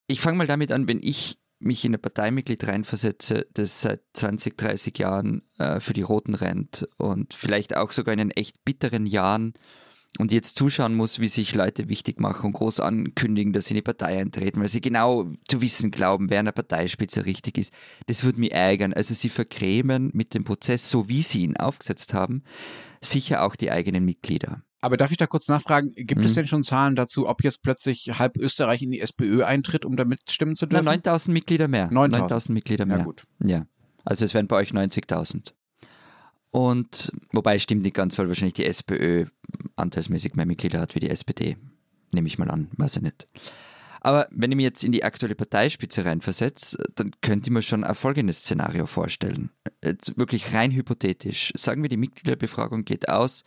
Ich 0.07 0.21
fange 0.21 0.37
mal 0.37 0.47
damit 0.47 0.71
an, 0.71 0.87
wenn 0.87 0.99
ich 1.01 1.39
mich 1.59 1.83
in 1.85 1.95
ein 1.95 2.01
Parteimitglied 2.01 2.67
reinversetze, 2.67 3.47
das 3.53 3.81
seit 3.81 4.01
20, 4.13 4.57
30 4.57 4.97
Jahren 4.99 5.41
äh, 5.57 5.79
für 5.79 5.93
die 5.93 6.01
Roten 6.01 6.35
rennt 6.35 6.87
und 6.97 7.33
vielleicht 7.33 7.75
auch 7.75 7.91
sogar 7.91 8.13
in 8.13 8.19
den 8.19 8.31
echt 8.31 8.63
bitteren 8.65 9.05
Jahren 9.05 9.53
und 10.19 10.31
jetzt 10.31 10.55
zuschauen 10.55 10.95
muss, 10.95 11.19
wie 11.19 11.27
sich 11.27 11.55
Leute 11.55 11.89
wichtig 11.89 12.19
machen 12.19 12.47
und 12.47 12.53
groß 12.53 12.79
ankündigen, 12.79 13.53
dass 13.53 13.65
sie 13.65 13.73
in 13.73 13.77
die 13.77 13.81
Partei 13.81 14.19
eintreten, 14.19 14.61
weil 14.61 14.67
sie 14.69 14.81
genau 14.81 15.31
zu 15.47 15.61
wissen 15.61 15.91
glauben, 15.91 16.29
wer 16.29 16.39
an 16.39 16.45
der 16.45 16.51
Parteispitze 16.51 17.25
richtig 17.25 17.57
ist. 17.57 17.73
Das 18.07 18.23
würde 18.23 18.39
mich 18.39 18.51
ärgern. 18.51 18.93
Also 18.93 19.13
sie 19.13 19.29
vergrämen 19.29 20.11
mit 20.13 20.33
dem 20.33 20.43
Prozess, 20.43 20.89
so 20.89 21.07
wie 21.09 21.21
sie 21.21 21.43
ihn 21.43 21.57
aufgesetzt 21.57 22.13
haben, 22.13 22.43
sicher 23.01 23.43
auch 23.43 23.55
die 23.55 23.71
eigenen 23.71 24.05
Mitglieder. 24.05 24.63
Aber 24.81 24.97
darf 24.97 25.09
ich 25.11 25.17
da 25.17 25.25
kurz 25.25 25.47
nachfragen, 25.47 25.91
gibt 25.95 26.23
es 26.23 26.31
Mhm. 26.31 26.35
denn 26.35 26.47
schon 26.47 26.63
Zahlen 26.63 26.95
dazu, 26.95 27.27
ob 27.27 27.43
jetzt 27.43 27.63
plötzlich 27.63 28.11
halb 28.19 28.37
Österreich 28.37 28.83
in 28.83 28.91
die 28.91 28.99
SPÖ 29.01 29.43
eintritt, 29.43 29.83
um 29.83 29.95
damit 29.95 30.29
stimmen 30.29 30.55
zu 30.55 30.67
dürfen? 30.67 30.85
9000 30.85 31.33
Mitglieder 31.33 31.67
mehr. 31.67 31.89
9000. 31.91 32.11
9000 32.21 32.53
Mitglieder 32.53 32.85
mehr. 32.85 32.99
Ja, 32.99 33.03
gut. 33.03 33.23
Ja. 33.43 33.65
Also 34.03 34.25
es 34.25 34.35
wären 34.35 34.47
bei 34.47 34.57
euch 34.57 34.71
90.000. 34.73 35.53
Und 36.55 37.11
wobei 37.33 37.59
stimmt 37.59 37.83
nicht 37.83 37.97
ganz, 37.97 38.17
weil 38.17 38.29
wahrscheinlich 38.29 38.53
die 38.53 38.65
SPÖ 38.65 39.25
anteilsmäßig 39.75 40.35
mehr 40.35 40.45
Mitglieder 40.45 40.79
hat 40.79 40.95
wie 40.95 41.01
die 41.01 41.09
SPD. 41.09 41.57
Nehme 42.13 42.27
ich 42.29 42.37
mal 42.37 42.49
an, 42.49 42.69
weiß 42.77 42.95
ich 42.95 43.01
nicht. 43.01 43.27
Aber 43.99 44.29
wenn 44.31 44.53
ich 44.53 44.55
mir 44.55 44.63
jetzt 44.63 44.85
in 44.85 44.93
die 44.93 45.03
aktuelle 45.03 45.35
Parteispitze 45.35 46.05
reinversetze, 46.05 46.77
dann 46.95 47.11
könnte 47.19 47.49
ich 47.49 47.51
mir 47.51 47.61
schon 47.61 47.83
ein 47.83 47.93
folgendes 47.93 48.37
Szenario 48.37 48.85
vorstellen. 48.85 49.49
Jetzt 49.83 50.17
wirklich 50.17 50.53
rein 50.53 50.71
hypothetisch. 50.71 51.51
Sagen 51.57 51.81
wir, 51.81 51.89
die 51.89 51.97
Mitgliederbefragung 51.97 52.85
geht 52.85 53.09
aus. 53.09 53.43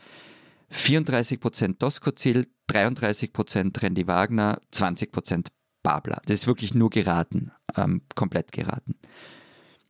34% 0.70 1.78
Doskozil, 1.78 2.46
33% 2.70 3.82
Randy 3.82 4.06
Wagner, 4.06 4.60
20% 4.74 5.46
Babler. 5.82 6.20
Das 6.26 6.40
ist 6.40 6.46
wirklich 6.46 6.74
nur 6.74 6.90
geraten, 6.90 7.52
ähm, 7.74 8.02
komplett 8.14 8.52
geraten. 8.52 8.96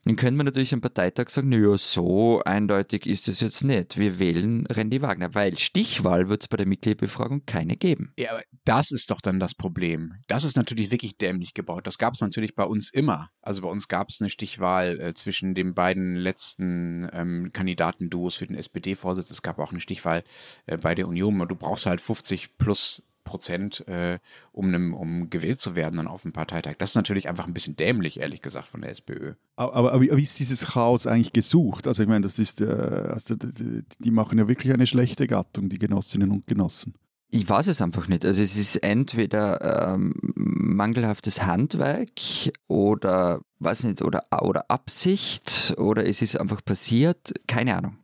Dann 0.09 0.17
könnte 0.17 0.39
man 0.39 0.47
natürlich 0.47 0.73
am 0.73 0.81
Parteitag 0.81 1.29
sagen, 1.29 1.51
naja, 1.51 1.77
so 1.77 2.41
eindeutig 2.43 3.05
ist 3.05 3.29
es 3.29 3.41
jetzt 3.41 3.63
nicht. 3.63 3.99
Wir 3.99 4.19
wählen 4.19 4.65
Randy 4.65 5.03
Wagner, 5.03 5.35
weil 5.35 5.59
Stichwahl 5.59 6.31
wird 6.31 6.41
es 6.41 6.49
bei 6.49 6.57
der 6.57 6.65
Mitgliederbefragung 6.65 7.45
keine 7.45 7.77
geben. 7.77 8.15
Ja, 8.17 8.31
aber 8.31 8.43
das 8.65 8.91
ist 8.91 9.11
doch 9.11 9.21
dann 9.21 9.39
das 9.39 9.55
Problem. 9.55 10.15
Das 10.27 10.45
ist 10.45 10.57
natürlich 10.57 10.91
wirklich 10.91 11.19
dämlich 11.19 11.53
gebaut. 11.53 11.87
Das 11.87 11.99
gab 11.99 12.15
es 12.15 12.23
natürlich 12.23 12.55
bei 12.55 12.65
uns 12.65 12.91
immer. 12.91 13.29
Also 13.43 13.61
bei 13.61 13.69
uns 13.69 13.87
gab 13.87 14.09
es 14.09 14.23
eine 14.23 14.31
Stichwahl 14.31 14.99
äh, 14.99 15.13
zwischen 15.13 15.55
den 15.55 15.75
beiden 15.75 16.17
letzten 16.17 17.07
ähm, 17.13 17.51
Kandidatenduos 17.53 18.37
für 18.37 18.47
den 18.47 18.57
SPD-Vorsitz. 18.57 19.31
Es 19.31 19.43
gab 19.43 19.59
auch 19.59 19.73
eine 19.73 19.81
Stichwahl 19.83 20.25
äh, 20.65 20.79
bei 20.79 20.95
der 20.95 21.07
Union. 21.07 21.47
Du 21.47 21.55
brauchst 21.55 21.85
halt 21.85 22.01
50 22.01 22.57
plus 22.57 23.03
Prozent, 23.29 23.87
äh, 23.87 24.19
um, 24.53 24.71
nem, 24.71 24.95
um 24.95 25.31
gewählt 25.31 25.61
zu 25.61 25.75
werden 25.75 25.97
dann 25.97 26.09
auf 26.09 26.23
dem 26.23 26.33
Parteitag. 26.33 26.75
Das 26.79 26.91
ist 26.91 26.97
natürlich 26.97 27.29
einfach 27.29 27.47
ein 27.47 27.55
bisschen 27.55 27.77
dämlich, 27.77 28.21
ehrlich 28.21 28.43
gesagt, 28.43 28.67
von 28.67 28.81
der 28.81 28.91
SPÖ. 28.91 29.35
Aber, 29.57 29.75
aber, 29.75 29.93
aber 29.93 30.17
wie 30.17 30.23
ist 30.23 30.39
dieses 30.41 30.67
Chaos 30.67 31.07
eigentlich 31.07 31.33
gesucht? 31.33 31.87
Also 31.87 32.03
ich 32.03 32.09
meine, 32.09 32.23
das 32.23 32.39
ist, 32.39 32.61
äh, 32.61 32.65
also 32.67 33.35
die 33.37 34.11
machen 34.11 34.39
ja 34.39 34.49
wirklich 34.49 34.73
eine 34.73 34.87
schlechte 34.87 35.27
Gattung, 35.27 35.69
die 35.69 35.79
Genossinnen 35.79 36.31
und 36.31 36.47
Genossen. 36.47 36.95
Ich 37.31 37.47
weiß 37.47 37.67
es 37.67 37.83
einfach 37.83 38.09
nicht. 38.09 38.25
Also 38.25 38.43
es 38.43 38.57
ist 38.57 38.77
entweder 38.77 39.93
ähm, 39.93 40.15
mangelhaftes 40.35 41.45
Handwerk 41.45 42.21
oder 42.69 43.43
weiß 43.59 43.85
nicht, 43.85 44.01
oder, 44.01 44.25
oder 44.41 44.71
Absicht 44.71 45.75
oder 45.77 46.07
es 46.07 46.23
ist 46.23 46.41
einfach 46.41 46.65
passiert, 46.65 47.35
keine 47.47 47.77
Ahnung. 47.77 47.99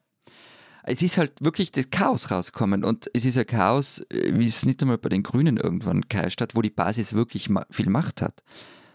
Es 0.86 1.00
ist 1.00 1.16
halt 1.16 1.32
wirklich 1.40 1.72
das 1.72 1.88
Chaos 1.88 2.30
rausgekommen 2.30 2.84
und 2.84 3.10
es 3.14 3.24
ist 3.24 3.38
ein 3.38 3.46
Chaos, 3.46 4.00
äh, 4.10 4.32
wie 4.34 4.46
es 4.46 4.66
nicht 4.66 4.82
einmal 4.82 4.98
bei 4.98 5.08
den 5.08 5.22
Grünen 5.22 5.56
irgendwann 5.56 6.02
geherrscht 6.02 6.42
hat, 6.42 6.54
wo 6.54 6.60
die 6.60 6.70
Basis 6.70 7.14
wirklich 7.14 7.48
viel 7.70 7.88
Macht 7.88 8.20
hat 8.20 8.42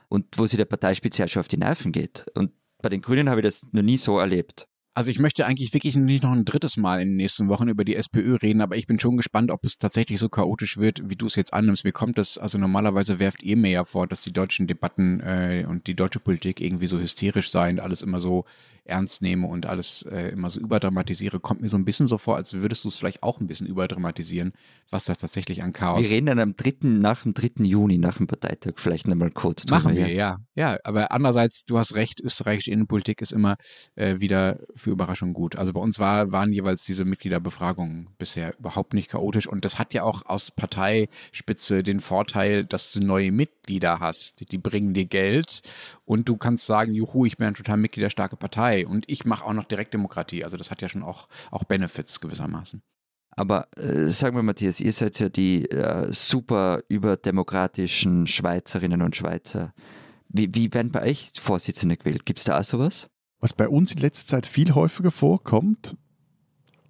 und 0.08 0.26
wo 0.38 0.46
sie 0.46 0.58
der 0.58 0.66
Parteispitze 0.66 1.28
schon 1.28 1.40
auf 1.40 1.48
die 1.48 1.58
Nerven 1.58 1.92
geht. 1.92 2.28
Und 2.36 2.52
bei 2.82 2.90
den 2.90 3.02
Grünen 3.02 3.28
habe 3.28 3.42
ich 3.42 3.46
das 3.46 3.66
noch 3.72 3.82
nie 3.82 3.98
so 3.98 4.20
erlebt. 4.20 4.68
Also 4.96 5.12
ich 5.12 5.20
möchte 5.20 5.46
eigentlich 5.46 5.74
wirklich 5.74 5.96
nicht 5.96 6.24
noch 6.24 6.32
ein 6.32 6.46
drittes 6.46 6.76
Mal 6.76 7.02
in 7.02 7.10
den 7.10 7.18
nächsten 7.18 7.48
Wochen 7.48 7.70
über 7.70 7.86
die 7.86 7.96
SPÖ 7.96 8.36
reden, 8.36 8.62
aber 8.62 8.76
ich 8.76 8.86
bin 8.86 9.00
schon 9.00 9.18
gespannt, 9.18 9.50
ob 9.50 9.64
es 9.64 9.78
tatsächlich 9.78 10.20
so 10.20 10.30
chaotisch 10.30 10.78
wird, 10.78 11.10
wie 11.10 11.16
du 11.16 11.28
es 11.28 11.36
jetzt 11.36 11.54
annimmst. 11.54 11.86
Mir 11.86 11.92
kommt 11.92 12.18
das, 12.18 12.38
also 12.38 12.58
normalerweise 12.58 13.18
werft 13.18 13.42
ihr 13.42 13.56
mir 13.56 13.72
ja 13.72 13.84
vor, 13.86 14.08
dass 14.08 14.24
die 14.24 14.34
deutschen 14.34 14.68
Debatten 14.68 15.22
äh, 15.22 15.66
und 15.68 15.88
die 15.88 15.96
deutsche 15.96 16.20
Politik 16.20 16.60
irgendwie 16.60 16.88
so 16.88 17.00
hysterisch 17.00 17.50
seien, 17.50 17.80
alles 17.80 18.02
immer 18.02 18.20
so 18.20 18.46
ernst 18.90 19.22
nehme 19.22 19.48
und 19.48 19.66
alles 19.66 20.04
äh, 20.04 20.30
immer 20.30 20.50
so 20.50 20.60
überdramatisiere, 20.60 21.40
kommt 21.40 21.62
mir 21.62 21.70
so 21.70 21.78
ein 21.78 21.86
bisschen 21.86 22.08
so 22.08 22.18
vor, 22.18 22.36
als 22.36 22.54
würdest 22.54 22.84
du 22.84 22.90
es 22.90 22.96
vielleicht 22.96 23.24
auch 23.24 23.40
ein 23.40 23.48
bisschen 23.48 23.68
überdramatisieren, 23.68 24.54
was 24.90 25.06
da 25.06 25.16
tatsächlich 25.16 25.64
an 25.64 25.74
Chaos. 25.74 26.04
Wir 26.04 26.10
reden 26.10 26.26
dann 26.26 26.40
am 26.40 26.56
3., 26.56 26.74
nach 26.82 27.24
dem 27.24 27.34
3. 27.34 27.64
Juni, 27.64 27.98
nach 27.98 28.18
dem 28.18 28.28
Parteitag, 28.28 28.74
vielleicht 28.76 29.08
nochmal 29.08 29.32
kurz 29.32 29.66
drüber. 29.66 29.84
Machen 29.84 29.96
wir, 29.96 30.08
ja. 30.10 30.38
ja. 30.38 30.38
Ja, 30.56 30.78
aber 30.84 31.14
andererseits, 31.14 31.64
du 31.64 31.78
hast 31.78 31.96
recht, 31.96 32.20
österreichische 32.20 32.72
Innenpolitik 32.72 33.22
ist 33.22 33.32
immer 33.32 33.56
äh, 33.96 34.20
wieder 34.20 34.60
für 34.76 34.90
Überraschung 34.90 35.34
gut. 35.34 35.56
Also 35.56 35.72
bei 35.72 35.80
uns 35.80 36.00
war, 36.00 36.34
waren 36.34 36.52
jeweils 36.52 36.84
diese 36.84 37.06
Mitgliederbefragungen 37.06 38.10
bisher 38.18 38.58
überhaupt 38.60 38.94
nicht 38.94 39.10
chaotisch 39.10 39.48
und 39.48 39.64
das 39.64 39.80
hat 39.80 39.94
ja 39.94 40.04
auch 40.04 40.26
aus 40.26 40.52
Parteispitze 40.52 41.82
den 41.84 42.02
Vorteil, 42.02 42.66
dass 42.66 42.92
du 42.92 43.00
neue 43.00 43.32
Mitglieder 43.32 44.02
hast. 44.02 44.52
Die 44.52 44.58
bringen 44.58 44.94
dir 44.94 45.06
Geld 45.06 45.62
und 46.04 46.28
du 46.28 46.36
kannst 46.36 46.66
sagen, 46.66 46.94
juhu, 46.94 47.26
ich 47.26 47.38
bin 47.38 47.48
eine 47.48 47.56
total 47.56 47.78
mitgliederstarke 47.78 48.36
Partei 48.36 48.79
und 48.86 49.06
ich 49.08 49.26
mache 49.26 49.46
auch 49.46 49.54
noch 49.54 49.66
Direktdemokratie. 49.66 50.44
Also 50.44 50.58
das 50.58 50.72
hat 50.72 50.82
ja 50.82 50.90
schon 50.90 51.04
auch, 51.04 51.28
auch 51.52 51.64
Benefits 51.64 52.20
gewissermaßen. 52.20 52.82
Aber 53.32 53.68
äh, 53.78 54.10
sagen 54.10 54.36
wir, 54.36 54.44
Matthias, 54.44 54.80
ihr 54.80 54.92
seid 54.92 55.20
ja 55.20 55.30
die 55.30 55.70
äh, 55.70 56.12
super 56.12 56.82
überdemokratischen 56.90 58.28
Schweizerinnen 58.28 59.02
und 59.02 59.16
Schweizer. 59.16 59.74
Wie, 60.28 60.54
wie 60.54 60.74
werden 60.74 60.92
bei 60.92 61.04
euch 61.04 61.32
Vorsitzende 61.40 61.98
gewählt? 61.98 62.26
Gibt 62.26 62.40
es 62.40 62.46
da 62.46 62.60
auch 62.60 62.64
sowas? 62.64 63.10
Was 63.40 63.54
bei 63.54 63.70
uns 63.70 63.94
in 63.94 64.00
letzter 64.00 64.28
Zeit 64.28 64.46
viel 64.46 64.76
häufiger 64.76 65.12
vorkommt, 65.12 65.96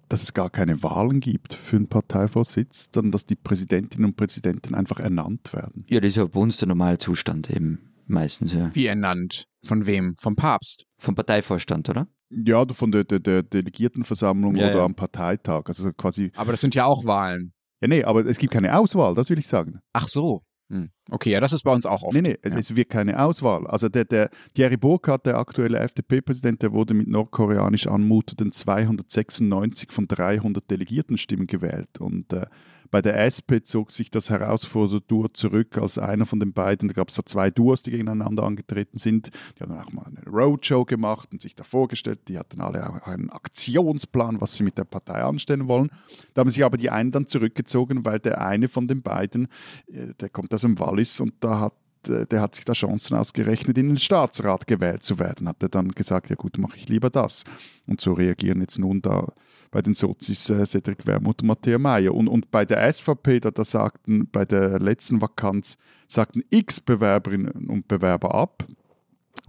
dass 0.08 0.24
es 0.24 0.34
gar 0.34 0.50
keine 0.50 0.82
Wahlen 0.82 1.20
gibt 1.20 1.54
für 1.54 1.76
einen 1.76 1.86
Parteivorsitz, 1.86 2.90
sondern 2.92 3.12
dass 3.12 3.26
die 3.26 3.36
Präsidentinnen 3.36 4.06
und 4.06 4.16
Präsidenten 4.16 4.74
einfach 4.74 4.98
ernannt 4.98 5.52
werden. 5.52 5.84
Ja, 5.88 6.00
das 6.00 6.08
ist 6.08 6.16
ja 6.16 6.24
bei 6.24 6.40
uns 6.40 6.56
der 6.56 6.68
normale 6.68 6.98
Zustand 6.98 7.48
eben. 7.48 7.92
Meistens, 8.06 8.52
ja. 8.52 8.74
Wie 8.74 8.86
ernannt? 8.86 9.44
Von 9.64 9.86
wem? 9.86 10.16
Vom 10.18 10.34
Papst? 10.34 10.84
Vom 11.00 11.14
Parteivorstand, 11.14 11.88
oder? 11.88 12.06
Ja, 12.30 12.64
von 12.68 12.92
der, 12.92 13.04
der, 13.04 13.18
der 13.18 13.42
Delegiertenversammlung 13.42 14.54
ja, 14.56 14.68
oder 14.68 14.78
ja. 14.78 14.84
am 14.84 14.94
Parteitag. 14.94 15.64
Also 15.66 15.92
quasi. 15.92 16.30
Aber 16.36 16.52
das 16.52 16.60
sind 16.60 16.74
ja 16.74 16.84
auch 16.84 17.04
Wahlen. 17.04 17.52
Ja, 17.80 17.88
nee, 17.88 18.04
aber 18.04 18.26
es 18.26 18.38
gibt 18.38 18.52
keine 18.52 18.76
Auswahl, 18.76 19.14
das 19.14 19.30
will 19.30 19.38
ich 19.38 19.48
sagen. 19.48 19.80
Ach 19.94 20.06
so. 20.06 20.42
Hm. 20.68 20.90
Okay, 21.10 21.30
ja, 21.30 21.40
das 21.40 21.52
ist 21.52 21.64
bei 21.64 21.72
uns 21.72 21.84
auch 21.84 22.02
oft. 22.02 22.14
Nee, 22.14 22.20
nee, 22.20 22.38
es, 22.42 22.52
ja. 22.52 22.58
es 22.60 22.76
wird 22.76 22.90
keine 22.90 23.20
Auswahl. 23.20 23.66
Also 23.66 23.88
der, 23.88 24.04
der 24.04 24.30
Thierry 24.54 24.76
Burkhardt, 24.76 25.26
der 25.26 25.38
aktuelle 25.38 25.78
FDP-Präsident, 25.80 26.62
der 26.62 26.72
wurde 26.72 26.94
mit 26.94 27.08
nordkoreanisch 27.08 27.88
anmutenden 27.88 28.52
296 28.52 29.90
von 29.90 30.06
300 30.06 30.70
Delegiertenstimmen 30.70 31.46
gewählt. 31.46 31.98
Und 31.98 32.32
äh, 32.32 32.46
bei 32.90 33.02
der 33.02 33.18
SP 33.22 33.62
zog 33.62 33.90
sich 33.90 34.10
das 34.10 34.30
Herausforderer-Duo 34.30 35.28
zurück 35.28 35.78
als 35.78 35.98
einer 35.98 36.26
von 36.26 36.40
den 36.40 36.52
beiden. 36.52 36.88
Da 36.88 36.94
gab 36.94 37.08
es 37.08 37.14
da 37.14 37.24
zwei 37.24 37.50
Duos, 37.50 37.82
die 37.82 37.90
gegeneinander 37.90 38.42
angetreten 38.44 38.98
sind. 38.98 39.30
Die 39.56 39.62
haben 39.62 39.70
dann 39.70 39.84
auch 39.84 39.92
mal 39.92 40.06
eine 40.06 40.26
Roadshow 40.26 40.84
gemacht 40.84 41.28
und 41.32 41.40
sich 41.40 41.54
da 41.54 41.64
vorgestellt. 41.64 42.20
Die 42.28 42.38
hatten 42.38 42.60
alle 42.60 42.88
auch 42.88 43.06
einen 43.06 43.30
Aktionsplan, 43.30 44.40
was 44.40 44.54
sie 44.54 44.64
mit 44.64 44.78
der 44.78 44.84
Partei 44.84 45.22
anstellen 45.22 45.68
wollen. 45.68 45.90
Da 46.34 46.40
haben 46.40 46.50
sich 46.50 46.64
aber 46.64 46.76
die 46.76 46.90
einen 46.90 47.12
dann 47.12 47.26
zurückgezogen, 47.26 48.04
weil 48.04 48.18
der 48.18 48.40
eine 48.40 48.68
von 48.68 48.88
den 48.88 49.02
beiden, 49.02 49.48
äh, 49.86 50.14
der 50.20 50.28
kommt 50.28 50.52
aus 50.52 50.62
dem 50.62 50.78
Wallis 50.78 51.20
und 51.20 51.34
da 51.40 51.60
hat 51.60 51.74
äh, 52.08 52.26
der 52.26 52.40
hat 52.40 52.54
sich 52.54 52.64
da 52.64 52.72
Chancen 52.72 53.16
ausgerechnet, 53.16 53.78
in 53.78 53.88
den 53.88 53.98
Staatsrat 53.98 54.66
gewählt 54.66 55.02
zu 55.02 55.18
werden. 55.18 55.48
Hat 55.48 55.62
er 55.62 55.68
dann 55.68 55.90
gesagt, 55.90 56.30
ja 56.30 56.36
gut, 56.36 56.58
mache 56.58 56.76
ich 56.76 56.88
lieber 56.88 57.10
das. 57.10 57.44
Und 57.86 58.00
so 58.00 58.12
reagieren 58.12 58.60
jetzt 58.60 58.78
nun 58.78 59.02
da 59.02 59.32
bei 59.70 59.82
den 59.82 59.94
Sozis 59.94 60.50
äh, 60.50 60.64
Cedric 60.66 61.06
Wermuth 61.06 61.42
und 61.42 61.48
Matthäa 61.48 61.78
Meyer. 61.78 62.14
Und, 62.14 62.28
und 62.28 62.50
bei 62.50 62.64
der 62.64 62.92
SVP, 62.92 63.40
da, 63.40 63.50
da 63.50 63.64
sagten 63.64 64.28
bei 64.30 64.44
der 64.44 64.78
letzten 64.78 65.20
Vakanz, 65.20 65.78
sagten 66.08 66.42
x 66.50 66.80
Bewerberinnen 66.80 67.68
und 67.68 67.88
Bewerber 67.88 68.34
ab. 68.34 68.66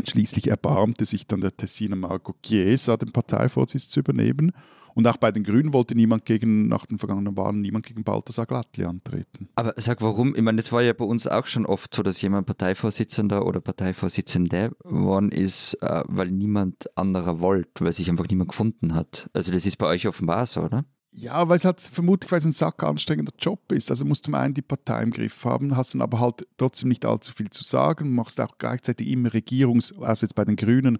Schließlich 0.04 0.48
erbarmte 0.48 1.06
sich 1.06 1.28
dann 1.28 1.42
der 1.42 1.56
Tessiner 1.56 1.96
Marco 1.96 2.34
Chiesa, 2.44 2.98
den 2.98 3.12
Parteivorsitz 3.12 3.90
zu 3.90 4.00
übernehmen. 4.00 4.52
Und 4.96 5.08
auch 5.08 5.18
bei 5.18 5.32
den 5.32 5.44
Grünen 5.44 5.74
wollte 5.74 5.96
niemand 5.96 6.26
gegen, 6.26 6.68
nach 6.68 6.86
den 6.86 6.98
vergangenen 6.98 7.36
Wahlen, 7.38 7.62
niemand 7.62 7.86
gegen 7.86 8.04
Balthasar 8.04 8.46
Glattli 8.46 8.86
antreten. 8.86 9.50
Aber 9.56 9.74
sag 9.78 10.02
warum? 10.02 10.36
Ich 10.36 10.42
meine, 10.42 10.58
das 10.58 10.72
war 10.72 10.82
ja 10.82 10.94
bei 10.94 11.06
uns 11.06 11.28
auch 11.28 11.48
schon 11.48 11.66
oft 11.66 11.94
so, 11.94 12.04
dass 12.04 12.22
jemand 12.22 12.48
Parteivorsitzender 12.48 13.46
oder 13.46 13.62
Parteivorsitzende 13.62 14.72
geworden 14.84 15.32
ist, 15.32 15.76
äh, 15.82 16.04
weil 16.08 16.32
niemand 16.32 16.96
anderer 16.98 17.40
wollte, 17.40 17.86
weil 17.86 17.94
sich 17.94 18.10
einfach 18.10 18.28
niemand 18.28 18.50
gefunden 18.50 18.94
hat. 18.94 19.30
Also 19.34 19.52
das 19.52 19.66
ist 19.66 19.78
bei 19.78 19.88
euch 19.88 20.08
offenbar 20.08 20.46
so, 20.46 20.62
oder? 20.62 20.86
Ja, 21.14 21.50
weil 21.50 21.58
es 21.58 21.66
halt 21.66 21.82
vermutlich 21.82 22.32
weil 22.32 22.40
es 22.40 22.46
ein 22.46 22.52
sackanstrengender 22.52 23.34
Job 23.38 23.72
ist. 23.74 23.90
Also 23.90 24.06
musst 24.06 24.24
zum 24.24 24.36
einen 24.36 24.54
die 24.54 24.62
Partei 24.62 25.04
im 25.04 25.12
Griff 25.12 25.44
haben, 25.44 25.76
hast 25.76 25.94
dann 25.94 26.02
aber 26.02 26.20
halt 26.22 26.48
trotzdem 26.58 26.88
nicht 26.88 27.06
allzu 27.06 27.34
viel 27.34 27.50
zu 27.50 27.64
sagen, 27.64 28.16
machst 28.16 28.40
auch 28.40 28.58
gleichzeitig 28.58 29.08
immer 29.08 29.30
Regierungs-, 29.30 29.94
also 30.02 30.26
jetzt 30.26 30.36
bei 30.36 30.46
den 30.46 30.56
Grünen, 30.56 31.00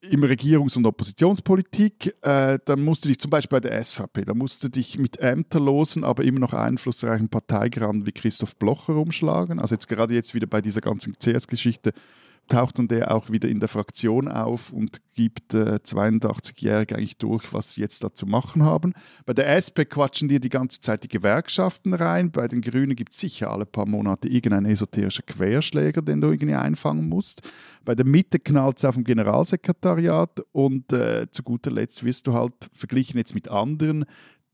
im 0.00 0.22
Regierungs- 0.22 0.76
und 0.76 0.86
Oppositionspolitik. 0.86 2.14
Äh, 2.22 2.58
dann 2.64 2.84
musst 2.84 3.04
du 3.04 3.08
dich 3.08 3.18
zum 3.18 3.30
Beispiel 3.30 3.60
bei 3.60 3.68
der 3.68 3.82
SVP, 3.82 4.24
da 4.24 4.34
musst 4.34 4.62
du 4.62 4.68
dich 4.68 4.98
mit 4.98 5.18
ämterlosen, 5.18 6.04
aber 6.04 6.24
immer 6.24 6.40
noch 6.40 6.52
einflussreichen 6.52 7.28
Parteigraden 7.28 8.06
wie 8.06 8.12
Christoph 8.12 8.56
Blocher 8.56 8.96
umschlagen. 8.96 9.58
Also 9.58 9.74
jetzt 9.74 9.88
gerade 9.88 10.14
jetzt 10.14 10.34
wieder 10.34 10.46
bei 10.46 10.60
dieser 10.60 10.80
ganzen 10.80 11.14
CS-Geschichte 11.18 11.92
taucht 12.48 12.78
dann 12.78 12.88
der 12.88 13.14
auch 13.14 13.30
wieder 13.30 13.48
in 13.48 13.60
der 13.60 13.68
Fraktion 13.68 14.28
auf 14.28 14.72
und 14.72 15.00
gibt 15.14 15.54
äh, 15.54 15.78
82-Jährige 15.84 16.96
eigentlich 16.96 17.18
durch, 17.18 17.52
was 17.52 17.72
sie 17.72 17.80
jetzt 17.80 18.02
da 18.04 18.12
zu 18.12 18.26
machen 18.26 18.64
haben. 18.64 18.94
Bei 19.26 19.34
der 19.34 19.48
SP 19.54 19.84
quatschen 19.84 20.28
dir 20.28 20.40
die 20.40 20.48
ganze 20.48 20.80
Zeit 20.80 21.04
die 21.04 21.08
Gewerkschaften 21.08 21.94
rein. 21.94 22.30
Bei 22.30 22.48
den 22.48 22.60
Grünen 22.60 22.96
gibt 22.96 23.12
es 23.12 23.18
sicher 23.18 23.50
alle 23.50 23.66
paar 23.66 23.86
Monate 23.86 24.28
irgendeinen 24.28 24.66
esoterischen 24.66 25.26
Querschläger, 25.26 26.02
den 26.02 26.20
du 26.20 26.28
irgendwie 26.28 26.54
einfangen 26.54 27.08
musst. 27.08 27.42
Bei 27.84 27.94
der 27.94 28.06
Mitte 28.06 28.38
knallt 28.38 28.78
es 28.78 28.84
auf 28.84 28.94
dem 28.94 29.04
Generalsekretariat 29.04 30.40
und 30.52 30.92
äh, 30.92 31.26
zu 31.30 31.42
guter 31.42 31.70
Letzt 31.70 32.04
wirst 32.04 32.26
du 32.26 32.34
halt 32.34 32.70
verglichen 32.72 33.18
jetzt 33.18 33.34
mit 33.34 33.48
anderen 33.48 34.04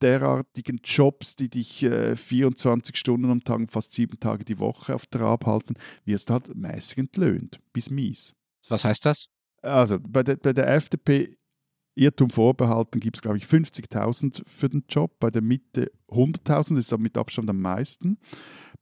derartigen 0.02 0.80
Jobs, 0.84 1.36
die 1.36 1.48
dich 1.48 1.82
äh, 1.82 2.16
24 2.16 2.96
Stunden 2.96 3.30
am 3.30 3.42
Tag, 3.42 3.60
fast 3.70 3.92
sieben 3.92 4.18
Tage 4.20 4.44
die 4.44 4.58
Woche 4.58 4.94
auf 4.94 5.06
Trab 5.06 5.46
halten, 5.46 5.74
wirst 6.04 6.28
du 6.28 6.34
halt 6.34 6.54
mäßig 6.54 6.98
entlöhnt, 6.98 7.60
bis 7.72 7.90
mies. 7.90 8.34
Was 8.68 8.84
heißt 8.84 9.06
das? 9.06 9.26
Also 9.62 9.98
bei 10.00 10.22
der, 10.22 10.36
bei 10.36 10.52
der 10.52 10.68
FDP 10.74 11.36
Irrtum 11.96 12.30
vorbehalten 12.30 13.00
gibt 13.00 13.16
es, 13.16 13.22
glaube 13.22 13.38
ich, 13.38 13.44
50.000 13.44 14.42
für 14.46 14.68
den 14.68 14.84
Job, 14.88 15.18
bei 15.20 15.30
der 15.30 15.42
Mitte 15.42 15.92
100.000, 16.08 16.44
das 16.46 16.70
ist 16.86 16.92
aber 16.92 17.02
mit 17.02 17.16
Abstand 17.16 17.48
am 17.48 17.60
meisten. 17.60 18.18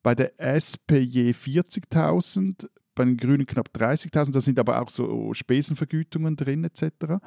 Bei 0.02 0.14
der 0.14 0.32
SP 0.40 0.98
je 0.98 1.32
40.000, 1.32 2.68
bei 2.94 3.04
den 3.04 3.16
Grünen 3.16 3.46
knapp 3.46 3.68
30.000, 3.74 4.32
da 4.32 4.40
sind 4.40 4.58
aber 4.58 4.80
auch 4.80 4.88
so 4.88 5.32
Spesenvergütungen 5.34 6.36
drin 6.36 6.64
etc. 6.64 7.22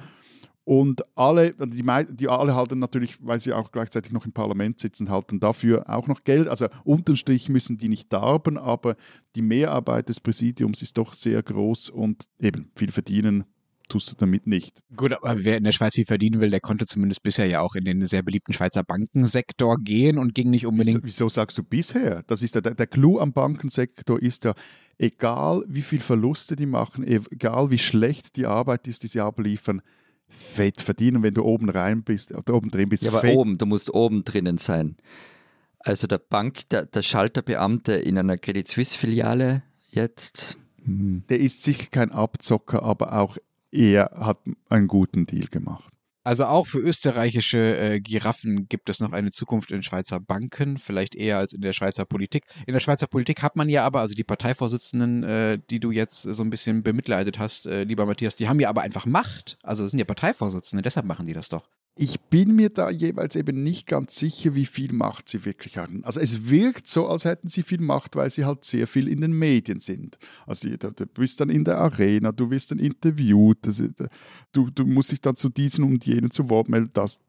Und 0.65 1.03
alle, 1.15 1.53
die, 1.53 1.83
die 2.09 2.27
alle 2.27 2.55
halten 2.55 2.79
natürlich, 2.79 3.23
weil 3.23 3.39
sie 3.39 3.53
auch 3.53 3.71
gleichzeitig 3.71 4.11
noch 4.11 4.25
im 4.25 4.33
Parlament 4.33 4.79
sitzen, 4.79 5.11
halten 5.11 5.39
dafür 5.39 5.87
auch 5.87 6.07
noch 6.07 6.23
Geld. 6.23 6.47
Also 6.47 6.67
unterm 6.83 7.15
Strich 7.15 7.49
müssen 7.49 7.77
die 7.77 7.87
nicht 7.87 8.11
darben, 8.11 8.57
aber 8.57 8.95
die 9.35 9.43
Mehrarbeit 9.43 10.09
des 10.09 10.19
Präsidiums 10.19 10.81
ist 10.81 10.97
doch 10.97 11.13
sehr 11.13 11.43
groß 11.43 11.91
und 11.91 12.25
eben 12.39 12.71
viel 12.75 12.91
verdienen 12.91 13.45
tust 13.89 14.11
du 14.11 14.15
damit 14.17 14.47
nicht. 14.47 14.81
Gut, 14.95 15.13
aber 15.13 15.43
wer 15.43 15.57
in 15.57 15.63
der 15.63 15.71
Schweiz 15.71 15.93
viel 15.93 16.05
verdienen 16.05 16.41
will, 16.41 16.49
der 16.49 16.59
konnte 16.59 16.87
zumindest 16.87 17.21
bisher 17.21 17.45
ja 17.45 17.61
auch 17.61 17.75
in 17.75 17.85
den 17.85 18.03
sehr 18.05 18.23
beliebten 18.23 18.53
Schweizer 18.53 18.83
Bankensektor 18.83 19.77
gehen 19.77 20.17
und 20.17 20.33
ging 20.33 20.49
nicht 20.49 20.65
unbedingt. 20.65 21.03
Wieso, 21.03 21.25
wieso 21.25 21.29
sagst 21.29 21.57
du 21.59 21.63
bisher? 21.63 22.23
Das 22.27 22.41
ist 22.41 22.55
der, 22.55 22.61
der 22.61 22.87
Clou 22.87 23.19
am 23.19 23.33
Bankensektor 23.33 24.19
ist 24.19 24.45
ja, 24.45 24.55
egal 24.97 25.63
wie 25.67 25.81
viel 25.81 25.99
Verluste 25.99 26.55
die 26.55 26.65
machen, 26.65 27.05
egal 27.05 27.69
wie 27.69 27.77
schlecht 27.77 28.37
die 28.37 28.45
Arbeit 28.45 28.87
ist, 28.87 29.03
die 29.03 29.07
sie 29.07 29.21
abliefern, 29.21 29.81
fett 30.27 30.81
verdienen, 30.81 31.23
wenn 31.23 31.33
du 31.33 31.43
oben 31.43 31.69
rein 31.69 32.03
bist, 32.03 32.31
oder 32.33 32.53
oben 32.53 32.69
drin 32.69 32.89
bist. 32.89 33.03
Ja, 33.03 33.11
aber 33.11 33.21
fett. 33.21 33.35
oben, 33.35 33.57
du 33.57 33.65
musst 33.65 33.93
oben 33.93 34.23
drinnen 34.23 34.57
sein. 34.57 34.97
Also 35.79 36.07
der 36.07 36.17
Bank, 36.17 36.67
der, 36.69 36.85
der 36.85 37.03
Schalterbeamte 37.03 37.93
in 37.93 38.17
einer 38.17 38.37
Credit 38.37 38.67
Suisse 38.67 38.97
Filiale 38.97 39.63
jetzt. 39.91 40.57
Der 40.87 41.39
ist 41.39 41.63
sicher 41.63 41.87
kein 41.89 42.11
Abzocker, 42.11 42.83
aber 42.83 43.13
auch 43.13 43.37
er 43.71 44.11
hat 44.15 44.39
einen 44.69 44.87
guten 44.87 45.25
Deal 45.25 45.47
gemacht. 45.47 45.94
Also 46.25 46.45
auch 46.45 46.65
für 46.65 46.79
österreichische 46.79 47.77
äh, 47.77 48.01
Giraffen 48.01 48.67
gibt 48.67 48.89
es 48.89 48.99
noch 48.99 49.13
eine 49.13 49.29
Zukunft 49.29 49.71
in 49.71 49.83
Schweizer 49.83 50.19
Banken, 50.19 50.79
vielleicht 50.79 51.15
eher 51.15 51.37
als 51.37 51.53
in 51.53 51.61
der 51.61 51.71
Schweizer 51.71 52.03
Politik. 52.03 52.45
In 52.65 52.73
der 52.73 52.79
Schweizer 52.79 53.05
Politik 53.05 53.43
hat 53.43 53.55
man 53.55 53.69
ja 53.69 53.85
aber, 53.85 53.99
also 53.99 54.15
die 54.15 54.23
Parteivorsitzenden, 54.23 55.23
äh, 55.23 55.59
die 55.69 55.79
du 55.79 55.91
jetzt 55.91 56.23
so 56.23 56.43
ein 56.43 56.49
bisschen 56.49 56.81
bemitleidet 56.81 57.37
hast, 57.37 57.67
äh, 57.67 57.83
lieber 57.83 58.07
Matthias, 58.07 58.35
die 58.35 58.49
haben 58.49 58.59
ja 58.59 58.69
aber 58.69 58.81
einfach 58.81 59.05
Macht. 59.05 59.59
Also 59.61 59.87
sind 59.87 59.99
ja 59.99 60.05
Parteivorsitzende, 60.05 60.81
deshalb 60.81 61.05
machen 61.05 61.27
die 61.27 61.33
das 61.33 61.49
doch. 61.49 61.69
Ich 61.97 62.19
bin 62.19 62.57
mir 62.57 62.69
da 62.69 62.89
jeweils 62.89 63.37
eben 63.37 63.63
nicht 63.63 63.87
ganz 63.87 64.17
sicher, 64.17 64.53
wie 64.53 64.65
viel 64.65 64.91
Macht 64.91 65.29
sie 65.29 65.45
wirklich 65.45 65.77
haben. 65.77 66.03
Also 66.03 66.19
es 66.19 66.49
wirkt 66.49 66.89
so, 66.89 67.07
als 67.07 67.23
hätten 67.23 67.47
sie 67.47 67.63
viel 67.63 67.79
Macht, 67.79 68.17
weil 68.17 68.29
sie 68.29 68.43
halt 68.43 68.65
sehr 68.65 68.85
viel 68.85 69.07
in 69.07 69.21
den 69.21 69.31
Medien 69.31 69.79
sind. 69.79 70.17
Also 70.45 70.67
du, 70.75 71.05
bist 71.05 71.39
dann 71.39 71.49
in 71.49 71.63
der 71.63 71.77
Arena, 71.77 72.33
du 72.33 72.49
wirst 72.51 72.71
dann 72.71 72.79
interviewt, 72.79 73.59
du, 74.51 74.69
du 74.69 74.85
musst 74.85 75.13
dich 75.13 75.21
dann 75.21 75.37
zu 75.37 75.47
diesen 75.47 75.85
und 75.85 76.05
jenen 76.05 76.31
zu 76.31 76.49
Wort 76.49 76.67
melden. 76.67 76.89
Das, 76.93 77.21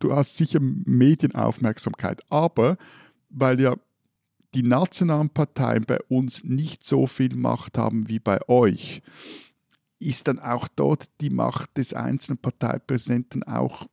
du 0.00 0.12
hast 0.12 0.36
sicher 0.36 0.58
Medienaufmerksamkeit, 0.60 2.20
aber 2.28 2.76
weil 3.30 3.60
ja 3.60 3.76
die 4.54 4.64
nationalen 4.64 5.30
Parteien 5.30 5.84
bei 5.84 6.00
uns 6.08 6.42
nicht 6.42 6.84
so 6.84 7.06
viel 7.06 7.36
Macht 7.36 7.78
haben 7.78 8.08
wie 8.08 8.18
bei 8.18 8.40
euch, 8.48 9.00
ist 10.00 10.26
dann 10.26 10.38
auch 10.40 10.66
dort 10.68 11.08
die 11.20 11.30
Macht 11.30 11.76
des 11.76 11.92
einzelnen 11.92 12.38
Parteipräsidenten 12.38 13.42
auch 13.42 13.86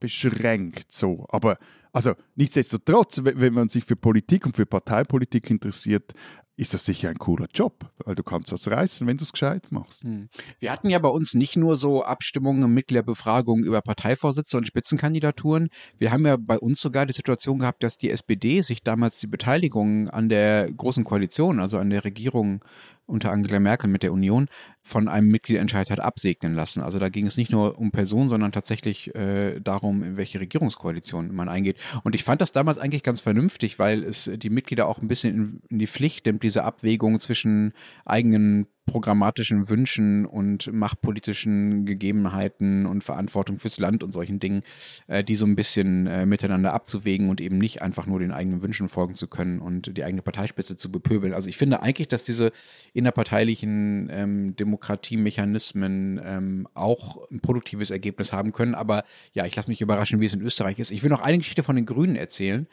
beschränkt 0.00 0.92
so. 0.92 1.26
Aber 1.30 1.58
also 1.98 2.14
nichtsdestotrotz, 2.36 3.22
wenn 3.24 3.52
man 3.52 3.68
sich 3.68 3.84
für 3.84 3.96
Politik 3.96 4.46
und 4.46 4.54
für 4.54 4.66
Parteipolitik 4.66 5.50
interessiert, 5.50 6.14
ist 6.54 6.72
das 6.72 6.84
sicher 6.84 7.08
ein 7.08 7.18
cooler 7.18 7.48
Job, 7.52 7.90
weil 8.04 8.14
du 8.14 8.22
kannst 8.22 8.52
was 8.52 8.68
reißen, 8.68 9.04
wenn 9.08 9.16
du 9.16 9.24
es 9.24 9.32
gescheit 9.32 9.72
machst. 9.72 10.04
Hm. 10.04 10.28
Wir 10.60 10.70
hatten 10.70 10.90
ja 10.90 11.00
bei 11.00 11.08
uns 11.08 11.34
nicht 11.34 11.56
nur 11.56 11.74
so 11.74 12.04
Abstimmungen, 12.04 12.72
Mitgliederbefragungen 12.72 13.64
über 13.64 13.82
Parteivorsitze 13.82 14.56
und 14.56 14.68
Spitzenkandidaturen. 14.68 15.70
Wir 15.98 16.12
haben 16.12 16.24
ja 16.24 16.36
bei 16.36 16.56
uns 16.56 16.80
sogar 16.80 17.04
die 17.04 17.12
Situation 17.12 17.58
gehabt, 17.58 17.82
dass 17.82 17.98
die 17.98 18.10
SPD 18.12 18.60
sich 18.60 18.84
damals 18.84 19.18
die 19.18 19.26
Beteiligung 19.26 20.08
an 20.08 20.28
der 20.28 20.70
Großen 20.70 21.02
Koalition, 21.02 21.58
also 21.58 21.78
an 21.78 21.90
der 21.90 22.04
Regierung 22.04 22.64
unter 23.08 23.32
Angela 23.32 23.58
Merkel 23.58 23.88
mit 23.88 24.02
der 24.02 24.12
Union, 24.12 24.48
von 24.82 25.08
einem 25.08 25.28
Mitgliederentscheid 25.28 25.90
hat 25.90 26.00
absegnen 26.00 26.54
lassen. 26.54 26.82
Also 26.82 26.98
da 26.98 27.08
ging 27.08 27.26
es 27.26 27.36
nicht 27.36 27.50
nur 27.50 27.78
um 27.78 27.90
Personen, 27.90 28.28
sondern 28.28 28.52
tatsächlich 28.52 29.14
äh, 29.14 29.60
darum, 29.60 30.02
in 30.02 30.16
welche 30.16 30.40
Regierungskoalition 30.40 31.34
man 31.34 31.48
eingeht. 31.48 31.78
Und 32.02 32.14
ich 32.14 32.24
fand 32.24 32.40
das 32.40 32.52
damals 32.52 32.78
eigentlich 32.78 33.02
ganz 33.02 33.20
vernünftig, 33.20 33.78
weil 33.78 34.04
es 34.04 34.30
die 34.34 34.50
Mitglieder 34.50 34.86
auch 34.88 34.98
ein 34.98 35.08
bisschen 35.08 35.62
in, 35.68 35.78
die 35.78 35.86
Pflicht 35.86 36.26
nimmt, 36.26 36.42
diese 36.42 36.64
Abwägung 36.64 37.20
zwischen 37.20 37.72
eigenen 38.04 38.66
programmatischen 38.88 39.68
Wünschen 39.68 40.26
und 40.26 40.72
machtpolitischen 40.72 41.86
Gegebenheiten 41.86 42.86
und 42.86 43.04
Verantwortung 43.04 43.60
fürs 43.60 43.78
Land 43.78 44.02
und 44.02 44.10
solchen 44.12 44.40
Dingen, 44.40 44.62
äh, 45.06 45.22
die 45.22 45.36
so 45.36 45.46
ein 45.46 45.54
bisschen 45.54 46.06
äh, 46.08 46.26
miteinander 46.26 46.72
abzuwägen 46.72 47.28
und 47.28 47.40
eben 47.40 47.58
nicht 47.58 47.82
einfach 47.82 48.06
nur 48.06 48.18
den 48.18 48.32
eigenen 48.32 48.62
Wünschen 48.62 48.88
folgen 48.88 49.14
zu 49.14 49.28
können 49.28 49.60
und 49.60 49.96
die 49.96 50.02
eigene 50.02 50.22
Parteispitze 50.22 50.76
zu 50.76 50.90
bepöbeln. 50.90 51.34
Also 51.34 51.48
ich 51.48 51.56
finde 51.56 51.82
eigentlich, 51.82 52.08
dass 52.08 52.24
diese 52.24 52.50
innerparteilichen 52.94 54.08
ähm, 54.10 54.56
Demokratiemechanismen 54.56 56.20
ähm, 56.24 56.68
auch 56.74 57.30
ein 57.30 57.40
produktives 57.40 57.90
Ergebnis 57.90 58.32
haben 58.32 58.52
können. 58.52 58.74
Aber 58.74 59.04
ja, 59.34 59.46
ich 59.46 59.54
lasse 59.54 59.68
mich 59.68 59.80
überraschen, 59.80 60.20
wie 60.20 60.26
es 60.26 60.34
in 60.34 60.42
Österreich 60.42 60.78
ist. 60.78 60.90
Ich 60.90 61.02
will 61.02 61.10
noch 61.10 61.20
eine 61.20 61.38
Geschichte 61.38 61.62
von 61.62 61.76
den 61.76 61.86
Grünen 61.86 62.16
erzählen. 62.16 62.66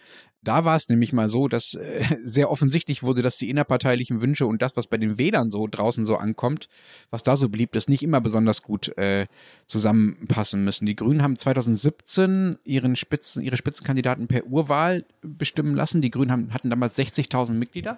Da 0.45 0.63
war 0.63 0.75
es 0.75 0.87
nämlich 0.89 1.11
mal 1.11 1.27
so, 1.27 1.47
dass 1.47 1.73
äh, 1.73 2.03
sehr 2.23 2.49
offensichtlich 2.49 3.03
wurde, 3.03 3.21
dass 3.21 3.37
die 3.37 3.49
innerparteilichen 3.49 4.21
Wünsche 4.21 4.45
und 4.45 4.61
das, 4.61 4.77
was 4.77 4.87
bei 4.87 4.97
den 4.97 5.17
Wählern 5.17 5.49
so 5.51 5.67
draußen 5.67 6.05
so 6.05 6.15
ankommt, 6.15 6.69
was 7.09 7.23
da 7.23 7.35
so 7.35 7.49
blieb, 7.49 7.71
das 7.73 7.87
nicht 7.87 8.03
immer 8.03 8.21
besonders 8.21 8.61
gut 8.61 8.97
äh, 8.97 9.25
zusammenpassen 9.65 10.63
müssen. 10.63 10.85
Die 10.85 10.95
Grünen 10.95 11.23
haben 11.23 11.37
2017 11.37 12.59
ihren 12.63 12.95
Spitzen, 12.95 13.43
ihre 13.43 13.57
Spitzenkandidaten 13.57 14.27
per 14.27 14.45
Urwahl 14.45 15.05
bestimmen 15.21 15.75
lassen. 15.75 16.01
Die 16.01 16.11
Grünen 16.11 16.31
haben, 16.31 16.53
hatten 16.53 16.69
damals 16.69 16.97
60.000 16.97 17.53
Mitglieder 17.53 17.97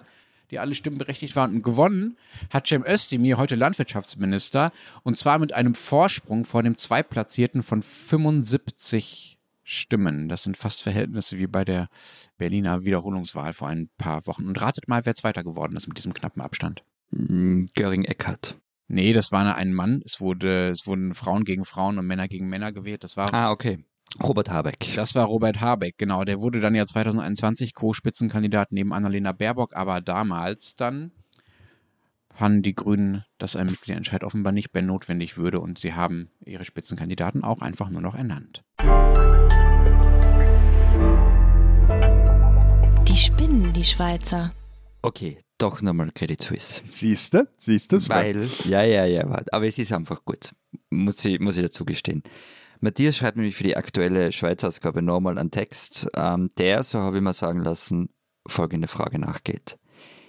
die 0.50 0.58
alle 0.58 0.74
stimmenberechtigt 0.74 1.36
waren. 1.36 1.56
Und 1.56 1.62
gewonnen 1.62 2.16
hat 2.48 2.66
Cem 2.66 2.82
Özdemir, 2.82 3.36
heute 3.36 3.54
Landwirtschaftsminister, 3.54 4.72
und 5.02 5.18
zwar 5.18 5.38
mit 5.38 5.52
einem 5.52 5.74
Vorsprung 5.74 6.46
vor 6.46 6.62
dem 6.62 6.78
Zweitplatzierten 6.78 7.62
von 7.62 7.82
75 7.82 9.37
Stimmen. 9.70 10.28
Das 10.28 10.44
sind 10.44 10.56
fast 10.56 10.82
Verhältnisse 10.82 11.36
wie 11.36 11.46
bei 11.46 11.62
der 11.62 11.88
Berliner 12.38 12.84
Wiederholungswahl 12.84 13.52
vor 13.52 13.68
ein 13.68 13.90
paar 13.98 14.26
Wochen. 14.26 14.46
Und 14.46 14.60
ratet 14.60 14.88
mal, 14.88 15.04
wer 15.04 15.14
Zweiter 15.14 15.44
geworden 15.44 15.76
ist 15.76 15.88
mit 15.88 15.98
diesem 15.98 16.14
knappen 16.14 16.40
Abstand. 16.40 16.82
Mm, 17.10 17.66
Göring 17.74 18.04
Eckert. 18.04 18.58
Nee, 18.86 19.12
das 19.12 19.30
war 19.30 19.54
ein 19.54 19.74
Mann. 19.74 20.00
Es, 20.06 20.20
wurde, 20.20 20.70
es 20.70 20.86
wurden 20.86 21.12
Frauen 21.12 21.44
gegen 21.44 21.66
Frauen 21.66 21.98
und 21.98 22.06
Männer 22.06 22.28
gegen 22.28 22.48
Männer 22.48 22.72
gewählt. 22.72 23.04
Das 23.04 23.18
war. 23.18 23.32
Ah, 23.34 23.50
okay. 23.50 23.84
Robert 24.22 24.50
Habeck. 24.50 24.94
Das 24.96 25.14
war 25.14 25.26
Robert 25.26 25.60
Habeck, 25.60 25.98
genau. 25.98 26.24
Der 26.24 26.40
wurde 26.40 26.60
dann 26.60 26.74
ja 26.74 26.86
2021 26.86 27.74
Co-Spitzenkandidat 27.74 28.72
neben 28.72 28.94
Annalena 28.94 29.32
Baerbock, 29.32 29.76
aber 29.76 30.00
damals 30.00 30.76
dann 30.76 31.12
fanden 32.32 32.62
die 32.62 32.74
Grünen, 32.74 33.24
dass 33.36 33.54
ein 33.54 33.66
Mitgliederentscheid 33.66 34.24
offenbar 34.24 34.54
nicht 34.54 34.72
mehr 34.72 34.82
notwendig 34.82 35.36
würde 35.36 35.60
und 35.60 35.78
sie 35.78 35.92
haben 35.92 36.30
ihre 36.46 36.64
Spitzenkandidaten 36.64 37.44
auch 37.44 37.60
einfach 37.60 37.90
nur 37.90 38.00
noch 38.00 38.14
ernannt. 38.14 38.64
Spinnen, 43.18 43.72
die 43.72 43.84
Schweizer. 43.84 44.50
Okay, 45.02 45.38
doch 45.58 45.82
nochmal 45.82 46.10
Credit 46.12 46.40
Suisse. 46.40 46.80
Siehst 46.86 47.34
du? 47.34 47.48
Siehst 47.58 47.92
du? 47.92 48.08
Weil, 48.08 48.48
ja, 48.64 48.82
ja, 48.84 49.04
ja, 49.04 49.24
aber 49.52 49.66
es 49.66 49.78
ist 49.78 49.92
einfach 49.92 50.24
gut. 50.24 50.52
Muss 50.90 51.24
ich, 51.24 51.40
muss 51.40 51.56
ich 51.56 51.64
dazu 51.64 51.84
gestehen. 51.84 52.22
Matthias 52.80 53.16
schreibt 53.16 53.36
nämlich 53.36 53.56
für 53.56 53.64
die 53.64 53.76
aktuelle 53.76 54.30
Schweizer 54.30 54.68
Ausgabe 54.68 55.02
nochmal 55.02 55.36
einen 55.36 55.50
Text, 55.50 56.08
ähm, 56.14 56.50
der, 56.58 56.84
so 56.84 57.00
habe 57.00 57.16
ich 57.16 57.22
mal 57.22 57.32
sagen 57.32 57.60
lassen, 57.60 58.10
folgende 58.46 58.86
Frage 58.86 59.18
nachgeht. 59.18 59.78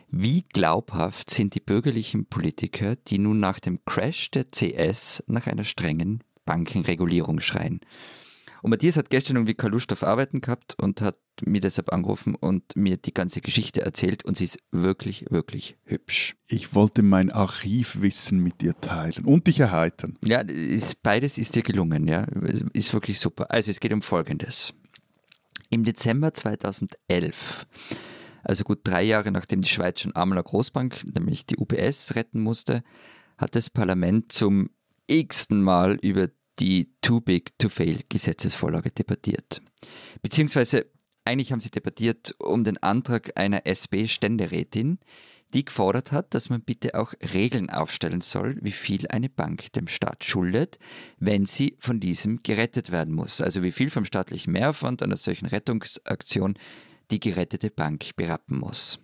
Wie 0.09 0.41
glaubhaft 0.41 1.29
sind 1.29 1.53
die 1.53 1.59
bürgerlichen 1.59 2.25
Politiker, 2.25 2.95
die 2.95 3.19
nun 3.19 3.39
nach 3.39 3.59
dem 3.59 3.85
Crash 3.85 4.31
der 4.31 4.45
CS 4.45 5.23
nach 5.27 5.45
einer 5.45 5.63
strengen 5.63 6.23
Bankenregulierung 6.45 7.39
schreien? 7.39 7.81
Und 8.61 8.71
Matthias 8.71 8.97
hat 8.97 9.09
gestern 9.09 9.37
irgendwie 9.37 9.53
keine 9.53 9.73
Lust 9.73 9.91
auf 9.91 10.03
Arbeiten 10.03 10.41
gehabt 10.41 10.75
und 10.81 11.01
hat 11.01 11.17
mir 11.45 11.61
deshalb 11.61 11.93
angerufen 11.93 12.35
und 12.35 12.75
mir 12.75 12.97
die 12.97 13.13
ganze 13.13 13.41
Geschichte 13.41 13.81
erzählt 13.81 14.25
und 14.25 14.35
sie 14.35 14.45
ist 14.45 14.59
wirklich, 14.71 15.25
wirklich 15.29 15.77
hübsch. 15.85 16.35
Ich 16.47 16.75
wollte 16.75 17.01
mein 17.01 17.31
Archivwissen 17.31 18.43
mit 18.43 18.61
dir 18.61 18.79
teilen 18.79 19.25
und 19.25 19.47
dich 19.47 19.59
erheitern. 19.59 20.17
Ja, 20.25 20.41
ist, 20.41 21.01
beides 21.01 21.37
ist 21.37 21.55
dir 21.55 21.63
gelungen, 21.63 22.07
ja. 22.07 22.23
Ist 22.73 22.93
wirklich 22.93 23.19
super. 23.19 23.51
Also 23.51 23.71
es 23.71 23.79
geht 23.79 23.93
um 23.93 24.01
Folgendes. 24.01 24.73
Im 25.69 25.83
Dezember 25.83 26.33
2011 26.33 27.67
also 28.43 28.63
gut 28.63 28.79
drei 28.83 29.03
Jahre 29.03 29.31
nachdem 29.31 29.61
die 29.61 29.69
Schweiz 29.69 30.01
schon 30.01 30.15
einmal 30.15 30.37
eine 30.37 30.43
Großbank, 30.43 31.13
nämlich 31.13 31.45
die 31.45 31.57
UBS, 31.57 32.15
retten 32.15 32.41
musste, 32.41 32.83
hat 33.37 33.55
das 33.55 33.69
Parlament 33.69 34.31
zum 34.31 34.69
x-ten 35.07 35.61
Mal 35.61 35.95
über 36.01 36.29
die 36.59 36.91
Too 37.01 37.21
Big 37.21 37.57
to 37.57 37.69
Fail 37.69 38.01
Gesetzesvorlage 38.09 38.91
debattiert. 38.91 39.61
Beziehungsweise 40.21 40.85
eigentlich 41.25 41.51
haben 41.51 41.61
sie 41.61 41.71
debattiert 41.71 42.35
um 42.39 42.63
den 42.63 42.77
Antrag 42.77 43.37
einer 43.37 43.65
SB-Ständerätin, 43.65 44.99
die 45.53 45.65
gefordert 45.65 46.11
hat, 46.11 46.33
dass 46.33 46.49
man 46.49 46.61
bitte 46.61 46.95
auch 46.95 47.13
Regeln 47.33 47.69
aufstellen 47.69 48.21
soll, 48.21 48.57
wie 48.61 48.71
viel 48.71 49.07
eine 49.07 49.29
Bank 49.29 49.71
dem 49.73 49.87
Staat 49.87 50.23
schuldet, 50.23 50.77
wenn 51.17 51.45
sie 51.45 51.75
von 51.79 51.99
diesem 51.99 52.43
gerettet 52.43 52.91
werden 52.91 53.13
muss. 53.13 53.41
Also 53.41 53.63
wie 53.63 53.71
viel 53.71 53.89
vom 53.89 54.05
staatlichen 54.05 54.53
Mehraufwand 54.53 55.01
einer 55.01 55.17
solchen 55.17 55.47
Rettungsaktion 55.47 56.57
die 57.09 57.19
gerettete 57.19 57.71
Bank 57.71 58.15
berappen 58.15 58.59
muss. 58.59 58.99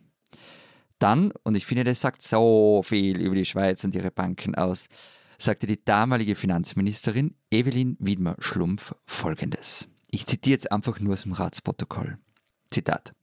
Dann, 1.00 1.32
und 1.44 1.56
ich 1.56 1.66
finde, 1.66 1.84
das 1.84 2.02
sagt 2.02 2.22
so 2.22 2.82
viel 2.84 3.20
über 3.20 3.36
die 3.36 3.46
Schweiz 3.46 3.84
und 3.84 3.96
ihre 3.96 4.12
Banken 4.12 4.56
aus, 4.56 4.88
sagte 5.38 5.68
die 5.68 5.84
damalige 5.84 6.36
Finanzministerin 6.36 7.36
Evelyn 7.52 7.98
Wiedmer-Schlumpf 8.00 8.96
Folgendes. 9.06 9.88
Ich 10.10 10.26
zitiere 10.26 10.54
jetzt 10.54 10.72
einfach 10.72 11.00
nur 11.00 11.14
aus 11.14 11.24
dem 11.24 11.34
Ratsprotokoll. 11.34 12.18
Zitat. 12.70 13.14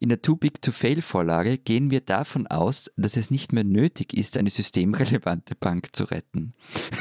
In 0.00 0.08
der 0.08 0.20
Too 0.20 0.36
Big 0.36 0.60
to 0.60 0.72
Fail 0.72 1.00
Vorlage 1.00 1.56
gehen 1.56 1.90
wir 1.90 2.00
davon 2.00 2.46
aus, 2.46 2.90
dass 2.96 3.16
es 3.16 3.30
nicht 3.30 3.52
mehr 3.52 3.64
nötig 3.64 4.12
ist, 4.12 4.36
eine 4.36 4.50
systemrelevante 4.50 5.54
Bank 5.54 5.96
zu 5.96 6.04
retten. 6.04 6.52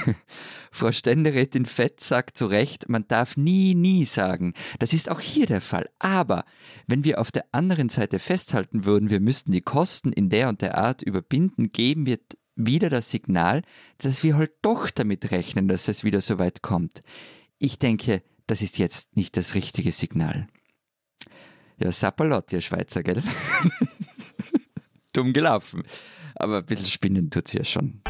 Frau 0.71 0.91
Ständerätin 0.91 1.65
Fett 1.65 1.99
sagt 1.99 2.37
zu 2.37 2.45
Recht, 2.45 2.87
man 2.87 3.07
darf 3.07 3.35
nie, 3.35 3.75
nie 3.75 4.05
sagen. 4.05 4.53
Das 4.79 4.93
ist 4.93 5.09
auch 5.09 5.19
hier 5.19 5.47
der 5.47 5.59
Fall. 5.59 5.89
Aber 5.99 6.45
wenn 6.87 7.03
wir 7.03 7.19
auf 7.19 7.31
der 7.31 7.45
anderen 7.51 7.89
Seite 7.89 8.19
festhalten 8.19 8.85
würden, 8.85 9.09
wir 9.09 9.19
müssten 9.19 9.51
die 9.51 9.61
Kosten 9.61 10.13
in 10.13 10.29
der 10.29 10.47
und 10.47 10.61
der 10.61 10.77
Art 10.77 11.01
überbinden, 11.01 11.71
geben 11.71 12.05
wir 12.05 12.19
wieder 12.55 12.89
das 12.89 13.09
Signal, 13.09 13.63
dass 13.97 14.23
wir 14.23 14.35
halt 14.35 14.51
doch 14.61 14.89
damit 14.89 15.31
rechnen, 15.31 15.67
dass 15.67 15.87
es 15.87 16.03
wieder 16.03 16.21
so 16.21 16.39
weit 16.39 16.61
kommt. 16.61 17.03
Ich 17.57 17.79
denke, 17.79 18.21
das 18.47 18.61
ist 18.61 18.77
jetzt 18.77 19.15
nicht 19.15 19.37
das 19.37 19.55
richtige 19.55 19.91
Signal. 19.91 20.47
Ja, 21.79 21.91
Sapperlot, 21.91 22.53
ihr 22.53 22.61
Schweizer, 22.61 23.03
gell? 23.03 23.23
Dumm 25.13 25.33
gelaufen. 25.33 25.83
Aber 26.35 26.57
ein 26.59 26.65
bisschen 26.65 26.85
spinnen 26.85 27.29
tut 27.29 27.47
sie 27.47 27.59
ja 27.59 27.65
schon. 27.65 28.01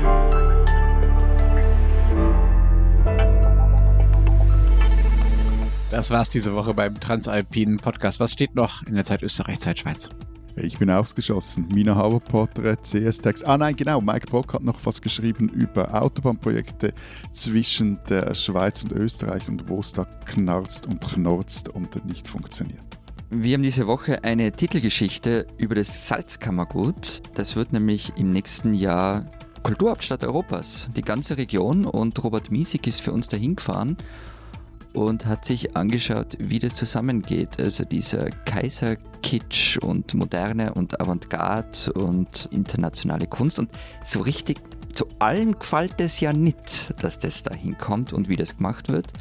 Das 5.91 6.09
war's 6.09 6.29
diese 6.31 6.55
Woche 6.55 6.73
beim 6.73 6.99
Transalpinen 6.99 7.77
Podcast. 7.77 8.19
Was 8.19 8.31
steht 8.31 8.55
noch 8.55 8.81
in 8.83 8.95
der 8.95 9.05
Zeit 9.05 9.21
Österreich, 9.21 9.59
Zeit 9.59 9.79
Schweiz? 9.79 10.09
Ich 10.55 10.77
bin 10.77 10.89
ausgeschossen. 10.91 11.67
Mina 11.73 11.95
Hauer-Porträt, 11.95 12.77
CS-Text. 12.83 13.45
Ah 13.45 13.57
nein, 13.57 13.75
genau. 13.75 13.99
Mike 14.01 14.27
Bock 14.29 14.53
hat 14.53 14.63
noch 14.63 14.79
was 14.83 15.01
geschrieben 15.01 15.49
über 15.49 15.99
Autobahnprojekte 15.99 16.93
zwischen 17.31 17.99
der 18.07 18.35
Schweiz 18.35 18.83
und 18.83 18.91
Österreich 18.91 19.47
und 19.49 19.67
wo 19.67 19.79
es 19.79 19.93
da 19.93 20.05
knarzt 20.25 20.85
und 20.85 21.01
knorzt 21.01 21.69
und 21.69 22.05
nicht 22.05 22.27
funktioniert. 22.27 22.83
Wir 23.31 23.55
haben 23.55 23.63
diese 23.63 23.87
Woche 23.87 24.23
eine 24.23 24.51
Titelgeschichte 24.51 25.47
über 25.57 25.73
das 25.73 26.07
Salzkammergut. 26.07 27.23
Das 27.33 27.55
wird 27.55 27.73
nämlich 27.73 28.13
im 28.15 28.29
nächsten 28.29 28.75
Jahr 28.75 29.25
Kulturhauptstadt 29.63 30.23
Europas. 30.23 30.87
Die 30.95 31.01
ganze 31.01 31.37
Region 31.37 31.85
und 31.85 32.23
Robert 32.23 32.51
Miesig 32.51 32.85
ist 32.85 33.01
für 33.01 33.11
uns 33.11 33.27
dahin 33.27 33.55
gefahren 33.55 33.97
und 34.93 35.25
hat 35.25 35.45
sich 35.45 35.75
angeschaut, 35.75 36.37
wie 36.39 36.59
das 36.59 36.75
zusammengeht. 36.75 37.59
Also 37.59 37.83
dieser 37.83 38.29
Kaiserkitsch 38.29 39.77
und 39.77 40.13
Moderne 40.13 40.73
und 40.73 40.99
Avantgarde 41.01 41.91
und 41.93 42.47
internationale 42.51 43.27
Kunst. 43.27 43.59
Und 43.59 43.69
so 44.03 44.21
richtig 44.21 44.61
zu 44.93 45.07
allen 45.19 45.57
gefällt 45.59 45.99
es 45.99 46.19
ja 46.19 46.33
nicht, 46.33 46.93
dass 47.01 47.17
das 47.17 47.43
da 47.43 47.53
hinkommt 47.53 48.13
und 48.13 48.29
wie 48.29 48.35
das 48.35 48.57
gemacht 48.57 48.89
wird. 48.89 49.11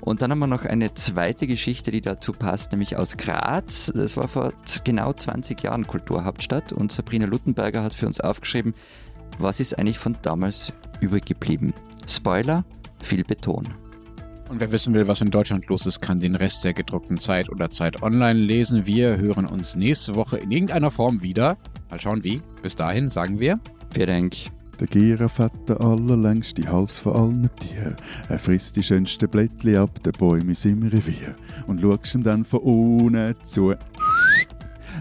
Und 0.00 0.20
dann 0.20 0.30
haben 0.30 0.40
wir 0.40 0.46
noch 0.46 0.66
eine 0.66 0.92
zweite 0.92 1.46
Geschichte, 1.46 1.90
die 1.90 2.02
dazu 2.02 2.32
passt, 2.32 2.72
nämlich 2.72 2.96
aus 2.96 3.16
Graz. 3.16 3.90
Das 3.94 4.18
war 4.18 4.28
vor 4.28 4.52
genau 4.84 5.12
20 5.14 5.62
Jahren 5.62 5.86
Kulturhauptstadt 5.86 6.74
und 6.74 6.92
Sabrina 6.92 7.24
Luttenberger 7.24 7.82
hat 7.82 7.94
für 7.94 8.06
uns 8.06 8.20
aufgeschrieben, 8.20 8.74
was 9.38 9.60
ist 9.60 9.78
eigentlich 9.78 9.98
von 9.98 10.16
damals 10.20 10.72
übrig 11.00 11.24
geblieben. 11.24 11.72
Spoiler, 12.06 12.64
viel 13.00 13.24
Beton. 13.24 13.83
Und 14.54 14.60
wer 14.60 14.70
wissen 14.70 14.94
will, 14.94 15.08
was 15.08 15.20
in 15.20 15.32
Deutschland 15.32 15.66
los 15.66 15.84
ist, 15.84 16.00
kann 16.00 16.20
den 16.20 16.36
Rest 16.36 16.62
der 16.62 16.74
gedruckten 16.74 17.18
Zeit 17.18 17.50
oder 17.50 17.70
Zeit 17.70 18.04
online 18.04 18.38
lesen. 18.38 18.86
Wir 18.86 19.16
hören 19.16 19.46
uns 19.46 19.74
nächste 19.74 20.14
Woche 20.14 20.36
in 20.36 20.52
irgendeiner 20.52 20.92
Form 20.92 21.24
wieder. 21.24 21.56
Mal 21.90 22.00
schauen 22.00 22.22
wie. 22.22 22.40
Bis 22.62 22.76
dahin 22.76 23.08
sagen 23.08 23.40
wir. 23.40 23.58
Wir 23.94 24.06
denken. 24.06 24.52
Der 24.78 24.86
Giraffe 24.86 25.42
hat 25.42 25.68
der 25.68 25.80
allerlängste 25.80 26.70
Hals 26.70 27.00
von 27.00 27.14
allen 27.14 27.50
Tieren. 27.56 27.96
Er 28.28 28.38
frisst 28.38 28.76
die 28.76 28.84
schönsten 28.84 29.28
Blättchen 29.28 29.74
ab, 29.74 30.00
der 30.04 30.12
Bäume 30.12 30.52
ist 30.52 30.64
im 30.66 30.84
Revier. 30.84 31.34
Und 31.66 31.80
schaust 31.80 32.14
ihm 32.14 32.22
dann 32.22 32.44
von 32.44 32.60
unten 32.60 33.34
zu. 33.42 33.74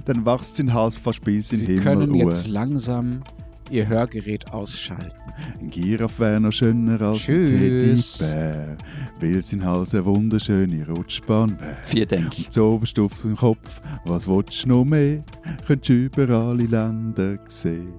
Dann 0.05 0.25
wächst 0.25 0.55
sein 0.55 0.73
Hals 0.73 0.97
fast 0.97 1.21
bis 1.21 1.51
in 1.51 1.59
den 1.59 1.67
Sie 1.67 1.73
Himmel 1.73 1.83
können 1.83 2.15
jetzt 2.15 2.47
langsam 2.47 3.21
Ihr 3.69 3.87
Hörgerät 3.87 4.51
ausschalten. 4.51 5.11
Ein 5.59 5.69
Giraffe 5.69 6.19
wäre 6.19 6.39
noch 6.39 6.51
schöner 6.51 7.01
als 7.01 7.19
Tschüss. 7.19 8.21
ein 8.21 8.27
Teddybär, 8.29 8.77
weil 9.19 9.41
sein 9.43 9.65
Hals 9.65 9.95
eine 9.95 10.05
wunderschöne 10.05 10.87
Rutschbahn 10.87 11.59
wäre. 11.59 11.77
Wir 11.91 12.05
denken. 12.05 12.45
Zoberst 12.49 12.99
auf 12.99 13.21
den 13.21 13.35
Kopf, 13.35 13.81
was 14.05 14.27
willst 14.27 14.65
du 14.65 14.69
noch 14.69 14.85
mehr? 14.85 15.23
Könntest 15.65 15.89
du 15.89 15.93
überall 15.93 16.59
in 16.59 16.69
Länder 16.69 17.39
sehen. 17.47 17.93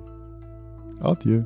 Adieu. 1.00 1.42